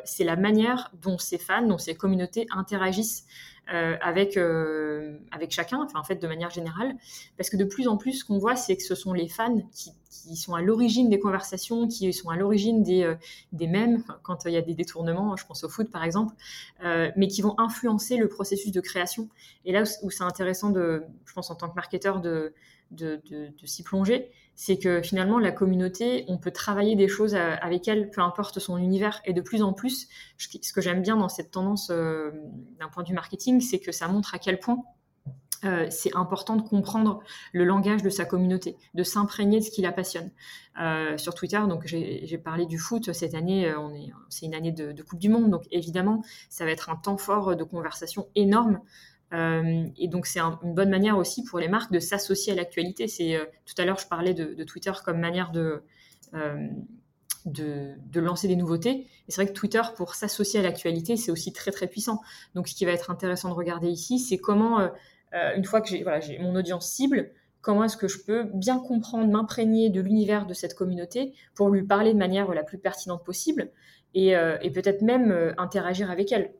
c'est 0.05 0.25
la 0.25 0.37
manière 0.37 0.93
dont 1.03 1.19
ces 1.19 1.39
fans, 1.39 1.67
dont 1.67 1.79
ces 1.79 1.95
communautés 1.95 2.47
interagissent 2.51 3.27
euh, 3.73 3.97
avec, 4.01 4.37
euh, 4.37 5.17
avec 5.31 5.53
chacun, 5.53 5.85
enfin, 5.85 6.01
en 6.01 6.03
fait, 6.03 6.17
de 6.17 6.27
manière 6.27 6.51
générale. 6.51 6.97
Parce 7.37 7.51
que 7.51 7.57
de 7.57 7.65
plus 7.65 7.87
en 7.87 7.97
plus, 7.97 8.15
ce 8.15 8.25
qu'on 8.25 8.39
voit, 8.39 8.57
c'est 8.57 8.77
que 8.77 8.83
ce 8.83 8.97
sont 8.97 9.13
les 9.13 9.29
fans 9.29 9.59
qui, 9.73 9.93
sont 10.35 10.55
à 10.55 10.61
l'origine 10.61 11.09
des 11.09 11.21
conversations, 11.21 11.87
qui 11.87 12.13
sont 12.13 12.31
à 12.31 12.37
l'origine 12.37 12.83
des, 12.83 13.05
euh, 13.05 13.15
des 13.53 13.69
mèmes, 13.69 14.03
quand 14.25 14.45
il 14.45 14.53
y 14.53 14.57
a 14.57 14.61
des 14.61 14.75
détournements, 14.75 15.37
je 15.37 15.47
pense 15.47 15.63
au 15.63 15.69
foot 15.69 15.89
par 15.91 16.03
exemple, 16.03 16.35
mais 16.83 17.29
qui 17.29 17.43
vont 17.43 17.55
influencer 17.59 18.17
le 18.17 18.29
processus 18.29 18.73
de 18.73 18.81
création. 18.81 19.29
Et 19.65 19.73
là 19.73 19.83
où, 19.83 20.07
où 20.07 20.11
c'est 20.11 20.25
intéressant, 20.25 20.71
de, 20.71 21.05
je 21.25 21.33
pense, 21.33 21.51
en 21.51 21.55
tant 21.55 21.69
que 21.69 21.77
marketeur, 21.77 21.90
de, 21.99 22.53
s'y 23.65 23.83
plonger, 23.83 24.31
c'est 24.55 24.79
que 24.79 25.01
finalement, 25.01 25.39
la 25.39 25.53
communauté, 25.53 26.25
on 26.29 26.37
peut 26.37 26.51
travailler 26.51 26.97
des 26.97 27.09
choses 27.09 27.35
avec 27.35 27.89
elle, 27.89 28.11
peu 28.11 28.21
importe 28.21 28.59
son 28.59 28.77
univers. 28.77 29.23
Et 29.25 29.33
de 29.33 29.41
plus 29.41 29.63
en 29.63 29.73
plus, 29.73 30.09
ce 30.37 30.73
que 30.73 30.81
j'aime 30.81 31.03
bien 31.03 31.17
dans 31.17 31.29
cette 31.29 31.51
tendance 31.51 31.91
euh, 31.91 32.31
d'un 32.79 32.89
point 32.89 33.03
de 33.03 33.09
vue 33.09 33.15
marketing, 33.15 33.61
c'est 33.61 33.79
que 33.79 33.93
ça 33.93 34.09
montre 34.09 34.35
à 34.35 34.39
quel 34.39 34.59
point 34.59 34.83
euh, 35.65 35.87
c'est 35.91 36.17
important 36.17 36.57
de 36.57 36.63
comprendre 36.63 37.21
le 37.53 37.65
langage 37.65 38.03
de 38.03 38.09
sa 38.09 38.25
communauté, 38.25 38.77
de 38.95 39.03
s'imprégner 39.03 39.61
de 39.61 39.65
ce 39.65 39.71
qui 39.71 39.83
la 39.83 39.93
passionne. 39.93 40.31
Euh, 40.81 41.19
sur 41.19 41.35
Twitter, 41.35 41.61
donc 41.69 41.87
j'ai 41.87 42.39
parlé 42.39 42.65
du 42.65 42.79
foot 42.79 43.13
cette 43.13 43.35
année, 43.35 43.75
on 43.75 43.95
est, 43.95 44.13
c'est 44.31 44.47
une 44.47 44.55
année 44.55 44.73
de, 44.73 44.93
de, 44.93 45.03
Coupe 45.03 45.19
du 45.19 45.29
Monde, 45.29 45.51
donc 45.51 45.65
évidemment, 45.71 46.23
ça 46.49 46.65
va 46.65 46.71
être 46.71 46.89
un 46.89 46.97
temps 46.97 47.19
fort 47.19 47.57
de 47.57 47.65
conversation 47.65 48.29
énorme 48.35 48.81
euh, 49.33 49.87
et 49.97 50.09
donc 50.09 50.27
c'est 50.27 50.41
une 50.41 50.75
bonne 50.75 50.91
manière 50.91 51.17
aussi 51.17 51.45
pour 51.45 51.59
les 51.59 51.69
marques 51.69 51.93
de 51.93 52.01
s'associer 52.01 52.53
à 52.53 52.57
l'actualité. 52.57 53.09
C'est 53.09 53.37
euh, 53.37 53.45
tout 53.65 53.81
à 53.81 53.85
l'heure 53.85 53.99
je 53.99 54.07
parlais 54.07 54.35
de, 54.35 54.65
Twitter 54.65 54.93
comme 55.05 55.21
manière 55.21 55.53
de, 55.53 55.83
euh, 56.35 56.69
de, 57.47 57.93
de 58.05 58.21
lancer 58.21 58.49
des 58.49 58.57
nouveautés. 58.57 59.07
Et 59.29 59.31
c'est 59.31 59.43
vrai 59.43 59.53
que 59.53 59.57
Twitter 59.57 59.83
pour 59.97 60.15
s'associer 60.15 60.61
à 60.61 60.63
l'actualité 60.63 61.17
c'est 61.17 61.31
aussi 61.31 61.53
très 61.53 61.71
très 61.71 61.87
puissant. 61.87 62.21
Donc 62.55 62.69
ce 62.69 62.75
qui 62.75 62.85
va 62.85 62.93
être 62.93 63.11
intéressant 63.11 63.51
de 63.51 63.55
regarder 63.55 63.89
ici, 63.89 64.19
c'est 64.19 64.39
comment 64.39 64.91
une 65.33 65.65
fois 65.65 65.81
que 65.81 65.89
j'ai 65.89 66.03
voilà, 66.03 66.21
mon 66.41 66.57
audience 66.57 66.91
cible, 66.91 67.31
comment 67.61 67.85
est-ce 67.85 67.97
que 67.97 68.09
je 68.09 68.19
peux 68.19 68.45
bien 68.53 68.81
comprendre, 68.81 69.31
m'imprégner 69.31 69.89
de 69.89 70.01
l'univers 70.01 70.45
de 70.45 70.55
cette 70.55 70.75
communauté 70.75 71.35
pour 71.55 71.71
lui 71.71 71.85
parler 71.85 72.13
de 72.13 72.19
manière 72.19 72.53
la 72.53 72.65
plus 72.65 72.79
pertinente 72.79 73.25
possible 73.25 73.71
et 74.13 74.35
peut-être 74.75 75.03
même 75.03 75.55
interagir 75.57 76.11
avec 76.11 76.33
elle. 76.33 76.53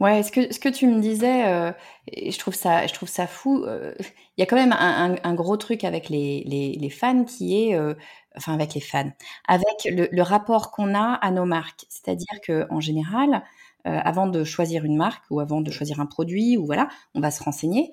Ouais, 0.00 0.22
ce 0.22 0.30
que, 0.30 0.52
ce 0.54 0.60
que 0.60 0.68
tu 0.68 0.86
me 0.86 1.00
disais, 1.00 1.48
euh, 1.48 1.72
je 2.16 2.38
trouve 2.38 2.54
ça, 2.54 2.86
je 2.86 2.92
trouve 2.94 3.08
ça 3.08 3.26
fou. 3.26 3.64
Euh, 3.66 3.94
il 4.36 4.40
y 4.40 4.42
a 4.44 4.46
quand 4.46 4.54
même 4.56 4.72
un, 4.72 5.16
un, 5.24 5.34
gros 5.34 5.56
truc 5.56 5.82
avec 5.82 6.08
les, 6.08 6.44
les, 6.46 6.72
les 6.74 6.90
fans 6.90 7.24
qui 7.24 7.68
est, 7.70 7.74
euh, 7.74 7.94
enfin 8.36 8.54
avec 8.54 8.74
les 8.74 8.80
fans, 8.80 9.10
avec 9.48 9.64
le, 9.86 10.08
le 10.12 10.22
rapport 10.22 10.70
qu'on 10.70 10.94
a 10.94 11.14
à 11.14 11.30
nos 11.32 11.46
marques. 11.46 11.84
C'est-à-dire 11.88 12.40
que 12.44 12.66
en 12.70 12.78
général, 12.80 13.42
avant 13.84 14.26
de 14.26 14.44
choisir 14.44 14.84
une 14.84 14.96
marque 14.98 15.24
ou 15.30 15.40
avant 15.40 15.62
de 15.62 15.70
choisir 15.70 15.98
un 15.98 16.04
produit 16.04 16.58
ou 16.58 16.66
voilà, 16.66 16.88
on 17.14 17.20
va 17.20 17.30
se 17.30 17.42
renseigner. 17.42 17.90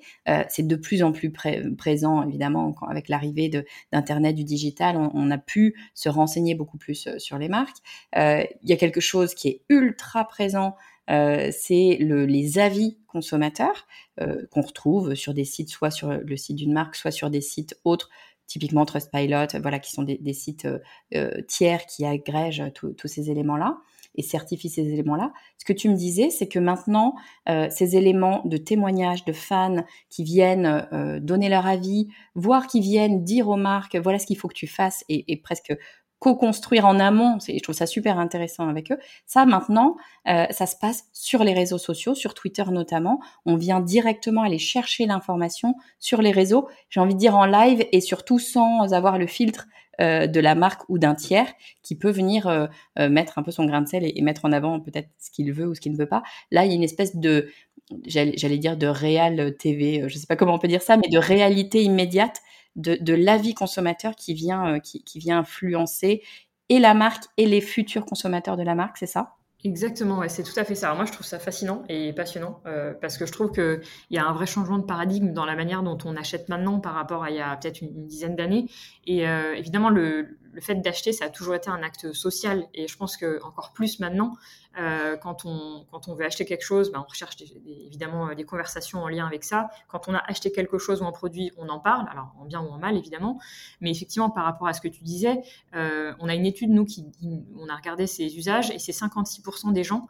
c'est 0.50 0.66
de 0.66 0.76
plus 0.76 1.02
en 1.02 1.10
plus 1.10 1.32
présent 1.32 2.22
évidemment 2.22 2.74
avec 2.86 3.08
l'arrivée 3.08 3.48
d'internet, 3.92 4.34
du 4.34 4.44
digital, 4.44 4.96
on, 4.98 5.10
on, 5.14 5.30
a 5.30 5.38
pu 5.38 5.74
se 5.94 6.10
renseigner 6.10 6.54
beaucoup 6.54 6.76
plus 6.76 7.08
sur 7.16 7.38
les 7.38 7.48
marques. 7.48 7.78
Il 8.14 8.46
y 8.64 8.72
a 8.74 8.76
quelque 8.76 9.00
chose 9.00 9.34
qui 9.34 9.48
est 9.48 9.62
ultra 9.70 10.26
présent 10.28 10.76
euh, 11.10 11.50
c'est 11.52 11.98
le, 12.00 12.26
les 12.26 12.58
avis 12.58 12.98
consommateurs 13.06 13.86
euh, 14.20 14.46
qu'on 14.50 14.62
retrouve 14.62 15.14
sur 15.14 15.34
des 15.34 15.44
sites, 15.44 15.70
soit 15.70 15.90
sur 15.90 16.10
le 16.12 16.36
site 16.36 16.56
d'une 16.56 16.72
marque, 16.72 16.96
soit 16.96 17.10
sur 17.10 17.30
des 17.30 17.40
sites 17.40 17.78
autres, 17.84 18.10
typiquement 18.46 18.84
Trustpilot, 18.84 19.46
voilà, 19.60 19.78
qui 19.78 19.90
sont 19.92 20.02
des, 20.02 20.32
sites 20.32 20.68
euh, 21.14 21.42
tiers 21.48 21.86
qui 21.86 22.04
agrègent 22.04 22.72
tous 22.74 23.08
ces 23.08 23.30
éléments-là 23.30 23.78
et 24.14 24.22
certifient 24.22 24.70
ces 24.70 24.86
éléments-là. 24.88 25.32
Ce 25.58 25.64
que 25.64 25.72
tu 25.72 25.90
me 25.90 25.94
disais, 25.94 26.30
c'est 26.30 26.48
que 26.48 26.58
maintenant, 26.58 27.16
ces 27.46 27.96
éléments 27.96 28.40
de 28.46 28.56
témoignages 28.56 29.26
de 29.26 29.32
fans 29.34 29.84
qui 30.08 30.24
viennent 30.24 31.20
donner 31.20 31.50
leur 31.50 31.66
avis, 31.66 32.08
voire 32.34 32.66
qui 32.66 32.80
viennent 32.80 33.24
dire 33.24 33.50
aux 33.50 33.56
marques, 33.56 33.96
voilà 33.96 34.18
ce 34.18 34.24
qu'il 34.24 34.38
faut 34.38 34.48
que 34.48 34.54
tu 34.54 34.68
fasses, 34.68 35.04
et 35.10 35.36
presque 35.36 35.76
co-construire 36.26 36.86
en 36.86 36.98
amont. 36.98 37.38
Je 37.46 37.60
trouve 37.60 37.76
ça 37.76 37.86
super 37.86 38.18
intéressant 38.18 38.68
avec 38.68 38.90
eux. 38.90 38.98
Ça, 39.26 39.46
maintenant, 39.46 39.96
euh, 40.28 40.46
ça 40.50 40.66
se 40.66 40.74
passe 40.74 41.04
sur 41.12 41.44
les 41.44 41.54
réseaux 41.54 41.78
sociaux, 41.78 42.16
sur 42.16 42.34
Twitter 42.34 42.64
notamment. 42.68 43.20
On 43.44 43.54
vient 43.54 43.78
directement 43.78 44.42
aller 44.42 44.58
chercher 44.58 45.06
l'information 45.06 45.76
sur 46.00 46.22
les 46.22 46.32
réseaux. 46.32 46.68
J'ai 46.90 46.98
envie 46.98 47.14
de 47.14 47.20
dire 47.20 47.36
en 47.36 47.46
live 47.46 47.86
et 47.92 48.00
surtout 48.00 48.40
sans 48.40 48.92
avoir 48.92 49.18
le 49.18 49.28
filtre 49.28 49.68
euh, 50.00 50.26
de 50.26 50.40
la 50.40 50.56
marque 50.56 50.82
ou 50.88 50.98
d'un 50.98 51.14
tiers 51.14 51.46
qui 51.84 51.94
peut 51.94 52.10
venir 52.10 52.48
euh, 52.48 52.66
mettre 53.08 53.38
un 53.38 53.44
peu 53.44 53.52
son 53.52 53.64
grain 53.64 53.82
de 53.82 53.86
sel 53.86 54.02
et, 54.04 54.20
mettre 54.20 54.46
en 54.46 54.50
avant 54.50 54.80
peut-être 54.80 55.08
ce 55.18 55.30
qu'il 55.30 55.52
veut 55.52 55.68
ou 55.68 55.76
ce 55.76 55.80
qu'il 55.80 55.92
ne 55.92 55.96
veut 55.96 56.08
pas. 56.08 56.24
Là, 56.50 56.64
il 56.64 56.70
y 56.70 56.72
a 56.72 56.74
une 56.74 56.82
espèce 56.82 57.14
de, 57.14 57.50
j'allais 58.04 58.58
dire 58.58 58.76
de 58.76 58.88
réel 58.88 59.56
TV, 59.56 60.02
je 60.08 60.18
sais 60.18 60.26
pas 60.26 60.34
comment 60.34 60.54
on 60.54 60.58
peut 60.58 60.66
dire 60.66 60.82
ça, 60.82 60.96
mais 60.96 61.08
de 61.08 61.18
réalité 61.18 61.84
immédiate 61.84 62.42
de, 62.76 63.14
l'avis 63.14 63.54
consommateur 63.54 64.14
qui 64.14 64.34
vient, 64.34 64.74
euh, 64.74 64.78
qui, 64.78 65.18
vient 65.18 65.38
influencer 65.38 66.22
et 66.68 66.78
la 66.78 66.94
marque 66.94 67.24
et 67.36 67.46
les 67.46 67.60
futurs 67.60 68.04
consommateurs 68.04 68.56
de 68.56 68.62
la 68.62 68.74
marque, 68.74 68.98
c'est 68.98 69.06
ça? 69.06 69.36
Exactement, 69.64 70.18
ouais, 70.18 70.28
c'est 70.28 70.42
tout 70.42 70.58
à 70.58 70.64
fait 70.64 70.74
ça. 70.74 70.94
moi, 70.94 71.06
je 71.06 71.12
trouve 71.12 71.26
ça 71.26 71.38
fascinant 71.38 71.82
et 71.88 72.12
passionnant 72.12 72.60
euh, 72.66 72.92
parce 73.00 73.18
que 73.18 73.26
je 73.26 73.32
trouve 73.32 73.50
qu'il 73.50 73.80
y 74.10 74.18
a 74.18 74.24
un 74.24 74.32
vrai 74.32 74.46
changement 74.46 74.78
de 74.78 74.84
paradigme 74.84 75.32
dans 75.32 75.44
la 75.44 75.56
manière 75.56 75.82
dont 75.82 75.98
on 76.04 76.14
achète 76.14 76.48
maintenant 76.48 76.78
par 76.78 76.94
rapport 76.94 77.24
à 77.24 77.30
il 77.30 77.36
y 77.36 77.40
a 77.40 77.56
peut-être 77.56 77.80
une, 77.80 78.06
dizaine 78.06 78.36
d'années. 78.36 78.66
Et 79.06 79.26
euh, 79.26 79.54
évidemment, 79.54 79.88
le, 79.88 80.38
le 80.56 80.62
fait 80.62 80.76
d'acheter, 80.76 81.12
ça 81.12 81.26
a 81.26 81.28
toujours 81.28 81.54
été 81.54 81.68
un 81.68 81.82
acte 81.82 82.14
social. 82.14 82.66
Et 82.72 82.88
je 82.88 82.96
pense 82.96 83.18
que 83.18 83.42
encore 83.42 83.74
plus 83.74 84.00
maintenant, 84.00 84.36
euh, 84.78 85.18
quand, 85.18 85.44
on, 85.44 86.14
veut 86.14 86.24
acheter 86.24 86.46
quelque 86.46 86.64
chose, 86.64 86.90
ben, 86.90 87.04
on 87.06 87.10
recherche 87.10 87.36
évidemment 87.66 88.30
euh, 88.30 88.34
des 88.34 88.44
conversations 88.44 89.00
en 89.00 89.08
lien 89.08 89.26
avec 89.26 89.44
ça. 89.44 89.68
Quand 89.86 90.08
on 90.08 90.14
a 90.14 90.22
acheté 90.26 90.50
quelque 90.50 90.78
chose 90.78 91.02
ou 91.02 91.04
un 91.04 91.12
produit, 91.12 91.52
on 91.58 91.68
en 91.68 91.78
parle, 91.78 92.08
alors 92.10 92.34
en 92.40 92.46
bien 92.46 92.62
ou 92.62 92.68
en 92.68 92.78
mal 92.78 92.96
évidemment. 92.96 93.38
Mais 93.82 93.90
effectivement, 93.90 94.30
par 94.30 94.44
rapport 94.44 94.66
à 94.66 94.72
ce 94.72 94.80
que 94.80 94.88
tu 94.88 95.04
disais, 95.04 95.42
euh, 95.74 96.14
on 96.20 96.28
a 96.28 96.34
une 96.34 96.46
étude, 96.46 96.70
nous, 96.70 96.86
qui 96.86 97.04
on 97.54 97.68
a 97.68 97.76
regardé 97.76 98.06
ces 98.06 98.38
usages 98.38 98.70
et 98.70 98.78
c'est 98.78 98.92
56% 98.92 99.74
des 99.74 99.84
gens 99.84 100.08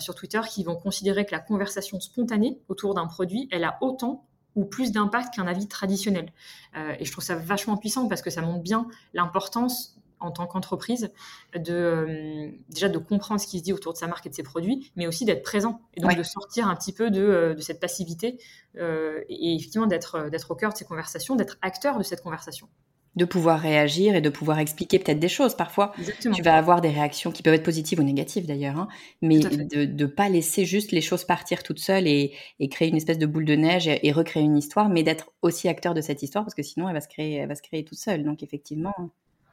sur 0.00 0.14
Twitter 0.14 0.40
qui 0.50 0.64
vont 0.64 0.76
considérer 0.76 1.24
que 1.24 1.30
la 1.30 1.38
conversation 1.38 1.98
spontanée 1.98 2.60
autour 2.68 2.92
d'un 2.92 3.06
produit, 3.06 3.48
elle 3.50 3.64
a 3.64 3.78
autant 3.80 4.26
ou 4.54 4.64
plus 4.64 4.92
d'impact 4.92 5.34
qu'un 5.34 5.46
avis 5.46 5.68
traditionnel. 5.68 6.32
Euh, 6.76 6.94
et 6.98 7.04
je 7.04 7.12
trouve 7.12 7.24
ça 7.24 7.36
vachement 7.36 7.76
puissant 7.76 8.08
parce 8.08 8.22
que 8.22 8.30
ça 8.30 8.42
montre 8.42 8.62
bien 8.62 8.88
l'importance 9.14 9.96
en 10.20 10.32
tant 10.32 10.48
qu'entreprise 10.48 11.12
de 11.54 11.72
euh, 11.72 12.50
déjà 12.70 12.88
de 12.88 12.98
comprendre 12.98 13.40
ce 13.40 13.46
qui 13.46 13.60
se 13.60 13.64
dit 13.64 13.72
autour 13.72 13.92
de 13.92 13.98
sa 13.98 14.08
marque 14.08 14.26
et 14.26 14.30
de 14.30 14.34
ses 14.34 14.42
produits, 14.42 14.90
mais 14.96 15.06
aussi 15.06 15.24
d'être 15.24 15.44
présent 15.44 15.80
et 15.94 16.00
donc 16.00 16.16
de 16.16 16.22
sortir 16.24 16.66
un 16.66 16.74
petit 16.74 16.92
peu 16.92 17.10
de, 17.10 17.22
euh, 17.22 17.54
de 17.54 17.60
cette 17.60 17.80
passivité 17.80 18.38
et 18.76 19.56
effectivement 19.56 19.86
d'être 19.86 20.28
d'être 20.30 20.50
au 20.52 20.54
cœur 20.54 20.72
de 20.72 20.76
ces 20.76 20.84
conversations, 20.84 21.34
d'être 21.34 21.56
acteur 21.62 21.98
de 21.98 22.04
cette 22.04 22.22
conversation 22.22 22.68
de 23.16 23.24
pouvoir 23.24 23.60
réagir 23.60 24.14
et 24.14 24.20
de 24.20 24.28
pouvoir 24.28 24.58
expliquer 24.58 24.98
peut-être 24.98 25.18
des 25.18 25.28
choses. 25.28 25.54
Parfois, 25.54 25.92
tu 26.20 26.42
vas 26.42 26.56
avoir 26.56 26.80
des 26.80 26.88
réactions 26.88 27.32
qui 27.32 27.42
peuvent 27.42 27.54
être 27.54 27.64
positives 27.64 27.98
ou 28.00 28.02
négatives 28.02 28.46
d'ailleurs, 28.46 28.76
hein, 28.76 28.88
mais 29.22 29.40
de 29.40 29.84
ne 29.84 30.06
pas 30.06 30.28
laisser 30.28 30.64
juste 30.64 30.92
les 30.92 31.00
choses 31.00 31.24
partir 31.24 31.62
toutes 31.62 31.80
seules 31.80 32.06
et, 32.06 32.32
créer 32.70 32.88
une 32.88 32.96
espèce 32.96 33.18
de 33.18 33.26
boule 33.26 33.44
de 33.44 33.56
neige 33.56 33.88
et, 33.88 34.12
recréer 34.12 34.42
une 34.42 34.56
histoire, 34.56 34.88
mais 34.88 35.02
d'être 35.02 35.32
aussi 35.42 35.68
acteur 35.68 35.94
de 35.94 36.00
cette 36.00 36.22
histoire 36.22 36.44
parce 36.44 36.54
que 36.54 36.62
sinon 36.62 36.88
elle 36.88 36.94
va 36.94 37.00
se 37.00 37.08
créer, 37.08 37.34
elle 37.34 37.48
va 37.48 37.54
se 37.54 37.62
créer 37.62 37.84
toute 37.84 37.98
seule. 37.98 38.24
Donc 38.24 38.42
effectivement. 38.42 38.94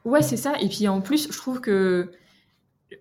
Ouais, 0.04 0.22
c'est 0.22 0.36
ça. 0.36 0.54
Et 0.60 0.68
puis 0.68 0.86
en 0.86 1.00
plus, 1.00 1.32
je 1.32 1.36
trouve 1.36 1.60
que 1.60 2.12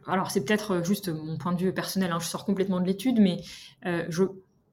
alors 0.08 0.32
c'est 0.32 0.44
peut-être 0.44 0.84
juste 0.84 1.10
mon 1.10 1.38
point 1.38 1.54
de 1.54 1.62
vue 1.62 1.74
personnel, 1.74 2.12
hein, 2.12 2.20
je 2.20 2.26
sors 2.26 2.46
complètement 2.46 2.80
de 2.80 2.86
l'étude, 2.86 3.20
mais 3.20 3.38
euh, 3.86 4.04
je 4.10 4.24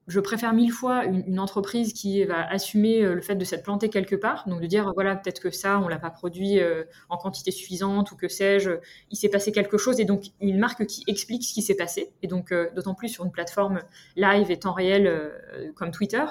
je 0.08 0.18
préfère 0.18 0.52
mille 0.52 0.72
fois 0.72 1.04
une, 1.04 1.38
entreprise 1.38 1.92
qui 1.92 2.24
va 2.24 2.44
assumer 2.48 3.02
euh, 3.02 3.14
le 3.14 3.20
fait 3.20 3.36
de 3.36 3.44
s'être 3.44 3.62
plantée 3.62 3.88
quelque 3.88 4.16
part, 4.16 4.48
donc 4.48 4.60
de 4.60 4.66
dire 4.66 4.92
voilà 4.94 5.14
peut-être 5.16 5.40
que 5.40 5.50
ça 5.50 5.78
on 5.78 5.88
l'a 5.88 5.98
pas 5.98 6.10
produit 6.10 6.60
euh, 6.60 6.84
en 7.08 7.16
quantité 7.16 7.50
suffisante 7.50 8.10
ou 8.10 8.16
que 8.16 8.28
sais-je, 8.28 8.72
il 9.10 9.16
s'est 9.16 9.28
passé 9.28 9.52
quelque 9.52 9.78
chose 9.78 10.00
et 10.00 10.04
donc 10.04 10.24
une 10.40 10.58
marque 10.58 10.86
qui 10.86 11.04
explique 11.06 11.44
ce 11.44 11.54
qui 11.54 11.62
s'est 11.62 11.76
passé. 11.76 12.12
Et 12.22 12.26
donc 12.26 12.52
euh, 12.52 12.68
d'autant 12.74 12.94
plus 12.94 13.08
sur 13.08 13.24
une 13.24 13.30
plateforme 13.30 13.80
live 14.16 14.50
et 14.50 14.58
temps 14.58 14.72
réel 14.72 15.32
comme 15.76 15.92
Twitter, 15.92 16.24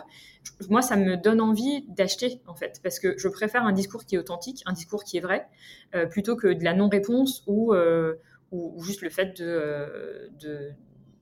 moi 0.69 0.81
ça 0.81 0.97
me 0.97 1.15
donne 1.15 1.39
envie 1.39 1.85
d'acheter 1.87 2.41
en 2.47 2.55
fait 2.55 2.79
parce 2.83 2.99
que 2.99 3.17
je 3.17 3.27
préfère 3.29 3.63
un 3.65 3.71
discours 3.71 4.05
qui 4.05 4.15
est 4.15 4.17
authentique, 4.17 4.63
un 4.65 4.73
discours 4.73 5.03
qui 5.03 5.17
est 5.17 5.21
vrai 5.21 5.47
plutôt 6.09 6.35
que 6.35 6.47
de 6.47 6.63
la 6.63 6.73
non-réponse 6.73 7.43
ou, 7.47 7.73
ou, 8.51 8.83
juste 8.83 9.01
le 9.01 9.09
fait 9.09 9.37
de, 9.37 10.29
de 10.39 10.71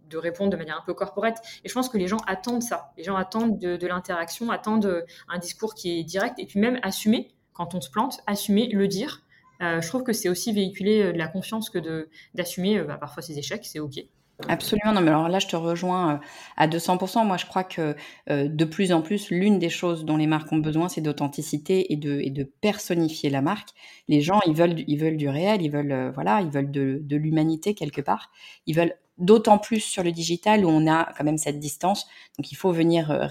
de 0.09 0.17
répondre 0.17 0.51
de 0.51 0.57
manière 0.57 0.77
un 0.77 0.83
peu 0.85 0.93
corporate. 0.93 1.37
Et 1.63 1.69
je 1.69 1.73
pense 1.73 1.89
que 1.89 1.97
les 1.97 2.07
gens 2.07 2.19
attendent 2.27 2.63
ça. 2.63 2.91
Les 2.97 3.03
gens 3.03 3.15
attendent 3.15 3.59
de, 3.59 3.87
l'interaction, 3.87 4.51
attendent 4.51 4.85
euh, 4.85 5.01
un 5.27 5.37
discours 5.37 5.73
qui 5.73 5.99
est 5.99 6.03
direct 6.03 6.39
et 6.39 6.45
puis 6.45 6.59
même 6.59 6.79
assumer 6.83 7.31
quand 7.53 7.75
on 7.75 7.81
se 7.81 7.89
plante, 7.89 8.19
assumer, 8.27 8.67
le 8.67 8.87
dire. 8.87 9.23
Euh, 9.61 9.81
je 9.81 9.87
trouve 9.87 10.03
que 10.03 10.13
c'est 10.13 10.29
aussi 10.29 10.53
véhiculer 10.53 11.01
euh, 11.01 11.11
de 11.11 11.17
la 11.17 11.27
confiance 11.27 11.69
que 11.69 12.07
d'assumer 12.33 12.81
bah, 12.83 12.97
parfois 12.97 13.21
ses 13.21 13.37
échecs, 13.37 13.65
c'est 13.65 13.79
ok. 13.79 13.99
Absolument, 14.47 14.93
non, 14.93 15.01
mais 15.01 15.09
alors 15.09 15.27
là, 15.27 15.39
je 15.39 15.47
te 15.47 15.57
rejoins 15.57 16.21
à 16.55 16.67
200%. 16.69 17.27
Moi, 17.27 17.35
je 17.35 17.45
crois 17.45 17.65
que 17.65 17.93
de 18.29 18.63
plus 18.63 18.93
en 18.93 19.01
plus, 19.01 19.31
l'une 19.31 19.59
des 19.59 19.67
choses 19.67 20.05
dont 20.05 20.15
les 20.15 20.27
marques 20.27 20.49
ont 20.53 20.59
besoin, 20.59 20.87
c'est 20.87 21.01
d'authenticité 21.01 21.91
et 21.91 21.97
de, 21.97 22.21
et 22.21 22.29
de 22.29 22.43
personnifier 22.45 23.29
la 23.29 23.41
marque. 23.41 23.71
Les 24.07 24.21
gens, 24.21 24.39
ils 24.47 24.53
veulent, 24.53 24.81
ils 24.87 24.97
veulent 24.97 25.17
du 25.17 25.27
réel, 25.27 25.61
ils 25.61 25.69
veulent, 25.69 26.13
voilà, 26.13 26.39
ils 26.39 26.49
veulent 26.49 26.71
de, 26.71 26.99
de 27.01 27.17
l'humanité 27.17 27.73
quelque 27.73 27.99
part. 27.99 28.31
Ils 28.65 28.77
veulent 28.77 28.95
d'autant 29.19 29.57
plus 29.57 29.81
sur 29.81 30.01
le 30.01 30.11
digital 30.11 30.65
où 30.65 30.69
on 30.69 30.87
a 30.87 31.11
quand 31.17 31.23
même 31.23 31.37
cette 31.37 31.59
distance. 31.59 32.07
Donc 32.37 32.51
il 32.51 32.55
faut 32.55 32.71
venir 32.71 33.11
euh, 33.11 33.27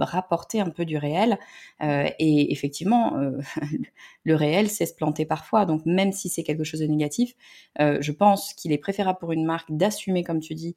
rapporter 0.00 0.60
un 0.60 0.70
peu 0.70 0.84
du 0.84 0.98
réel. 0.98 1.38
Euh, 1.82 2.08
et 2.18 2.52
effectivement, 2.52 3.16
euh, 3.16 3.38
le 4.24 4.34
réel, 4.34 4.68
c'est 4.68 4.86
se 4.86 4.94
planter 4.94 5.24
parfois. 5.24 5.66
Donc 5.66 5.86
même 5.86 6.12
si 6.12 6.28
c'est 6.28 6.42
quelque 6.42 6.64
chose 6.64 6.80
de 6.80 6.86
négatif, 6.86 7.34
je 7.78 8.12
pense 8.12 8.54
qu'il 8.54 8.72
est 8.72 8.78
préférable 8.78 9.18
pour 9.18 9.32
une 9.32 9.44
marque 9.44 9.70
d'assumer, 9.70 10.22
comme 10.22 10.40
tu 10.40 10.54
dis, 10.54 10.76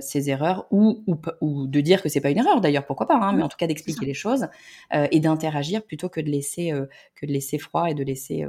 ses 0.00 0.30
erreurs 0.30 0.66
ou, 0.70 1.02
ou, 1.40 1.66
de 1.66 1.80
dire 1.80 2.02
que 2.02 2.08
c'est 2.08 2.20
pas 2.20 2.30
une 2.30 2.38
erreur 2.38 2.60
d'ailleurs, 2.60 2.84
pourquoi 2.84 3.06
pas, 3.08 3.14
hein, 3.14 3.32
mais 3.32 3.42
en 3.42 3.48
tout 3.48 3.56
cas 3.56 3.66
d'expliquer 3.66 4.06
les 4.06 4.14
choses 4.14 4.46
et 4.92 5.18
d'interagir 5.20 5.82
plutôt 5.84 6.08
que 6.08 6.20
de 6.20 6.28
laisser 6.28 6.72
que 7.14 7.26
de 7.26 7.32
laisser 7.32 7.58
froid 7.58 7.90
et 7.90 7.94
de 7.94 8.04
laisser 8.04 8.44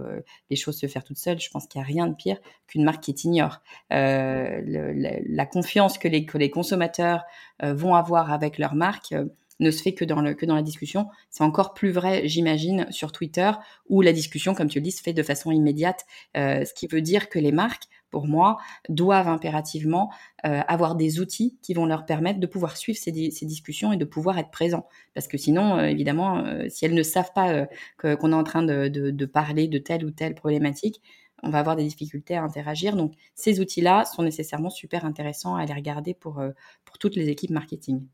les 0.49 0.55
choses 0.55 0.77
se 0.77 0.87
faire 0.87 1.03
toutes 1.03 1.17
seules. 1.17 1.39
Je 1.39 1.49
pense 1.49 1.67
qu'il 1.67 1.79
n'y 1.79 1.85
a 1.85 1.87
rien 1.87 2.07
de 2.07 2.15
pire 2.15 2.37
qu'une 2.67 2.83
marque 2.83 3.03
qui 3.03 3.13
t'ignore. 3.13 3.61
Le, 3.89 4.91
la, 5.27 5.45
confiance 5.45 5.97
que 5.97 6.07
les, 6.07 6.49
consommateurs 6.49 7.23
euh, 7.63 7.73
vont 7.73 7.95
avoir 7.95 8.31
avec 8.31 8.57
leur 8.57 8.75
marque 8.75 9.11
euh, 9.13 9.25
ne 9.59 9.71
se 9.71 9.81
fait 9.81 9.93
que 9.93 10.05
dans, 10.05 10.21
la 10.21 10.61
discussion. 10.61 11.07
C'est 11.31 11.43
encore 11.43 11.73
plus 11.73 11.91
vrai, 11.91 12.27
j'imagine, 12.27 12.85
sur 12.91 13.11
Twitter, 13.11 13.49
où 13.89 14.03
la 14.03 14.13
discussion, 14.13 14.53
comme 14.53 14.67
tu 14.67 14.77
le 14.77 14.83
dis, 14.83 14.91
se 14.91 15.01
fait 15.01 15.13
de 15.13 15.23
façon 15.23 15.51
immédiate, 15.51 16.05
euh, 16.35 16.63
ce 16.63 16.75
qui 16.75 16.85
veut 16.85 17.01
dire 17.01 17.27
que 17.27 17.39
les 17.39 17.51
marques, 17.51 17.85
pour 18.11 18.27
moi, 18.27 18.57
doivent 18.87 19.27
impérativement 19.27 20.09
avoir 20.43 20.95
des 20.95 21.19
outils 21.19 21.57
qui 21.61 21.73
vont 21.73 21.85
leur 21.85 22.05
permettre 22.05 22.39
de 22.39 22.47
pouvoir 22.47 22.77
suivre 22.77 22.97
ces, 22.97 23.11
discussions 23.11 23.91
et 23.91 23.97
de 23.97 24.05
pouvoir 24.05 24.37
être 24.37 24.49
présents. 24.49 24.87
Parce 25.13 25.27
que 25.27 25.37
sinon, 25.37 25.77
évidemment, 25.81 26.41
si 26.69 26.85
elles 26.85 26.93
ne 26.93 27.03
savent 27.03 27.33
pas 27.35 27.67
qu'on 27.99 28.31
est 28.31 28.35
en 28.35 28.45
train 28.45 28.63
de, 28.63 29.25
parler 29.25 29.67
de 29.67 29.77
telle 29.77 30.05
ou 30.05 30.11
telle 30.11 30.35
problématique, 30.35 31.01
on 31.43 31.49
va 31.49 31.59
avoir 31.59 31.75
des 31.75 31.83
difficultés 31.83 32.35
à 32.35 32.43
interagir. 32.43 32.95
Donc, 32.95 33.13
ces 33.35 33.59
outils-là 33.59 34.05
sont 34.05 34.23
nécessairement 34.23 34.69
super 34.69 35.05
intéressants 35.05 35.55
à 35.55 35.61
aller 35.61 35.73
regarder 35.73 36.13
pour, 36.13 36.39
euh, 36.39 36.51
pour 36.85 36.97
toutes 36.97 37.15
les 37.15 37.29
équipes 37.29 37.51
marketing. 37.51 38.07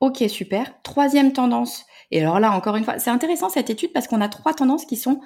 Ok, 0.00 0.24
super. 0.28 0.82
Troisième 0.82 1.32
tendance. 1.32 1.84
Et 2.10 2.20
alors 2.20 2.40
là, 2.40 2.52
encore 2.52 2.76
une 2.76 2.84
fois, 2.84 2.98
c'est 2.98 3.10
intéressant 3.10 3.48
cette 3.48 3.70
étude 3.70 3.92
parce 3.92 4.08
qu'on 4.08 4.20
a 4.20 4.28
trois 4.28 4.52
tendances 4.52 4.84
qui 4.84 4.96
sont, 4.96 5.20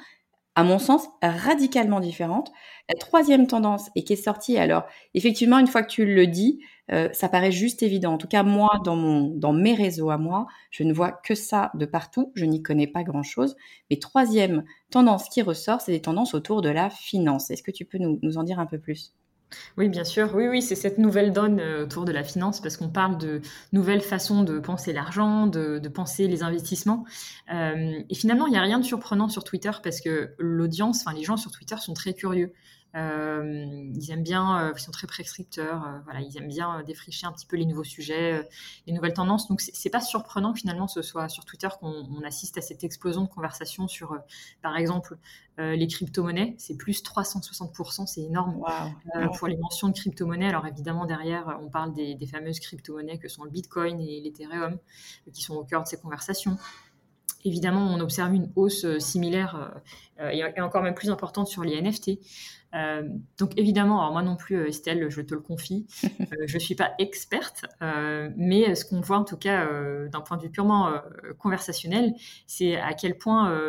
à 0.57 0.65
mon 0.65 0.79
sens, 0.79 1.09
radicalement 1.23 2.01
différentes. 2.01 2.51
La 2.89 2.95
troisième 2.99 3.47
tendance 3.47 3.91
et 3.95 4.05
qui 4.05 4.15
est 4.15 4.17
sortie, 4.17 4.59
alors 4.59 4.85
effectivement, 5.15 5.59
une 5.59 5.67
fois 5.67 5.83
que 5.83 5.91
tu 5.91 6.07
le 6.07 6.27
dis, 6.27 6.61
euh, 6.93 7.09
ça 7.13 7.29
paraît 7.29 7.53
juste 7.53 7.83
évident. 7.83 8.15
En 8.15 8.19
tout 8.19 8.29
cas, 8.29 8.43
moi, 8.43 8.71
dans, 8.85 8.97
mon, 8.97 9.29
dans 9.29 9.53
mes 9.53 9.75
réseaux 9.75 10.11
à 10.11 10.19
moi, 10.19 10.47
je 10.71 10.83
ne 10.85 10.93
vois 10.93 11.13
que 11.13 11.35
ça 11.35 11.71
de 11.75 11.85
partout. 11.85 12.33
Je 12.35 12.45
n'y 12.47 12.63
connais 12.63 12.87
pas 12.87 13.03
grand-chose. 13.05 13.57
Mais 13.91 13.99
troisième 13.99 14.65
tendance 14.91 15.29
qui 15.29 15.43
ressort, 15.43 15.81
c'est 15.81 15.93
des 15.93 16.03
tendances 16.03 16.35
autour 16.35 16.63
de 16.63 16.71
la 16.71 16.91
finance. 16.91 17.51
Est-ce 17.51 17.63
que 17.63 17.71
tu 17.73 17.85
peux 17.85 17.99
nous, 17.99 18.19
nous 18.23 18.39
en 18.39 18.43
dire 18.45 18.59
un 18.61 18.67
peu 18.67 18.79
plus? 18.79 19.13
Oui, 19.77 19.89
bien 19.89 20.05
sûr. 20.05 20.35
Oui, 20.35 20.49
oui, 20.49 20.63
c'est 20.63 20.75
cette 20.75 20.99
nouvelle 20.99 21.33
donne 21.33 21.61
euh, 21.61 21.85
autour 21.85 22.05
de 22.05 22.13
la 22.13 22.25
finance 22.25 22.61
parce 22.61 22.77
qu'on 22.77 22.89
parle 22.89 23.19
de 23.19 23.41
nouvelles 23.73 24.01
façons 24.01 24.43
de 24.43 24.59
penser 24.59 24.93
l'argent, 24.93 25.47
de, 25.47 25.81
penser 25.89 26.27
les 26.27 26.43
investissements. 26.43 27.05
Euh, 27.53 28.01
et 28.09 28.15
finalement, 28.15 28.47
il 28.47 28.51
n'y 28.51 28.59
a 28.59 28.63
rien 28.63 28.81
de 28.81 28.85
surprenant 28.85 29.29
sur 29.29 29.45
Twitter 29.45 29.71
parce 29.83 30.01
que 30.01 30.35
l'audience, 30.39 31.03
enfin 31.05 31.17
les 31.17 31.25
gens 31.25 31.37
sur 31.37 31.51
Twitter 31.51 31.77
sont 31.79 31.95
très 31.95 32.13
curieux. 32.13 32.53
Euh, 32.95 33.91
ils 33.95 34.11
aiment 34.11 34.23
bien, 34.23 34.59
euh, 34.59 34.73
ils 34.75 34.81
sont 34.81 34.91
très 34.91 35.07
prescripteurs, 35.07 35.85
euh, 35.87 35.99
voilà, 36.05 36.21
ils 36.21 36.37
aiment 36.39 36.49
bien 36.49 36.83
défricher 36.83 37.27
un 37.27 37.33
petit 37.33 37.45
peu 37.45 37.57
les 37.57 37.67
nouveaux 37.67 37.85
sujets, 37.85 38.49
les 38.87 38.93
nouvelles 38.93 39.13
tendances. 39.13 39.49
Donc 39.49 39.61
c'est 39.61 39.91
pas 39.91 40.01
surprenant 40.01 40.55
finalement 40.55 40.89
ce 40.89 41.03
soit 41.03 41.29
sur 41.29 41.45
Twitter 41.45 41.69
qu'on 41.79 42.23
assiste 42.25 42.57
à 42.57 42.63
cette 42.63 42.85
explosion 42.85 43.23
de 43.23 43.29
conversation 43.29 43.87
sur, 43.87 44.17
par 44.63 44.77
exemple, 44.77 45.19
les 45.59 45.87
crypto-monnaies. 45.87 46.55
C'est 46.59 46.77
plus 46.77 47.03
360%, 47.03 48.07
c'est 48.07 48.23
énorme 48.23 48.63
pour 49.37 49.49
les 49.49 49.57
mentions 49.57 49.89
de 49.89 49.95
crypto-monnaies. 49.95 50.49
Alors 50.49 50.67
évidemment 50.67 51.07
derrière, 51.07 51.59
on 51.63 51.69
parle 51.69 51.93
des, 51.93 52.15
des 52.15 52.27
fameuses 52.27 52.61
crypto-monnaies 52.61 53.19
que 53.19 53.29
sont 53.29 53.45
le 53.45 53.51
Bitcoin 53.51 54.01
et 54.01 54.21
l'Ethereum, 54.21 54.79
qui 55.33 55.43
sont 55.43 55.55
au 55.55 55.65
cœur 55.65 55.83
de 55.83 55.89
ces 55.89 55.99
conversations. 55.99 56.57
Évidemment, 57.47 57.87
on 57.87 58.01
observe 58.01 58.35
une 58.35 58.51
hausse 58.57 58.99
similaire 58.99 59.81
et 60.21 60.61
encore 60.61 60.83
même 60.83 60.95
plus 60.95 61.11
importante 61.11 61.47
sur 61.47 61.63
les 61.63 61.81
NFT. 61.81 62.19
Euh, 62.77 63.03
donc 63.39 63.53
évidemment, 63.57 64.01
alors 64.01 64.13
moi 64.13 64.23
non 64.23 64.37
plus, 64.37 64.57
euh, 64.57 64.69
Estelle, 64.69 65.09
je 65.09 65.21
te 65.23 65.35
le 65.35 65.41
confie, 65.41 65.87
euh, 66.05 66.25
je 66.47 66.55
ne 66.55 66.59
suis 66.59 66.75
pas 66.75 66.93
experte, 66.99 67.65
mais 68.37 68.75
ce 68.75 68.85
qu'on 68.85 69.01
voit 69.01 69.19
en 69.19 69.25
tout 69.25 69.37
cas 69.37 69.67
d'un 70.09 70.21
point 70.21 70.37
de 70.37 70.43
vue 70.43 70.51
purement 70.51 70.93
conversationnel, 71.39 72.15
c'est 72.47 72.77
à 72.77 72.93
quel 72.95 73.17
point, 73.17 73.61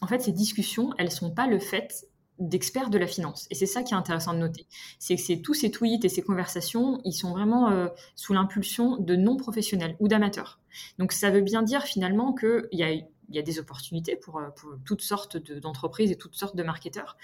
en 0.00 0.06
fait, 0.06 0.20
ces 0.20 0.32
discussions, 0.32 0.90
elles 0.98 1.06
ne 1.06 1.10
sont 1.10 1.30
pas 1.30 1.46
le 1.46 1.58
fait 1.58 2.06
d'experts 2.38 2.90
de 2.90 2.98
la 2.98 3.06
finance. 3.06 3.46
Et 3.50 3.54
c'est 3.54 3.66
ça 3.66 3.82
qui 3.82 3.94
est 3.94 3.96
intéressant 3.96 4.34
de 4.34 4.38
noter. 4.38 4.66
C'est 4.98 5.16
que 5.16 5.42
tous 5.42 5.54
ces 5.54 5.70
tweets 5.70 6.04
et 6.04 6.08
ces 6.08 6.22
conversations, 6.22 7.00
ils 7.04 7.12
sont 7.12 7.30
vraiment 7.30 7.88
sous 8.16 8.32
l'impulsion 8.32 8.96
de 8.96 9.14
non-professionnels 9.14 9.96
ou 10.00 10.08
d'amateurs. 10.08 10.58
Donc 10.98 11.12
ça 11.12 11.30
veut 11.30 11.42
bien 11.42 11.62
dire 11.62 11.84
finalement 11.84 12.34
qu'il 12.34 12.68
y 12.72 12.82
a 12.82 12.92
il 13.28 13.36
y 13.36 13.38
a 13.38 13.42
des 13.42 13.58
opportunités 13.58 14.16
pour, 14.16 14.38
euh, 14.38 14.48
toutes 14.84 15.00
sortes 15.00 15.36
d'entreprises 15.36 16.10
et 16.10 16.16
toutes 16.16 16.34
sortes 16.34 16.56
de 16.56 16.62
marketeurs, 16.62 17.16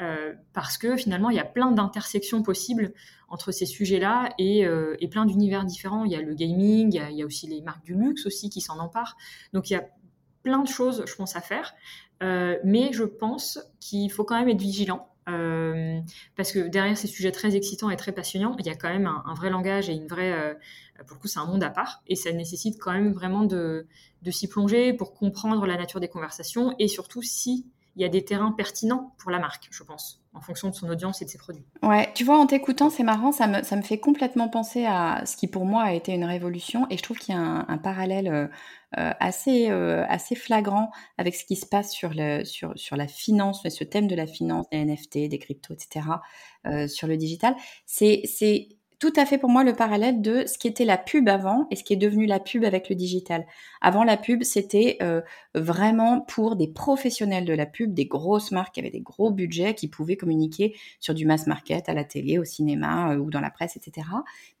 euh, 0.00 0.34
parce 0.52 0.78
que 0.78 0.96
finalement, 0.96 1.30
il 1.30 1.36
y 1.36 1.40
a 1.40 1.44
plein 1.44 1.72
d'intersections 1.72 2.42
possibles 2.42 2.92
entre 3.28 3.52
ces 3.52 3.66
sujets-là 3.66 4.30
euh, 4.40 4.96
et, 5.00 5.08
plein 5.08 5.26
d'univers 5.26 5.64
différents. 5.64 6.04
Il 6.04 6.12
y 6.12 6.16
a 6.16 6.22
le 6.22 6.34
gaming, 6.34 6.92
il 6.92 7.16
y 7.16 7.22
a, 7.22 7.26
aussi 7.26 7.46
les 7.46 7.60
marques 7.60 7.84
du 7.84 7.94
luxe 7.94 8.26
aussi 8.26 8.50
qui 8.50 8.60
s'en 8.60 8.78
emparent. 8.78 9.16
Donc 9.52 9.70
il 9.70 9.74
y 9.74 9.76
a 9.76 9.88
plein 10.42 10.62
de 10.62 10.68
choses, 10.68 11.02
je 11.06 11.14
pense, 11.16 11.34
à 11.34 11.40
faire. 11.40 11.74
Mais 12.20 12.92
je 12.92 13.04
pense 13.04 13.58
qu'il 13.80 14.10
faut 14.10 14.24
quand 14.24 14.38
même 14.38 14.48
être 14.48 14.60
vigilant. 14.60 15.08
parce 16.36 16.52
que 16.52 16.68
derrière 16.68 16.96
ces 16.96 17.08
sujets 17.08 17.32
très 17.32 17.56
excitants 17.56 17.90
et 17.90 17.96
très 17.96 18.12
passionnants, 18.12 18.56
il 18.58 18.66
y 18.66 18.70
a 18.70 18.74
quand 18.74 18.88
même 18.88 19.06
un, 19.06 19.34
vrai 19.34 19.50
langage 19.50 19.88
et 19.90 19.92
une 19.92 20.06
vraie, 20.06 20.56
pour 21.06 21.16
le 21.16 21.20
coup, 21.20 21.28
c'est 21.28 21.40
un 21.40 21.46
monde 21.46 21.62
à 21.62 21.70
part 21.70 22.02
et 22.06 22.16
ça 22.16 22.32
nécessite 22.32 22.78
quand 22.80 22.92
même 22.92 23.12
vraiment 23.12 23.42
de, 23.42 23.86
de 24.22 24.30
s'y 24.30 24.48
plonger 24.48 24.92
pour 24.92 25.14
comprendre 25.14 25.66
la 25.66 25.76
nature 25.76 26.00
des 26.00 26.08
conversations 26.08 26.74
et 26.78 26.88
surtout 26.88 27.22
si 27.22 27.66
il 27.96 28.02
y 28.02 28.04
a 28.04 28.08
des 28.08 28.24
terrains 28.24 28.52
pertinents 28.52 29.14
pour 29.18 29.30
la 29.30 29.38
marque, 29.38 29.68
je 29.70 29.82
pense, 29.82 30.20
en 30.36 30.40
fonction 30.40 30.68
de 30.68 30.74
son 30.74 30.88
audience 30.88 31.22
et 31.22 31.24
de 31.24 31.30
ses 31.30 31.38
produits. 31.38 31.64
Ouais, 31.82 32.08
tu 32.14 32.24
vois, 32.24 32.38
en 32.38 32.46
t'écoutant, 32.46 32.90
c'est 32.90 33.02
marrant, 33.02 33.32
ça 33.32 33.46
me, 33.46 33.62
ça 33.62 33.74
me 33.74 33.82
fait 33.82 33.98
complètement 33.98 34.48
penser 34.48 34.84
à 34.84 35.24
ce 35.24 35.36
qui 35.36 35.48
pour 35.48 35.64
moi 35.64 35.84
a 35.84 35.92
été 35.92 36.12
une 36.12 36.24
révolution 36.24 36.86
et 36.90 36.98
je 36.98 37.02
trouve 37.02 37.18
qu'il 37.18 37.34
y 37.34 37.38
a 37.38 37.40
un, 37.40 37.78
parallèle 37.78 38.28
euh, 38.28 38.46
euh, 38.98 39.12
assez, 39.18 39.70
euh, 39.70 40.04
assez 40.08 40.34
flagrant 40.34 40.90
avec 41.16 41.34
ce 41.34 41.44
qui 41.44 41.56
se 41.56 41.66
passe 41.66 41.90
sur, 41.90 42.10
le, 42.14 42.44
sur, 42.44 42.72
sur 42.76 42.96
la 42.96 43.08
finance, 43.08 43.66
ce 43.66 43.84
thème 43.84 44.06
de 44.06 44.14
la 44.14 44.26
finance, 44.26 44.68
des 44.70 44.84
NFT, 44.84 45.28
des 45.28 45.38
cryptos, 45.38 45.74
etc., 45.74 46.06
sur 46.88 47.06
le 47.06 47.16
digital. 47.16 47.54
C'est 47.86 48.75
tout 48.98 49.12
à 49.16 49.26
fait 49.26 49.36
pour 49.36 49.50
moi 49.50 49.62
le 49.62 49.74
parallèle 49.74 50.22
de 50.22 50.44
ce 50.46 50.56
qui 50.56 50.68
était 50.68 50.86
la 50.86 50.96
pub 50.96 51.28
avant 51.28 51.66
et 51.70 51.76
ce 51.76 51.84
qui 51.84 51.92
est 51.92 51.98
devenu 51.98 52.24
la 52.24 52.40
pub 52.40 52.64
avec 52.64 52.88
le 52.88 52.96
digital. 52.96 53.46
Avant 53.82 54.04
la 54.04 54.16
pub, 54.16 54.42
c'était 54.42 54.96
euh, 55.02 55.20
vraiment 55.54 56.22
pour 56.22 56.56
des 56.56 56.68
professionnels 56.68 57.44
de 57.44 57.52
la 57.52 57.66
pub, 57.66 57.92
des 57.92 58.06
grosses 58.06 58.52
marques 58.52 58.74
qui 58.74 58.80
avaient 58.80 58.90
des 58.90 59.00
gros 59.00 59.30
budgets, 59.30 59.74
qui 59.74 59.88
pouvaient 59.88 60.16
communiquer 60.16 60.74
sur 60.98 61.12
du 61.12 61.26
mass 61.26 61.46
market, 61.46 61.90
à 61.90 61.94
la 61.94 62.04
télé, 62.04 62.38
au 62.38 62.44
cinéma 62.44 63.12
euh, 63.12 63.18
ou 63.18 63.30
dans 63.30 63.40
la 63.40 63.50
presse, 63.50 63.76
etc. 63.76 64.08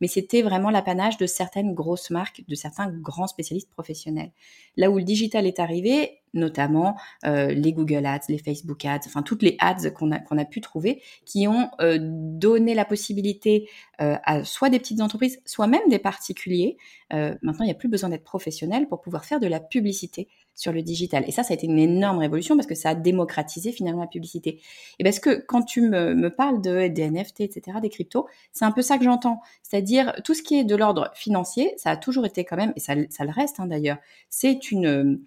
Mais 0.02 0.06
c'était 0.06 0.42
vraiment 0.42 0.68
l'apanage 0.68 1.16
de 1.16 1.26
certaines 1.26 1.72
grosses 1.72 2.10
marques, 2.10 2.44
de 2.46 2.54
certains 2.54 2.90
grands 2.90 3.28
spécialistes 3.28 3.70
professionnels. 3.70 4.32
Là 4.76 4.90
où 4.90 4.98
le 4.98 5.04
digital 5.04 5.46
est 5.46 5.60
arrivé, 5.60 6.20
notamment 6.36 6.96
les 7.24 7.72
Google 7.72 8.06
Ads, 8.06 8.26
les 8.28 8.38
Facebook 8.38 8.84
Ads, 8.84 9.00
enfin 9.06 9.22
toutes 9.22 9.42
les 9.42 9.56
ads 9.60 9.90
qu'on 9.90 10.12
a, 10.12 10.18
qu'on 10.18 10.38
a 10.38 10.44
pu 10.44 10.60
trouver, 10.60 11.02
qui 11.24 11.48
ont 11.48 11.70
donné 11.98 12.74
la 12.74 12.84
possibilité 12.84 13.68
à 13.98 14.44
soit 14.44 14.68
des 14.68 14.78
petites 14.78 15.00
entreprises, 15.00 15.40
soit 15.44 15.66
même 15.66 15.88
des 15.88 15.98
particuliers. 15.98 16.76
maintenant, 17.10 17.60
il 17.60 17.66
n'y 17.66 17.70
a 17.70 17.74
plus 17.74 17.88
besoin 17.88 18.10
d'être 18.10 18.24
professionnel 18.24 18.88
pour 18.88 19.00
pouvoir 19.00 19.24
faire 19.24 19.40
de 19.40 19.46
la 19.46 19.60
publicité 19.60 20.28
sur 20.56 20.72
le 20.72 20.82
digital. 20.82 21.22
Et 21.28 21.30
ça, 21.30 21.42
ça 21.42 21.52
a 21.52 21.54
été 21.54 21.66
une 21.66 21.78
énorme 21.78 22.18
révolution 22.18 22.56
parce 22.56 22.66
que 22.66 22.74
ça 22.74 22.90
a 22.90 22.94
démocratisé 22.94 23.72
finalement 23.72 24.00
la 24.00 24.06
publicité. 24.08 24.60
Et 24.98 25.04
parce 25.04 25.20
que 25.20 25.44
quand 25.46 25.62
tu 25.62 25.82
me, 25.82 26.14
me 26.14 26.30
parles 26.30 26.62
de, 26.62 26.88
des 26.88 27.10
NFT, 27.10 27.42
etc., 27.42 27.78
des 27.80 27.90
cryptos, 27.90 28.26
c'est 28.52 28.64
un 28.64 28.72
peu 28.72 28.82
ça 28.82 28.98
que 28.98 29.04
j'entends. 29.04 29.40
C'est-à-dire 29.62 30.14
tout 30.24 30.34
ce 30.34 30.42
qui 30.42 30.58
est 30.58 30.64
de 30.64 30.74
l'ordre 30.74 31.10
financier, 31.14 31.74
ça 31.76 31.90
a 31.90 31.96
toujours 31.96 32.24
été 32.26 32.44
quand 32.44 32.56
même, 32.56 32.72
et 32.74 32.80
ça, 32.80 32.94
ça 33.10 33.24
le 33.24 33.30
reste 33.30 33.60
hein, 33.60 33.66
d'ailleurs, 33.66 33.98
c'est 34.30 34.70
une 34.70 34.86
euh, 34.86 35.20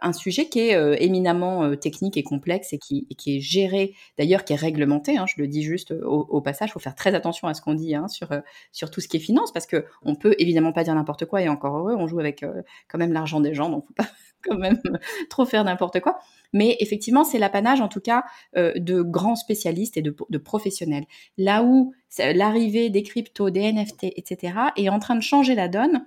un 0.00 0.12
sujet 0.12 0.48
qui 0.48 0.60
est 0.60 0.76
euh, 0.76 0.96
éminemment 0.98 1.64
euh, 1.64 1.76
technique 1.76 2.16
et 2.16 2.22
complexe 2.22 2.72
et 2.72 2.78
qui, 2.78 3.06
qui 3.16 3.36
est 3.36 3.40
géré, 3.40 3.94
d'ailleurs 4.18 4.44
qui 4.44 4.52
est 4.52 4.56
réglementé. 4.56 5.16
Hein, 5.18 5.26
je 5.26 5.34
le 5.38 5.48
dis 5.48 5.62
juste 5.62 5.92
au, 5.92 6.40
passage, 6.40 6.70
il 6.70 6.72
faut 6.72 6.78
faire 6.78 6.94
très 6.94 7.14
attention 7.14 7.48
à 7.48 7.54
ce 7.54 7.60
qu'on 7.60 7.74
dit 7.74 7.94
hein, 7.94 8.08
sur 8.08 8.28
sur 8.72 8.90
tout 8.90 9.00
ce 9.00 9.08
qui 9.08 9.16
est 9.16 9.20
finance 9.20 9.52
parce 9.52 9.66
que 9.66 9.84
on 10.02 10.14
peut 10.14 10.34
évidemment 10.38 10.72
pas 10.72 10.84
dire 10.84 10.94
n'importe 10.94 11.24
quoi 11.24 11.42
et 11.42 11.48
encore 11.48 11.76
heureux, 11.76 11.96
on 11.96 12.06
joue 12.06 12.20
avec 12.20 12.44
quand 12.88 12.98
même 12.98 13.12
l'argent 13.12 13.40
des 13.40 13.54
gens, 13.54 13.68
donc 13.68 13.86
faut 13.86 13.94
pas 13.94 14.08
quand 14.44 14.58
même 14.58 14.80
trop 15.30 15.44
faire 15.44 15.64
n'importe 15.64 16.00
quoi. 16.00 16.18
Mais 16.52 16.76
effectivement, 16.80 17.24
c'est 17.24 17.38
l'apanage 17.38 17.80
en 17.80 17.88
tout 17.88 18.00
cas 18.00 18.24
de 18.54 19.02
grands 19.02 19.36
spécialistes 19.36 19.96
et 19.96 20.02
de, 20.02 20.14
de 20.28 20.38
professionnels. 20.38 21.04
Là 21.36 21.64
où 21.64 21.92
l'arrivée 22.18 22.90
des 22.90 23.02
cryptos, 23.02 23.50
des 23.50 23.72
NFT, 23.72 24.04
etc. 24.16 24.54
est 24.76 24.88
en 24.88 24.98
train 24.98 25.16
de 25.16 25.22
changer 25.22 25.54
la 25.54 25.68
donne 25.68 26.04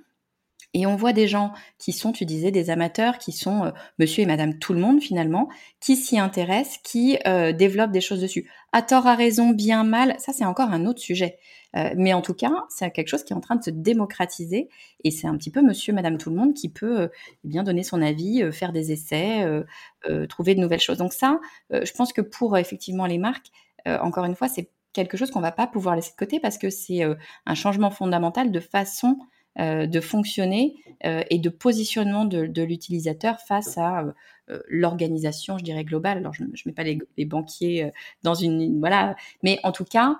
et 0.73 0.85
on 0.85 0.95
voit 0.95 1.13
des 1.13 1.27
gens 1.27 1.51
qui 1.79 1.93
sont, 1.93 2.11
tu 2.11 2.25
disais, 2.25 2.51
des 2.51 2.69
amateurs, 2.69 3.17
qui 3.17 3.31
sont 3.31 3.65
euh, 3.65 3.71
monsieur 3.97 4.23
et 4.23 4.25
madame 4.27 4.59
tout 4.59 4.73
le 4.73 4.79
monde 4.79 5.01
finalement, 5.01 5.49
qui 5.79 5.95
s'y 5.95 6.19
intéressent, 6.19 6.77
qui 6.83 7.17
euh, 7.25 7.51
développent 7.51 7.91
des 7.91 8.01
choses 8.01 8.21
dessus. 8.21 8.49
À 8.71 8.83
tort, 8.83 9.07
à 9.07 9.15
raison, 9.15 9.49
bien, 9.49 9.83
mal, 9.83 10.15
ça 10.19 10.31
c'est 10.31 10.45
encore 10.45 10.69
un 10.69 10.85
autre 10.85 10.99
sujet. 10.99 11.39
Euh, 11.75 11.91
mais 11.97 12.13
en 12.13 12.21
tout 12.21 12.35
cas, 12.35 12.51
c'est 12.69 12.91
quelque 12.91 13.07
chose 13.07 13.23
qui 13.23 13.33
est 13.33 13.35
en 13.35 13.41
train 13.41 13.55
de 13.55 13.63
se 13.63 13.71
démocratiser 13.71 14.69
et 15.03 15.11
c'est 15.11 15.27
un 15.27 15.35
petit 15.37 15.51
peu 15.51 15.61
monsieur, 15.61 15.91
madame 15.91 16.17
tout 16.17 16.29
le 16.29 16.35
monde 16.35 16.53
qui 16.53 16.69
peut 16.69 17.09
eh 17.43 17.47
bien 17.47 17.63
donner 17.63 17.83
son 17.83 18.01
avis, 18.01 18.43
faire 18.51 18.71
des 18.71 18.91
essais, 18.91 19.45
trouver 20.29 20.55
de 20.55 20.61
nouvelles 20.61 20.79
choses. 20.79 20.97
Donc 20.97 21.13
ça, 21.13 21.39
je 21.71 21.91
pense 21.91 22.11
que 22.11 22.21
pour 22.21 22.57
effectivement 22.57 23.05
les 23.05 23.19
marques, 23.19 23.51
encore 23.85 24.25
une 24.25 24.35
fois, 24.35 24.47
c'est 24.47 24.71
quelque 24.93 25.15
chose 25.15 25.29
qu'on 25.29 25.41
va 25.41 25.51
pas 25.51 25.67
pouvoir 25.67 25.95
laisser 25.95 26.11
de 26.11 26.17
côté 26.17 26.39
parce 26.39 26.57
que 26.57 26.71
c'est 26.71 27.01
un 27.45 27.55
changement 27.55 27.91
fondamental 27.91 28.51
de 28.51 28.59
façon 28.59 29.19
de 29.57 29.99
fonctionner 29.99 30.75
euh, 31.05 31.23
et 31.29 31.39
de 31.39 31.49
positionnement 31.49 32.25
de, 32.25 32.61
l'utilisateur 32.61 33.39
face 33.39 33.77
à 33.77 34.13
euh, 34.49 34.59
l'organisation, 34.67 35.57
je 35.57 35.63
dirais, 35.63 35.85
globale. 35.85 36.17
Alors, 36.17 36.33
je 36.33 36.43
ne 36.43 36.49
mets 36.65 36.73
pas 36.73 36.83
les, 36.83 36.99
les 37.17 37.25
banquiers 37.25 37.89
dans 38.23 38.33
une... 38.33 38.79
Voilà, 38.79 39.15
mais 39.41 39.59
en 39.63 39.71
tout 39.71 39.85
cas, 39.85 40.17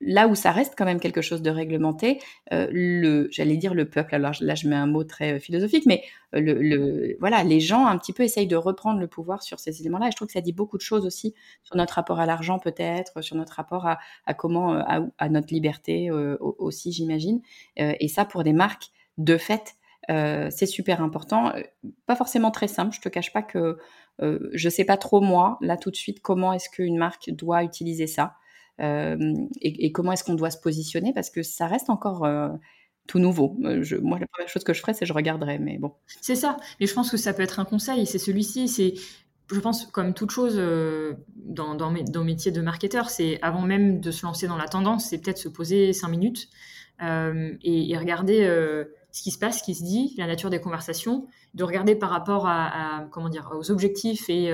là 0.00 0.28
où 0.28 0.34
ça 0.34 0.52
reste 0.52 0.74
quand 0.76 0.84
même 0.84 1.00
quelque 1.00 1.22
chose 1.22 1.42
de 1.42 1.50
réglementé, 1.50 2.20
euh, 2.52 2.68
le, 2.70 3.28
j'allais 3.30 3.56
dire 3.56 3.74
le 3.74 3.88
peuple. 3.88 4.14
Alors 4.14 4.32
là, 4.40 4.54
je 4.54 4.68
mets 4.68 4.76
un 4.76 4.86
mot 4.86 5.04
très 5.04 5.34
euh, 5.34 5.38
philosophique, 5.38 5.84
mais 5.86 6.02
euh, 6.34 6.40
le, 6.40 7.16
voilà, 7.18 7.42
les 7.44 7.60
gens 7.60 7.86
un 7.86 7.96
petit 7.96 8.12
peu 8.12 8.22
essayent 8.22 8.46
de 8.46 8.56
reprendre 8.56 9.00
le 9.00 9.06
pouvoir 9.06 9.42
sur 9.42 9.58
ces 9.58 9.80
éléments-là. 9.80 10.08
Et 10.08 10.10
je 10.10 10.16
trouve 10.16 10.28
que 10.28 10.34
ça 10.34 10.40
dit 10.40 10.52
beaucoup 10.52 10.76
de 10.76 10.82
choses 10.82 11.06
aussi 11.06 11.34
sur 11.62 11.76
notre 11.76 11.94
rapport 11.94 12.20
à 12.20 12.26
l'argent, 12.26 12.58
peut-être, 12.58 13.22
sur 13.22 13.36
notre 13.36 13.54
rapport 13.54 13.86
à, 13.86 14.34
comment, 14.34 14.72
à, 14.74 15.28
notre 15.28 15.52
liberté 15.52 16.10
aussi, 16.10 16.92
j'imagine. 16.92 17.40
et 17.76 18.08
ça, 18.08 18.24
pour 18.24 18.42
des 18.42 18.52
marques, 18.52 18.90
de 19.18 19.36
fait, 19.36 19.74
c'est 20.08 20.66
super 20.66 21.02
important. 21.02 21.52
Pas 22.06 22.16
forcément 22.16 22.50
très 22.50 22.68
simple. 22.68 22.94
Je 22.94 23.00
te 23.00 23.08
cache 23.08 23.32
pas 23.32 23.42
que 23.42 23.78
je 24.20 24.68
sais 24.68 24.84
pas 24.84 24.96
trop 24.96 25.20
moi 25.20 25.58
là 25.60 25.76
tout 25.76 25.90
de 25.90 25.96
suite 25.96 26.20
comment 26.20 26.52
est-ce 26.52 26.70
qu'une 26.70 26.96
marque 26.96 27.30
doit 27.30 27.62
utiliser 27.62 28.06
ça. 28.06 28.36
Euh, 28.80 29.34
et, 29.60 29.92
comment 29.92 30.12
est-ce 30.12 30.24
qu'on 30.24 30.34
doit 30.34 30.50
se 30.50 30.58
positionner? 30.58 31.12
Parce 31.12 31.30
que 31.30 31.42
ça 31.42 31.66
reste 31.66 31.90
encore 31.90 32.24
euh, 32.24 32.48
tout 33.06 33.18
nouveau. 33.18 33.56
Euh, 33.64 33.82
moi, 34.02 34.18
la 34.18 34.26
première 34.26 34.48
chose 34.48 34.64
que 34.64 34.74
je 34.74 34.80
ferais, 34.80 34.94
c'est 34.94 35.06
je 35.06 35.12
regarderais, 35.12 35.58
mais 35.58 35.78
bon. 35.78 35.94
C'est 36.06 36.34
ça. 36.34 36.56
Et 36.80 36.86
je 36.86 36.94
pense 36.94 37.10
que 37.10 37.16
ça 37.16 37.32
peut 37.32 37.42
être 37.42 37.60
un 37.60 37.64
conseil. 37.64 38.06
C'est 38.06 38.18
celui-ci. 38.18 38.68
C'est, 38.68 38.94
je 39.50 39.60
pense, 39.60 39.86
comme 39.86 40.12
toute 40.12 40.30
chose 40.30 40.56
dans, 41.36 41.74
dans, 41.74 41.90
le 41.90 42.24
métier 42.24 42.52
de 42.52 42.60
marketeur, 42.60 43.10
c'est 43.10 43.40
avant 43.42 43.62
même 43.62 44.00
de 44.00 44.10
se 44.10 44.26
lancer 44.26 44.46
dans 44.46 44.56
la 44.56 44.68
tendance, 44.68 45.06
c'est 45.06 45.18
peut-être 45.18 45.38
se 45.38 45.48
poser 45.48 45.92
cinq 45.92 46.08
minutes 46.08 46.48
et, 47.00 47.96
regarder 47.96 48.44
ce 49.12 49.22
qui 49.22 49.30
se 49.30 49.38
passe, 49.38 49.60
ce 49.60 49.62
qui 49.62 49.76
se 49.76 49.84
dit, 49.84 50.14
la 50.18 50.26
nature 50.26 50.50
des 50.50 50.60
conversations, 50.60 51.28
de 51.54 51.62
regarder 51.62 51.94
par 51.94 52.10
rapport 52.10 52.48
à 52.48 53.06
comment 53.12 53.28
dire, 53.28 53.52
aux 53.56 53.70
objectifs 53.70 54.28
et, 54.28 54.52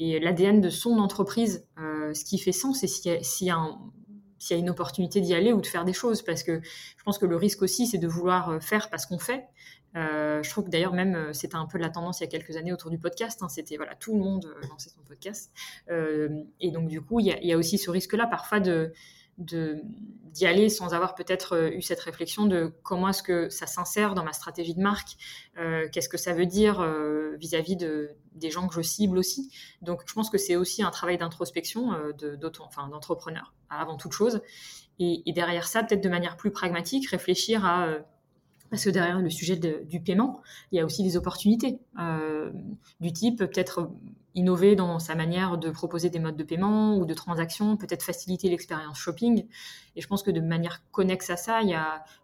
et 0.00 0.18
l'ADN 0.18 0.62
de 0.62 0.70
son 0.70 0.98
entreprise, 0.98 1.68
euh, 1.78 2.14
ce 2.14 2.24
qui 2.24 2.38
fait 2.38 2.52
sens, 2.52 2.80
c'est 2.80 2.86
s'il 2.86 3.46
y, 3.46 3.50
a, 3.50 4.56
une 4.56 4.70
opportunité 4.70 5.20
d'y 5.20 5.34
aller 5.34 5.52
ou 5.52 5.60
de 5.60 5.66
faire 5.66 5.84
des 5.84 5.92
choses. 5.92 6.22
Parce 6.22 6.42
que 6.42 6.62
je 6.62 7.02
pense 7.04 7.18
que 7.18 7.26
le 7.26 7.36
risque 7.36 7.60
aussi, 7.60 7.86
c'est 7.86 7.98
de 7.98 8.08
vouloir 8.08 8.48
euh, 8.48 8.60
faire 8.60 8.88
parce 8.88 9.04
qu'on 9.04 9.18
fait. 9.18 9.44
Euh, 9.96 10.42
je 10.42 10.48
trouve 10.48 10.64
que 10.64 10.70
d'ailleurs 10.70 10.94
même 10.94 11.34
c'était 11.34 11.56
un 11.56 11.66
peu 11.66 11.76
la 11.76 11.90
tendance 11.90 12.20
il 12.20 12.22
y 12.22 12.26
a 12.26 12.30
quelques 12.30 12.56
années 12.56 12.72
autour 12.72 12.90
du 12.90 12.98
podcast. 12.98 13.42
Hein. 13.42 13.48
c'était 13.48 13.76
voilà 13.76 13.96
tout 13.96 14.14
le 14.14 14.20
monde 14.20 14.54
lançait 14.70 14.88
son 14.88 15.02
podcast. 15.02 15.50
et 15.88 16.70
donc 16.70 16.86
du 16.86 17.00
coup 17.00 17.18
il 17.18 17.26
y 17.26 17.52
a, 17.52 17.56
aussi 17.58 17.76
ce 17.76 17.90
risque-là 17.90 18.28
parfois 18.28 18.60
de 18.60 18.92
d'y 19.40 20.46
aller 20.46 20.68
sans 20.68 20.94
avoir 20.94 21.14
peut-être 21.14 21.54
euh, 21.54 21.70
eu 21.70 21.82
cette 21.82 22.00
réflexion 22.00 22.46
de 22.46 22.72
comment 22.82 23.08
est-ce 23.08 23.22
que 23.22 23.48
ça 23.48 23.66
s'insère 23.66 24.14
dans 24.14 24.22
ma 24.22 24.32
stratégie 24.32 24.74
de 24.74 24.80
marque, 24.80 25.16
euh, 25.58 25.88
qu'est-ce 25.90 26.08
que 26.08 26.18
ça 26.18 26.34
veut 26.34 26.46
dire 26.46 26.80
euh, 26.80 27.36
vis-à-vis 27.38 27.76
de, 27.76 28.10
des 28.34 28.50
gens 28.50 28.68
que 28.68 28.74
je 28.74 28.82
cible 28.82 29.18
aussi. 29.18 29.50
Donc 29.82 30.02
je 30.06 30.12
pense 30.12 30.30
que 30.30 30.38
c'est 30.38 30.56
aussi 30.56 30.82
un 30.82 30.90
travail 30.90 31.18
d'introspection 31.18 31.92
enfin, 32.60 32.88
d'entrepreneur 32.88 33.54
avant 33.70 33.96
toute 33.96 34.12
chose. 34.12 34.40
Et, 34.98 35.22
derrière 35.32 35.66
ça, 35.66 35.82
peut-être 35.82 36.04
de 36.04 36.10
manière 36.10 36.36
plus 36.36 36.50
pragmatique, 36.50 37.08
réfléchir 37.08 37.64
à 37.64 37.88
parce 38.70 38.84
que 38.84 38.90
derrière 38.90 39.18
le 39.18 39.30
sujet 39.30 39.56
du 39.56 40.00
paiement, 40.00 40.40
il 40.70 40.78
y 40.78 40.80
a 40.80 40.84
aussi 40.84 41.02
des 41.02 41.16
opportunités 41.16 41.80
euh, 41.98 42.52
du 43.00 43.12
type 43.12 43.38
peut-être 43.38 43.90
innover 44.34 44.76
dans 44.76 44.98
sa 44.98 45.14
manière 45.14 45.58
de 45.58 45.70
proposer 45.70 46.10
des 46.10 46.18
modes 46.18 46.36
de 46.36 46.44
paiement 46.44 46.96
ou 46.96 47.04
de 47.04 47.14
transaction, 47.14 47.76
peut-être 47.76 48.02
faciliter 48.02 48.48
l'expérience 48.48 48.98
shopping. 48.98 49.46
Et 49.96 50.00
je 50.00 50.06
pense 50.06 50.22
que 50.22 50.30
de 50.30 50.40
manière 50.40 50.82
connexe 50.92 51.30
à 51.30 51.36
ça, 51.36 51.60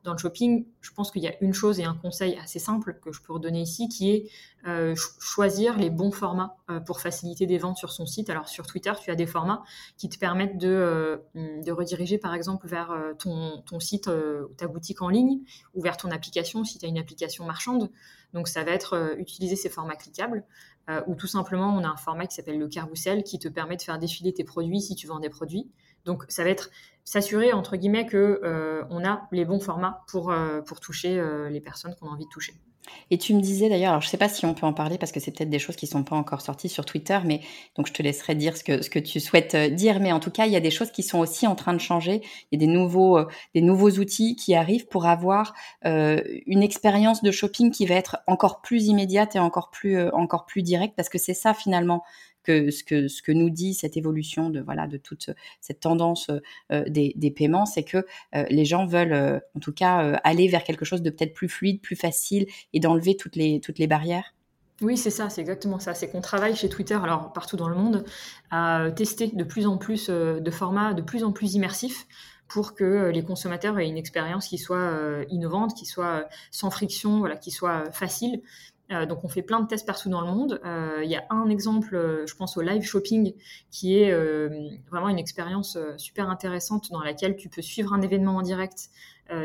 dans 0.05 0.13
le 0.13 0.19
shopping, 0.19 0.67
je 0.81 0.91
pense 0.93 1.11
qu'il 1.11 1.23
y 1.23 1.29
a 1.29 1.35
une 1.41 1.53
chose 1.53 1.81
et 1.81 1.85
un 1.85 1.95
conseil 1.95 2.39
assez 2.43 2.59
simple 2.59 2.99
que 3.03 3.13
je 3.13 3.21
peux 3.23 3.33
redonner 3.33 3.61
ici, 3.61 3.89
qui 3.89 4.11
est 4.11 4.31
euh, 4.67 4.95
choisir 5.21 5.77
les 5.79 5.91
bons 5.91 6.11
formats 6.11 6.57
euh, 6.71 6.81
pour 6.81 7.01
faciliter 7.01 7.47
des 7.47 7.59
ventes 7.59 7.77
sur 7.77 7.93
son 7.93 8.07
site. 8.07 8.31
Alors 8.31 8.49
sur 8.49 8.67
Twitter, 8.67 8.93
tu 9.01 9.11
as 9.11 9.15
des 9.15 9.27
formats 9.27 9.63
qui 9.97 10.09
te 10.09 10.19
permettent 10.19 10.59
de, 10.59 10.69
euh, 10.69 11.73
rediriger 11.73 12.19
par 12.19 12.35
exemple 12.35 12.67
vers 12.67 12.97
ton, 13.19 13.63
ton 13.63 13.81
site, 13.81 14.11
ta 14.57 14.67
boutique 14.67 15.03
en 15.03 15.09
ligne 15.09 15.41
ou 15.75 15.83
vers 15.83 15.97
ton 15.97 16.11
application 16.11 16.65
si 16.65 16.79
tu 16.79 16.87
as 16.87 16.89
une 16.89 16.99
application 16.99 17.45
marchande. 17.45 17.91
Donc 18.37 18.47
ça 18.47 18.63
va 18.63 18.71
être 18.71 19.17
utiliser 19.19 19.57
ces 19.57 19.69
formats 19.69 19.97
cliquables 19.97 20.45
ou 21.09 21.17
tout 21.17 21.27
simplement 21.27 21.75
on 21.77 21.83
a 21.83 21.89
un 21.89 21.97
format 21.97 22.27
qui 22.27 22.37
s'appelle 22.37 22.61
le 22.61 22.69
carrousel 22.69 23.25
qui 23.25 23.41
te 23.41 23.49
permet 23.49 23.77
de 23.77 23.83
faire 23.83 23.99
défiler 23.99 24.33
tes 24.33 24.45
produits 24.45 24.81
si 24.81 24.95
tu 24.95 25.09
vends 25.09 25.19
des 25.19 25.31
produits. 25.31 25.69
Donc 26.05 26.25
ça 26.29 26.45
va 26.45 26.51
être 26.51 26.71
s'assurer 27.03 27.53
entre 27.53 27.77
guillemets 27.77 28.07
que 28.07 28.41
on 28.91 29.05
a 29.05 29.27
les 29.33 29.45
bons 29.45 29.59
formats 29.59 30.05
pour, 30.07 30.33
pour 30.65 30.79
toucher 30.79 31.21
les 31.51 31.61
personnes 31.61 31.97
qu'on 31.97 32.09
a 32.09 32.13
envie 32.13 32.27
de 32.27 32.31
toucher. 32.31 32.55
Et 33.11 33.19
tu 33.19 33.35
me 33.35 33.41
disais 33.41 33.69
d'ailleurs, 33.69 33.91
alors 33.91 34.01
je 34.01 34.07
ne 34.07 34.11
sais 34.11 34.17
pas 34.17 34.29
si 34.29 34.45
on 34.47 34.55
peut 34.55 34.67
en 34.67 34.73
parler 34.73 34.99
parce 34.99 35.13
que 35.13 35.21
c'est 35.21 35.31
peut-être 35.31 35.51
des 35.51 35.59
choses 35.59 35.77
qui 35.77 35.87
ne 35.87 35.91
sont 35.91 36.03
pas 36.03 36.17
encore 36.17 36.41
sorties 36.41 36.69
sur 36.69 36.85
Twitter, 36.85 37.19
mais 37.25 37.41
donc 37.77 37.87
je 37.87 37.93
te 37.93 38.03
laisserai 38.03 38.35
dire 38.35 38.57
ce 38.57 38.65
que, 38.65 38.99
tu 38.99 39.21
souhaites 39.21 39.55
euh, 39.55 39.69
dire. 39.69 40.01
Mais 40.01 40.13
en 40.13 40.21
tout 40.21 40.31
cas, 40.31 40.47
il 40.47 40.53
y 40.53 40.57
a 40.57 40.61
des 40.61 40.71
choses 40.71 40.91
qui 40.91 41.03
sont 41.03 41.19
aussi 41.19 41.47
en 41.47 41.55
train 41.55 41.75
de 41.75 41.81
changer. 41.81 42.23
Il 42.51 42.61
y 42.61 42.65
a 42.65 42.67
des 42.67 42.73
nouveaux, 42.73 43.19
euh, 43.19 43.27
des 43.55 43.63
nouveaux 43.63 43.91
outils 43.91 44.37
qui 44.37 44.55
arrivent 44.55 44.87
pour 44.87 45.07
avoir 45.07 45.55
euh, 45.85 46.21
une 46.47 46.63
expérience 46.63 47.23
de 47.23 47.31
shopping 47.31 47.71
qui 47.71 47.87
va 47.87 47.95
être 47.95 48.19
encore 48.27 48.61
plus 48.61 48.87
immédiate 48.87 49.37
et 49.37 49.39
encore 49.39 49.71
plus, 49.71 50.09
encore 50.11 50.47
plus 50.47 50.63
directe 50.63 50.95
parce 50.97 51.09
que 51.09 51.19
c'est 51.19 51.35
ça 51.35 51.55
finalement 51.55 52.03
que 52.47 52.71
ce 52.71 52.85
que 52.85 53.09
ce 53.09 53.23
que 53.23 53.33
nous 53.33 53.51
dit 53.51 53.75
cette 53.75 53.97
évolution 53.97 54.51
de 54.51 54.61
voilà 54.61 54.87
de 54.87 54.97
toute 54.97 55.31
cette 55.61 55.81
tendance 55.81 56.31
euh, 56.73 56.85
des, 56.89 57.13
des, 57.17 57.31
paiements, 57.31 57.67
c'est 57.67 57.83
que 57.83 57.99
euh, 58.35 58.45
les 58.49 58.65
gens 58.65 58.87
veulent 58.87 59.13
euh, 59.13 59.39
en 59.57 59.61
tout 59.61 59.73
cas 59.73 60.19
aller 60.25 60.49
vers 60.49 60.65
quelque 60.65 60.85
chose 60.85 61.03
de 61.03 61.11
peut-être 61.11 61.35
plus 61.35 61.49
fluide, 61.49 61.81
plus 61.81 61.97
facile 61.97 62.47
et 62.73 62.81
d'enlever 62.81 63.17
toutes 63.17 63.37
les 63.37 63.61
toutes 63.61 63.79
les 63.79 63.87
barrières. 63.87 64.35
Oui, 64.83 64.99
c'est 64.99 65.11
ça, 65.11 65.31
c'est 65.31 65.41
exactement 65.41 65.79
ça. 65.79 65.95
C'est 65.95 66.11
qu'on 66.11 66.21
travaille 66.21 66.55
chez 66.55 66.69
Twitter, 66.69 66.99
alors 67.03 67.33
partout 67.33 67.57
dans 67.57 67.69
le 67.69 67.77
monde, 67.77 68.05
à 68.51 68.91
tester 68.95 69.29
de 69.29 69.45
plus 69.45 69.67
en 69.67 69.79
plus 69.79 70.11
de 70.11 70.51
formats 70.51 70.93
de 70.93 71.03
plus 71.03 71.25
en 71.25 71.33
plus 71.33 71.55
immersifs 71.55 72.07
pour 72.47 72.75
que 72.75 73.11
les 73.13 73.25
consommateurs 73.25 73.79
aient 73.79 73.89
une 73.89 73.97
expérience 73.97 74.49
qui 74.49 74.59
soit 74.59 75.25
innovante, 75.31 75.75
qui 75.75 75.87
soit 75.87 76.29
sans 76.51 76.71
friction, 76.71 77.19
voilà, 77.19 77.37
qui 77.37 77.51
soit 77.51 77.91
facile. 77.91 78.43
Euh, 78.93 79.05
donc 79.05 79.25
on 79.25 79.29
fait 79.29 79.43
plein 79.43 79.61
de 79.61 79.67
tests 79.67 79.87
partout 79.87 80.09
dans 80.09 80.21
le 80.21 80.29
monde. 80.29 80.61
Euh, 80.65 81.01
il 81.03 81.11
y 81.11 81.17
a 81.17 81.25
un 81.31 81.49
exemple, 81.49 81.95
euh, 81.95 82.27
je 82.27 82.35
pense 82.37 82.57
au 82.57 82.61
live 82.61 82.83
shopping, 82.83 83.35
qui 83.71 83.99
est 83.99 84.13
vraiment 84.91 85.09
une 85.09 85.19
expérience 85.19 85.79
super 85.97 86.31
intéressante 86.31 86.91
dans 86.91 87.03
laquelle 87.03 87.37
tu 87.37 87.49
peux 87.49 87.63
suivre 87.63 87.93
un 87.93 88.01
événement 88.01 88.37
en 88.37 88.43
direct 88.43 88.91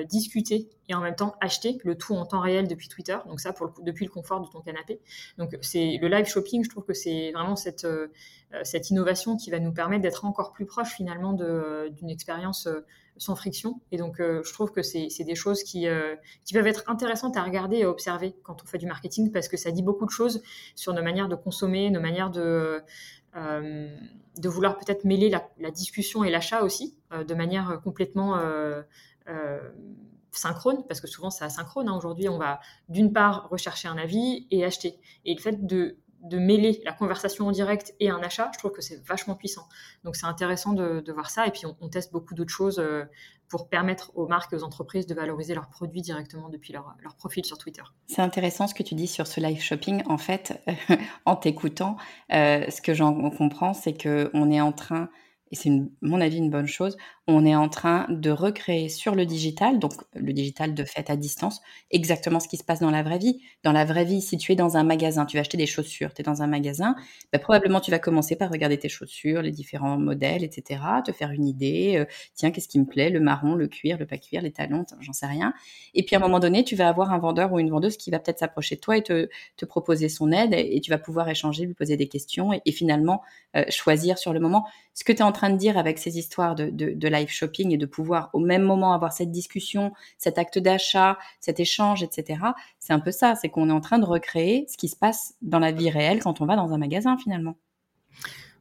discuter 0.07 0.69
et 0.89 0.93
en 0.93 1.01
même 1.01 1.15
temps 1.15 1.33
acheter 1.41 1.79
le 1.83 1.97
tout 1.97 2.13
en 2.13 2.23
temps 2.27 2.39
réel 2.39 2.67
depuis 2.67 2.87
Twitter. 2.87 3.17
Donc 3.27 3.39
ça, 3.39 3.51
depuis 3.81 4.05
le 4.05 4.11
confort 4.11 4.39
de 4.39 4.47
ton 4.47 4.61
canapé. 4.61 4.99
Donc 5.39 5.57
c'est 5.61 5.97
le 5.99 6.07
live 6.07 6.27
shopping. 6.27 6.63
Je 6.63 6.69
trouve 6.69 6.85
que 6.85 6.93
c'est 6.93 7.31
vraiment 7.31 7.55
cette 7.55 7.87
cette 8.63 8.91
innovation 8.91 9.37
qui 9.37 9.49
va 9.49 9.59
nous 9.59 9.73
permettre 9.73 10.03
d'être 10.03 10.23
encore 10.25 10.51
plus 10.51 10.67
proche 10.67 10.89
finalement 10.89 11.33
d'une 11.33 12.09
expérience 12.11 12.67
sans 13.17 13.35
friction. 13.35 13.81
Et 13.91 13.97
donc, 13.97 14.19
euh, 14.19 14.41
je 14.43 14.53
trouve 14.53 14.71
que 14.71 14.81
c'est 14.81 15.23
des 15.23 15.35
choses 15.35 15.63
qui, 15.63 15.87
euh, 15.87 16.15
qui 16.45 16.53
peuvent 16.53 16.67
être 16.67 16.83
intéressantes 16.87 17.37
à 17.37 17.43
regarder 17.43 17.77
et 17.77 17.83
à 17.83 17.89
observer 17.89 18.35
quand 18.43 18.63
on 18.63 18.65
fait 18.65 18.77
du 18.77 18.85
marketing 18.85 19.31
parce 19.31 19.47
que 19.47 19.57
ça 19.57 19.71
dit 19.71 19.83
beaucoup 19.83 20.05
de 20.05 20.11
choses 20.11 20.41
sur 20.75 20.93
nos 20.93 21.03
manières 21.03 21.29
de 21.29 21.35
consommer, 21.35 21.89
nos 21.89 22.01
manières 22.01 22.31
de, 22.31 22.81
euh, 23.35 23.97
de 24.37 24.49
vouloir 24.49 24.77
peut-être 24.77 25.03
mêler 25.03 25.29
la, 25.29 25.71
discussion 25.71 26.23
et 26.23 26.31
l'achat 26.31 26.63
aussi 26.63 26.95
de 27.11 27.33
manière 27.33 27.79
complètement 27.83 28.39
synchrone, 30.31 30.83
parce 30.87 31.01
que 31.01 31.07
souvent 31.07 31.29
c'est 31.29 31.43
asynchrone. 31.43 31.89
Hein. 31.89 31.97
Aujourd'hui, 31.97 32.29
on 32.29 32.37
va 32.37 32.59
d'une 32.89 33.13
part 33.13 33.49
rechercher 33.49 33.87
un 33.87 33.97
avis 33.97 34.47
et 34.51 34.63
acheter. 34.63 34.97
Et 35.25 35.33
le 35.33 35.41
fait 35.41 35.65
de 35.65 35.97
de 36.21 36.37
mêler 36.37 36.81
la 36.85 36.93
conversation 36.93 37.47
en 37.47 37.51
direct 37.51 37.95
et 37.99 38.09
un 38.09 38.21
achat, 38.21 38.51
je 38.53 38.59
trouve 38.59 38.71
que 38.71 38.81
c'est 38.81 39.03
vachement 39.03 39.35
puissant. 39.35 39.67
Donc 40.03 40.15
c'est 40.15 40.25
intéressant 40.25 40.73
de, 40.73 41.11
voir 41.11 41.29
ça. 41.29 41.47
Et 41.47 41.51
puis 41.51 41.63
on, 41.65 41.89
teste 41.89 42.11
beaucoup 42.11 42.35
d'autres 42.35 42.53
choses 42.53 42.79
euh, 42.79 43.03
pour 43.49 43.69
permettre 43.69 44.11
aux 44.15 44.27
marques 44.27 44.53
et 44.53 44.55
aux 44.55 44.63
entreprises 44.63 45.07
de 45.07 45.15
valoriser 45.15 45.55
leurs 45.55 45.67
produits 45.67 46.01
directement 46.01 46.49
depuis 46.49 46.73
leur, 46.73 46.95
profil 47.17 47.43
sur 47.43 47.57
Twitter. 47.57 47.81
C'est 48.07 48.21
intéressant 48.21 48.67
ce 48.67 48.73
que 48.73 48.83
tu 48.83 48.95
dis 48.95 49.07
sur 49.07 49.27
ce 49.27 49.41
live 49.41 49.61
shopping. 49.61 50.03
En 50.05 50.17
fait, 50.17 50.63
en 51.25 51.35
t'écoutant, 51.35 51.97
euh, 52.31 52.69
ce 52.69 52.81
que 52.81 52.93
j'en 52.93 53.29
comprends, 53.31 53.73
c'est 53.73 53.93
qu'on 53.93 54.51
est 54.51 54.61
en 54.61 54.71
train 54.71 55.09
et 55.51 55.55
c'est 55.55 55.69
mon 56.01 56.21
avis 56.21 56.37
une 56.37 56.49
bonne 56.49 56.67
chose, 56.67 56.97
on 57.27 57.45
est 57.45 57.55
en 57.55 57.69
train 57.69 58.07
de 58.09 58.31
recréer 58.31 58.89
sur 58.89 59.13
le 59.13 59.25
digital, 59.25 59.77
donc 59.77 59.93
le 60.15 60.33
digital 60.33 60.73
de 60.73 60.83
fait 60.83 61.09
à 61.09 61.15
distance, 61.15 61.61
exactement 61.91 62.39
ce 62.39 62.47
qui 62.47 62.57
se 62.57 62.63
passe 62.63 62.79
dans 62.79 62.89
la 62.89 63.03
vraie 63.03 63.19
vie. 63.19 63.41
Dans 63.63 63.71
la 63.71 63.85
vraie 63.85 64.05
vie, 64.05 64.21
si 64.21 64.37
tu 64.37 64.51
es 64.51 64.55
dans 64.55 64.75
un 64.75 64.83
magasin, 64.83 65.25
tu 65.25 65.37
vas 65.37 65.41
acheter 65.41 65.57
des 65.57 65.67
chaussures, 65.67 66.13
tu 66.15 66.21
es 66.21 66.23
dans 66.23 66.41
un 66.41 66.47
magasin, 66.47 66.95
bah, 67.31 67.37
probablement 67.37 67.79
tu 67.79 67.91
vas 67.91 67.99
commencer 67.99 68.35
par 68.35 68.49
regarder 68.49 68.79
tes 68.79 68.89
chaussures, 68.89 69.43
les 69.43 69.51
différents 69.51 69.97
modèles, 69.97 70.43
etc., 70.43 70.81
te 71.05 71.11
faire 71.11 71.29
une 71.29 71.45
idée, 71.45 71.97
euh, 71.97 72.05
tiens, 72.33 72.49
qu'est-ce 72.49 72.67
qui 72.67 72.79
me 72.79 72.85
plaît, 72.85 73.11
le 73.11 73.19
marron, 73.19 73.53
le 73.53 73.67
cuir, 73.67 73.99
le 73.99 74.07
pas 74.07 74.17
cuir, 74.17 74.41
les 74.41 74.51
talons, 74.51 74.85
j'en 74.99 75.13
sais 75.13 75.27
rien. 75.27 75.53
Et 75.93 76.03
puis 76.03 76.15
à 76.15 76.19
un 76.19 76.21
moment 76.21 76.39
donné, 76.39 76.63
tu 76.63 76.75
vas 76.75 76.89
avoir 76.89 77.13
un 77.13 77.19
vendeur 77.19 77.53
ou 77.53 77.59
une 77.59 77.69
vendeuse 77.69 77.97
qui 77.97 78.09
va 78.09 78.17
peut-être 78.17 78.39
s'approcher 78.39 78.75
de 78.75 78.81
toi 78.81 78.97
et 78.97 79.03
te, 79.03 79.29
proposer 79.65 80.09
son 80.09 80.31
aide 80.31 80.53
et, 80.53 80.81
tu 80.81 80.89
vas 80.89 80.97
pouvoir 80.97 81.29
échanger, 81.29 81.65
lui 81.65 81.75
poser 81.75 81.95
des 81.97 82.07
questions 82.07 82.49
et, 82.65 82.71
finalement 82.71 83.21
euh, 83.55 83.63
choisir 83.69 84.17
sur 84.17 84.33
le 84.33 84.39
moment. 84.39 84.65
Ce 84.95 85.03
que 85.03 85.11
tu 85.11 85.19
es 85.19 85.21
en 85.21 85.31
train 85.31 85.51
de 85.51 85.57
dire 85.57 85.77
avec 85.77 85.99
ces 85.99 86.17
histoires 86.17 86.55
de, 86.55 86.69
de 86.69 87.07
live 87.11 87.29
shopping 87.29 87.71
et 87.71 87.77
de 87.77 87.85
pouvoir 87.85 88.29
au 88.33 88.39
même 88.39 88.63
moment 88.63 88.93
avoir 88.93 89.13
cette 89.13 89.31
discussion, 89.31 89.91
cet 90.17 90.37
acte 90.37 90.57
d'achat, 90.57 91.17
cet 91.39 91.59
échange, 91.59 92.03
etc. 92.03 92.39
C'est 92.79 92.93
un 92.93 92.99
peu 92.99 93.11
ça, 93.11 93.35
c'est 93.35 93.49
qu'on 93.49 93.69
est 93.69 93.73
en 93.73 93.81
train 93.81 93.99
de 93.99 94.05
recréer 94.05 94.65
ce 94.69 94.77
qui 94.77 94.87
se 94.87 94.95
passe 94.95 95.35
dans 95.41 95.59
la 95.59 95.71
vie 95.71 95.89
réelle 95.89 96.21
quand 96.21 96.41
on 96.41 96.45
va 96.45 96.55
dans 96.55 96.73
un 96.73 96.77
magasin 96.77 97.17
finalement. 97.17 97.55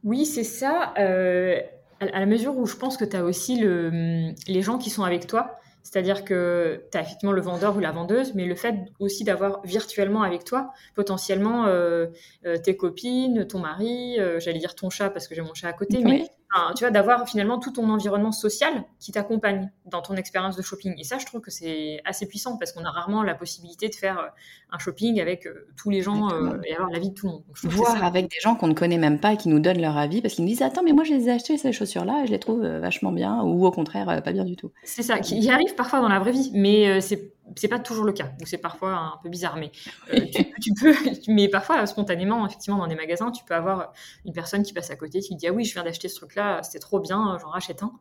Oui, 0.03 0.25
c'est 0.25 0.43
ça. 0.43 0.93
Euh, 0.97 1.59
à 1.99 2.19
la 2.19 2.25
mesure 2.25 2.57
où 2.57 2.65
je 2.65 2.75
pense 2.75 2.97
que 2.97 3.05
tu 3.05 3.15
as 3.15 3.23
aussi 3.23 3.59
le, 3.59 4.31
les 4.47 4.61
gens 4.61 4.77
qui 4.77 4.89
sont 4.89 5.03
avec 5.03 5.27
toi. 5.27 5.57
C'est-à-dire 5.83 6.25
que 6.25 6.83
tu 6.91 6.97
as 6.97 7.01
effectivement 7.01 7.31
le 7.31 7.41
vendeur 7.41 7.75
ou 7.75 7.79
la 7.79 7.91
vendeuse, 7.91 8.35
mais 8.35 8.45
le 8.45 8.53
fait 8.53 8.75
aussi 8.99 9.23
d'avoir 9.23 9.61
virtuellement 9.65 10.21
avec 10.21 10.43
toi 10.43 10.71
potentiellement 10.93 11.65
euh, 11.65 12.07
euh, 12.45 12.57
tes 12.57 12.77
copines, 12.77 13.47
ton 13.47 13.59
mari, 13.59 14.17
j'allais 14.37 14.59
dire 14.59 14.75
ton 14.75 14.89
chat 14.91 15.09
parce 15.09 15.27
que 15.27 15.33
j'ai 15.33 15.41
mon 15.41 15.55
chat 15.55 15.67
à 15.67 15.73
côté, 15.73 16.03
mais 16.03 16.29
tu 16.75 16.83
vois, 16.83 16.91
d'avoir 16.91 17.27
finalement 17.27 17.59
tout 17.59 17.71
ton 17.71 17.89
environnement 17.89 18.31
social 18.31 18.83
qui 18.99 19.11
t'accompagne 19.11 19.71
dans 19.85 20.01
ton 20.01 20.15
expérience 20.15 20.55
de 20.55 20.61
shopping. 20.61 20.93
Et 20.97 21.03
ça, 21.03 21.17
je 21.17 21.25
trouve 21.25 21.41
que 21.41 21.51
c'est 21.51 22.01
assez 22.05 22.27
puissant 22.27 22.57
parce 22.57 22.71
qu'on 22.73 22.83
a 22.83 22.91
rarement 22.91 23.23
la 23.23 23.35
possibilité 23.35 23.87
de 23.89 23.95
faire 23.95 24.19
euh, 24.19 24.27
un 24.71 24.77
shopping 24.77 25.19
avec 25.21 25.45
euh, 25.45 25.67
tous 25.77 25.89
les 25.89 26.01
gens 26.01 26.29
euh, 26.31 26.57
et 26.65 26.73
avoir 26.73 26.89
l'avis 26.89 27.09
de 27.09 27.13
tout 27.13 27.27
le 27.27 27.33
monde. 27.33 27.43
Voir 27.63 28.03
avec 28.03 28.29
des 28.29 28.39
gens 28.41 28.55
qu'on 28.55 28.67
ne 28.67 28.73
connaît 28.73 28.97
même 28.97 29.19
pas 29.19 29.33
et 29.33 29.37
qui 29.37 29.49
nous 29.49 29.59
donnent 29.59 29.81
leur 29.81 29.97
avis 29.97 30.21
parce 30.21 30.33
qu'ils 30.33 30.43
nous 30.43 30.49
disent 30.49 30.61
Attends, 30.61 30.83
mais 30.83 30.93
moi 30.93 31.03
je 31.03 31.13
les 31.13 31.27
ai 31.27 31.31
achetées 31.31 31.57
ces 31.57 31.71
chaussures-là 31.71 32.23
et 32.23 32.27
je 32.27 32.31
les 32.31 32.39
trouve 32.39 32.65
vachement 32.65 33.11
bien 33.11 33.41
ou 33.41 33.65
au 33.65 33.71
contraire 33.71 34.21
pas 34.23 34.31
bien 34.31 34.45
du 34.45 34.55
tout. 34.55 34.71
C'est 34.83 35.03
ça, 35.03 35.19
qui 35.19 35.49
arrive 35.49 35.75
parfois 35.75 36.01
dans 36.01 36.09
la 36.09 36.19
vraie 36.19 36.31
vie, 36.31 36.51
mais 36.53 37.01
c'est 37.01 37.33
c'est 37.55 37.67
pas 37.67 37.79
toujours 37.79 38.05
le 38.05 38.13
cas, 38.13 38.31
ou 38.41 38.45
c'est 38.45 38.57
parfois 38.57 38.93
un 38.93 39.19
peu 39.23 39.29
bizarre, 39.29 39.57
mais 39.57 39.71
euh, 40.13 40.25
tu, 40.61 40.73
peux, 40.73 40.93
mais 41.27 41.47
parfois 41.47 41.85
spontanément, 41.85 42.45
effectivement, 42.45 42.77
dans 42.77 42.87
des 42.87 42.95
magasins, 42.95 43.31
tu 43.31 43.43
peux 43.43 43.55
avoir 43.55 43.93
une 44.25 44.33
personne 44.33 44.63
qui 44.63 44.73
passe 44.73 44.91
à 44.91 44.95
côté 44.95 45.19
qui 45.19 45.35
dit 45.35 45.47
ah 45.47 45.51
oui, 45.51 45.65
je 45.65 45.73
viens 45.73 45.83
d'acheter 45.83 46.07
ce 46.07 46.15
truc-là, 46.15 46.63
c'était 46.63 46.79
trop 46.79 46.99
bien, 46.99 47.37
j'en 47.41 47.49
rachète 47.49 47.83
un. 47.83 47.93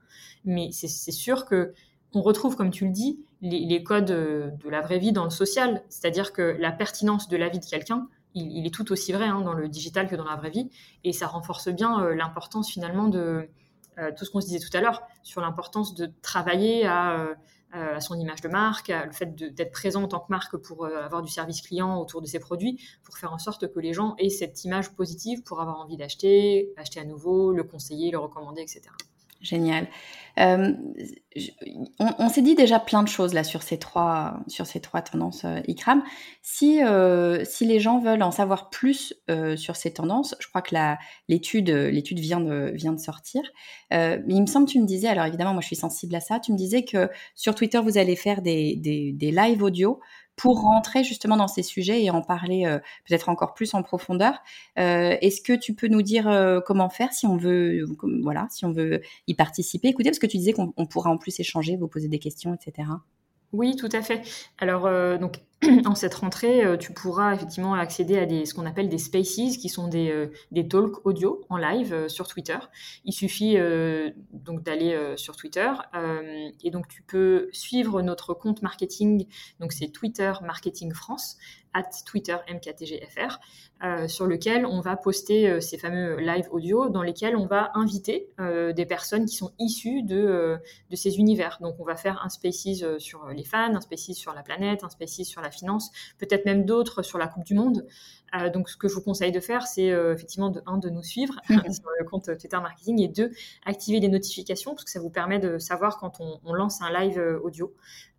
Mais 0.44 0.70
c'est 0.72 0.88
sûr 0.88 1.46
que 1.46 1.74
on 2.12 2.22
retrouve, 2.22 2.56
comme 2.56 2.70
tu 2.70 2.86
le 2.86 2.90
dis, 2.90 3.20
les, 3.40 3.82
codes 3.84 4.06
de 4.06 4.68
la 4.68 4.80
vraie 4.80 4.98
vie 4.98 5.12
dans 5.12 5.24
le 5.24 5.30
social, 5.30 5.82
c'est-à-dire 5.88 6.32
que 6.32 6.56
la 6.58 6.72
pertinence 6.72 7.28
de 7.28 7.36
l'avis 7.36 7.60
de 7.60 7.64
quelqu'un, 7.64 8.08
il, 8.34 8.66
est 8.66 8.74
tout 8.74 8.90
aussi 8.90 9.12
vrai 9.12 9.26
hein, 9.26 9.42
dans 9.42 9.52
le 9.52 9.68
digital 9.68 10.08
que 10.08 10.16
dans 10.16 10.24
la 10.24 10.36
vraie 10.36 10.50
vie, 10.50 10.70
et 11.04 11.12
ça 11.12 11.26
renforce 11.26 11.68
bien 11.68 12.02
euh, 12.02 12.14
l'importance 12.14 12.70
finalement 12.70 13.08
de 13.08 13.48
euh, 13.98 14.10
tout 14.16 14.24
ce 14.24 14.30
qu'on 14.30 14.40
se 14.40 14.46
disait 14.46 14.58
tout 14.58 14.76
à 14.76 14.80
l'heure 14.80 15.02
sur 15.22 15.40
l'importance 15.40 15.94
de 15.94 16.10
travailler 16.22 16.86
à 16.86 17.28
à 17.72 18.00
son 18.00 18.18
image 18.18 18.40
de 18.40 18.48
marque, 18.48 18.88
le 18.88 19.12
fait 19.12 19.34
d'être 19.34 19.72
présent 19.72 20.02
en 20.02 20.08
tant 20.08 20.20
que 20.20 20.30
marque 20.30 20.56
pour 20.56 20.84
euh, 20.84 21.02
avoir 21.02 21.22
du 21.22 21.30
service 21.30 21.60
client 21.60 22.00
autour 22.00 22.20
de 22.20 22.26
ses 22.26 22.40
produits, 22.40 22.80
pour 23.04 23.16
faire 23.16 23.32
en 23.32 23.38
sorte 23.38 23.72
que 23.72 23.80
les 23.80 23.92
gens 23.92 24.14
aient 24.18 24.28
cette 24.28 24.64
image 24.64 24.90
positive 24.94 25.42
pour 25.42 25.60
avoir 25.60 25.78
envie 25.78 25.96
d'acheter, 25.96 26.72
acheter 26.76 27.00
à 27.00 27.04
nouveau, 27.04 27.52
le 27.52 27.62
conseiller, 27.62 28.10
le 28.10 28.18
recommander, 28.18 28.62
etc. 28.62 28.82
Génial. 29.40 29.88
Euh, 30.40 30.72
on, 31.98 32.28
s'est 32.28 32.42
dit 32.42 32.54
déjà 32.54 32.80
plein 32.80 33.02
de 33.02 33.08
choses 33.08 33.34
là 33.34 33.44
sur 33.44 33.62
ces 33.62 33.78
trois, 33.78 34.40
sur 34.48 34.66
ces 34.66 34.80
trois 34.80 35.02
tendances 35.02 35.44
euh, 35.44 35.60
ICRAM. 35.68 36.02
Si, 36.42 36.82
euh, 36.82 37.44
si 37.44 37.66
les 37.66 37.78
gens 37.78 37.98
veulent 38.00 38.22
en 38.22 38.30
savoir 38.30 38.70
plus 38.70 39.14
sur 39.56 39.76
ces 39.76 39.92
tendances, 39.92 40.34
je 40.40 40.48
crois 40.48 40.62
que 40.62 40.74
l'étude, 41.28 41.70
vient 41.70 42.40
de, 42.40 42.72
vient 42.74 42.92
de 42.92 42.98
sortir. 42.98 43.42
il 43.92 44.40
me 44.40 44.46
semble 44.46 44.66
tu 44.66 44.80
me 44.80 44.86
disais, 44.86 45.08
alors 45.08 45.26
évidemment 45.26 45.52
moi 45.52 45.60
je 45.60 45.66
suis 45.66 45.76
sensible 45.76 46.14
à 46.14 46.20
ça, 46.20 46.40
tu 46.40 46.52
me 46.52 46.56
disais 46.56 46.84
que 46.84 47.08
sur 47.34 47.54
Twitter 47.54 47.80
vous 47.80 47.98
allez 47.98 48.16
faire 48.16 48.42
des, 48.42 48.76
des, 48.76 49.12
des 49.12 49.30
live 49.30 49.62
audio 49.62 50.00
pour 50.40 50.62
rentrer 50.62 51.04
justement 51.04 51.36
dans 51.36 51.48
ces 51.48 51.62
sujets 51.62 52.02
et 52.02 52.08
en 52.08 52.22
parler 52.22 52.64
euh, 52.64 52.78
peut-être 53.06 53.28
encore 53.28 53.52
plus 53.52 53.74
en 53.74 53.82
profondeur. 53.82 54.42
Euh, 54.78 55.14
est-ce 55.20 55.42
que 55.42 55.52
tu 55.52 55.74
peux 55.74 55.86
nous 55.86 56.00
dire 56.00 56.26
euh, 56.26 56.60
comment 56.64 56.88
faire 56.88 57.12
si 57.12 57.26
on 57.26 57.36
veut, 57.36 57.84
voilà, 58.22 58.46
si 58.48 58.64
on 58.64 58.72
veut 58.72 59.02
y 59.26 59.34
participer 59.34 59.88
Écoutez, 59.88 60.08
parce 60.08 60.18
que 60.18 60.26
tu 60.26 60.38
disais 60.38 60.54
qu'on 60.54 60.86
pourra 60.86 61.10
en 61.10 61.18
plus 61.18 61.38
échanger, 61.40 61.76
vous 61.76 61.88
poser 61.88 62.08
des 62.08 62.18
questions, 62.18 62.54
etc. 62.54 62.88
Oui, 63.52 63.76
tout 63.76 63.90
à 63.92 64.00
fait. 64.00 64.22
Alors, 64.56 64.88
donc, 65.18 65.42
en 65.84 65.94
cette 65.94 66.14
rentrée, 66.14 66.64
euh, 66.64 66.78
tu 66.78 66.94
pourras 66.94 67.34
effectivement 67.34 67.74
accéder 67.74 68.18
à 68.18 68.46
ce 68.46 68.54
qu'on 68.54 68.64
appelle 68.64 68.88
des 68.88 68.96
spaces, 68.96 69.58
qui 69.58 69.68
sont 69.68 69.88
des, 69.88 70.10
euh, 70.10 70.32
des 70.52 70.66
talks 70.66 71.04
audio 71.04 71.44
en 71.50 71.58
live 71.58 71.92
euh, 71.92 72.08
sur 72.08 72.28
Twitter. 72.28 72.56
Il 73.04 73.12
suffit 73.12 73.58
donc 74.32 74.62
d'aller 74.62 75.14
sur 75.16 75.36
Twitter 75.36 75.70
et 76.62 76.70
donc 76.70 76.88
tu 76.88 77.02
peux 77.02 77.48
suivre 77.52 78.02
notre 78.02 78.34
compte 78.34 78.62
marketing. 78.62 79.26
Donc 79.58 79.72
c'est 79.72 79.88
Twitter 79.88 80.32
Marketing 80.42 80.92
France 80.92 81.36
at 81.72 81.88
Twitter 82.04 82.36
MKTGFR, 82.48 83.38
sur 84.08 84.26
lequel 84.26 84.66
on 84.66 84.80
va 84.80 84.96
poster 84.96 85.60
ces 85.60 85.78
fameux 85.78 86.18
live 86.18 86.48
audio 86.50 86.88
dans 86.88 87.02
lesquels 87.02 87.36
on 87.36 87.46
va 87.46 87.70
inviter 87.74 88.28
des 88.38 88.86
personnes 88.86 89.26
qui 89.26 89.36
sont 89.36 89.52
issues 89.58 90.02
de, 90.02 90.58
de 90.90 90.96
ces 90.96 91.18
univers. 91.18 91.58
Donc 91.60 91.76
on 91.78 91.84
va 91.84 91.96
faire 91.96 92.22
un 92.24 92.28
spaces 92.28 92.98
sur 92.98 93.26
les 93.28 93.44
fans, 93.44 93.74
un 93.74 93.80
spaces 93.80 94.12
sur 94.12 94.34
la 94.34 94.42
planète, 94.42 94.84
un 94.84 94.90
spaces 94.90 95.22
sur 95.22 95.40
la 95.40 95.49
finance, 95.50 95.90
peut-être 96.18 96.44
même 96.44 96.64
d'autres 96.64 97.02
sur 97.02 97.18
la 97.18 97.26
Coupe 97.28 97.44
du 97.44 97.54
Monde. 97.54 97.86
Euh, 98.34 98.48
donc, 98.48 98.68
ce 98.68 98.76
que 98.76 98.88
je 98.88 98.94
vous 98.94 99.02
conseille 99.02 99.32
de 99.32 99.40
faire, 99.40 99.66
c'est 99.66 99.90
euh, 99.90 100.14
effectivement, 100.14 100.50
de, 100.50 100.62
un, 100.66 100.78
de 100.78 100.88
nous 100.88 101.02
suivre 101.02 101.34
sur 101.48 101.90
le 101.98 102.04
compte 102.04 102.26
Twitter 102.38 102.58
Marketing 102.60 103.00
et 103.00 103.08
deux, 103.08 103.30
activer 103.64 104.00
les 104.00 104.08
notifications 104.08 104.72
parce 104.72 104.84
que 104.84 104.90
ça 104.90 105.00
vous 105.00 105.10
permet 105.10 105.38
de 105.38 105.58
savoir 105.58 105.98
quand 105.98 106.20
on, 106.20 106.54
lance 106.54 106.82
un 106.82 106.92
live 106.92 107.20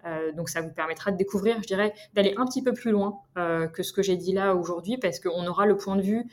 euh, 0.05 0.31
donc, 0.31 0.49
ça 0.49 0.61
vous 0.61 0.71
permettra 0.71 1.11
de 1.11 1.17
découvrir, 1.17 1.61
je 1.61 1.67
dirais, 1.67 1.93
d'aller 2.13 2.33
un 2.37 2.45
petit 2.45 2.63
peu 2.63 2.73
plus 2.73 2.91
loin 2.91 3.19
que 3.35 3.83
ce 3.83 3.93
que 3.93 4.03
j'ai 4.03 4.17
dit 4.17 4.33
là 4.33 4.55
aujourd'hui 4.55 4.97
parce 4.97 5.19
qu'on 5.19 5.47
aura 5.47 5.65
le 5.65 5.77
point 5.77 5.95
de 5.95 6.01
vue 6.01 6.23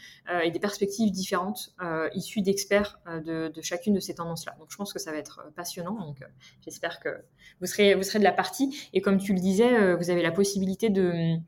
et 0.43 0.51
des 0.51 0.59
perspectives 0.59 1.11
différentes 1.11 1.75
issues 2.13 2.43
d'experts 2.43 2.99
de, 3.25 3.53
chacune 3.63 3.95
de 3.95 4.01
ces 4.01 4.15
tendances-là. 4.15 4.55
Donc, 4.59 4.69
je 4.71 4.77
pense 4.77 4.93
que 4.93 4.99
ça 4.99 5.13
va 5.13 5.19
être 5.19 5.51
passionnant. 5.55 5.95
Donc, 5.95 6.19
j'espère 6.65 7.01
que 7.01 7.09
vous 7.61 7.67
serez, 7.67 7.95
de 7.95 8.25
la 8.25 8.33
partie. 8.33 8.89
Et 8.93 9.01
comme 9.01 9.19
tu 9.19 9.33
le 9.33 9.41
disais, 9.41 9.95
vous 9.95 10.11
avez 10.11 10.23
la 10.23 10.33
possibilité 10.33 10.91
de 10.91 11.41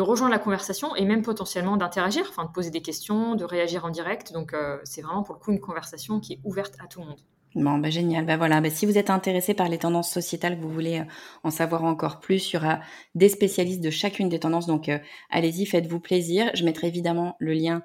rejoindre 0.00 0.32
la 0.32 0.38
conversation 0.38 0.94
et 0.96 1.04
même 1.04 1.22
potentiellement 1.22 1.76
d'interagir, 1.76 2.26
enfin 2.28 2.44
de 2.44 2.50
poser 2.50 2.70
des 2.70 2.82
questions, 2.82 3.34
de 3.34 3.44
réagir 3.44 3.84
en 3.84 3.90
direct. 3.90 4.32
Donc 4.32 4.52
euh, 4.52 4.78
c'est 4.84 5.02
vraiment 5.02 5.22
pour 5.22 5.34
le 5.34 5.40
coup 5.40 5.52
une 5.52 5.60
conversation 5.60 6.20
qui 6.20 6.34
est 6.34 6.40
ouverte 6.44 6.74
à 6.82 6.86
tout 6.86 7.00
le 7.00 7.06
monde. 7.06 7.20
Bon, 7.54 7.78
bah 7.78 7.90
génial. 7.90 8.24
Bah 8.26 8.36
voilà, 8.36 8.60
bah, 8.60 8.70
si 8.70 8.84
vous 8.86 8.98
êtes 8.98 9.10
intéressé 9.10 9.54
par 9.54 9.68
les 9.68 9.78
tendances 9.78 10.10
sociétales, 10.10 10.58
vous 10.60 10.68
voulez 10.68 11.00
euh, 11.00 11.04
en 11.44 11.50
savoir 11.50 11.82
encore 11.84 12.20
plus, 12.20 12.50
il 12.50 12.54
y 12.54 12.56
aura 12.58 12.80
des 13.14 13.28
spécialistes 13.28 13.80
de 13.80 13.90
chacune 13.90 14.28
des 14.28 14.38
tendances. 14.38 14.66
Donc 14.66 14.88
euh, 14.88 14.98
allez-y, 15.30 15.64
faites-vous 15.66 15.98
plaisir. 15.98 16.50
Je 16.54 16.64
mettrai 16.64 16.88
évidemment 16.88 17.36
le 17.38 17.52
lien 17.52 17.82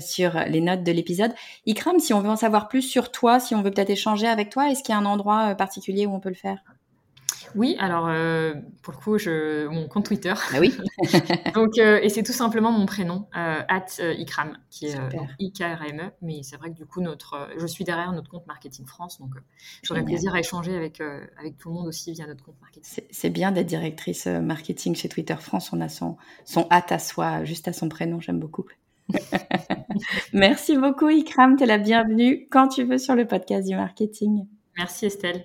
sur 0.00 0.32
les 0.48 0.60
notes 0.60 0.82
de 0.82 0.92
l'épisode. 0.92 1.32
Ikram, 1.66 2.00
si 2.00 2.12
on 2.12 2.20
veut 2.20 2.30
en 2.30 2.36
savoir 2.36 2.68
plus 2.68 2.82
sur 2.82 3.12
toi, 3.12 3.38
si 3.40 3.54
on 3.54 3.62
veut 3.62 3.70
peut-être 3.70 3.90
échanger 3.90 4.26
avec 4.26 4.50
toi, 4.50 4.70
est-ce 4.70 4.82
qu'il 4.82 4.92
y 4.92 4.96
a 4.96 5.00
un 5.00 5.06
endroit 5.06 5.54
particulier 5.54 6.06
où 6.06 6.14
on 6.14 6.20
peut 6.20 6.28
le 6.28 6.34
faire? 6.34 6.58
Oui, 7.54 7.76
alors 7.78 8.08
euh, 8.08 8.54
pour 8.82 8.92
le 8.94 8.98
coup, 8.98 9.18
je, 9.18 9.66
mon 9.68 9.88
compte 9.88 10.06
Twitter. 10.06 10.34
Ah 10.54 10.60
oui. 10.60 10.76
donc, 11.54 11.78
euh, 11.78 12.00
et 12.02 12.08
c'est 12.08 12.22
tout 12.22 12.32
simplement 12.32 12.72
mon 12.72 12.86
prénom, 12.86 13.28
euh, 13.36 13.62
at 13.68 13.86
Ikram, 13.98 14.58
qui 14.70 14.86
est 14.86 14.96
I 15.38 15.52
K 15.52 15.62
R 15.62 15.82
M 15.88 16.00
E. 16.00 16.10
Mais 16.22 16.42
c'est 16.42 16.56
vrai 16.56 16.70
que 16.70 16.76
du 16.76 16.86
coup, 16.86 17.00
notre, 17.00 17.48
je 17.58 17.66
suis 17.66 17.84
derrière 17.84 18.12
notre 18.12 18.30
compte 18.30 18.46
Marketing 18.46 18.86
France, 18.86 19.18
donc 19.18 19.34
j'aurais 19.82 20.04
plaisir 20.04 20.34
à 20.34 20.40
échanger 20.40 20.76
avec 20.76 21.00
avec 21.38 21.56
tout 21.58 21.68
le 21.68 21.74
monde 21.74 21.86
aussi 21.86 22.12
via 22.12 22.26
notre 22.26 22.44
compte 22.44 22.60
marketing. 22.60 23.04
C'est 23.10 23.30
bien 23.30 23.52
d'être 23.52 23.66
directrice 23.66 24.26
marketing 24.26 24.94
chez 24.94 25.08
Twitter 25.08 25.36
France. 25.38 25.72
On 25.72 25.80
a 25.80 25.88
son 25.88 26.16
son 26.44 26.66
at 26.70 26.86
à 26.90 26.98
soi, 26.98 27.44
juste 27.44 27.68
à 27.68 27.72
son 27.72 27.88
prénom. 27.88 28.20
J'aime 28.20 28.40
beaucoup. 28.40 28.66
Merci 30.32 30.76
beaucoup, 30.76 31.08
Ikram. 31.08 31.56
Tu 31.56 31.64
es 31.64 31.66
la 31.66 31.78
bienvenue 31.78 32.46
quand 32.50 32.68
tu 32.68 32.84
veux 32.84 32.98
sur 32.98 33.14
le 33.14 33.26
podcast 33.26 33.66
du 33.66 33.74
marketing. 33.74 34.46
Merci, 34.76 35.06
Estelle. 35.06 35.44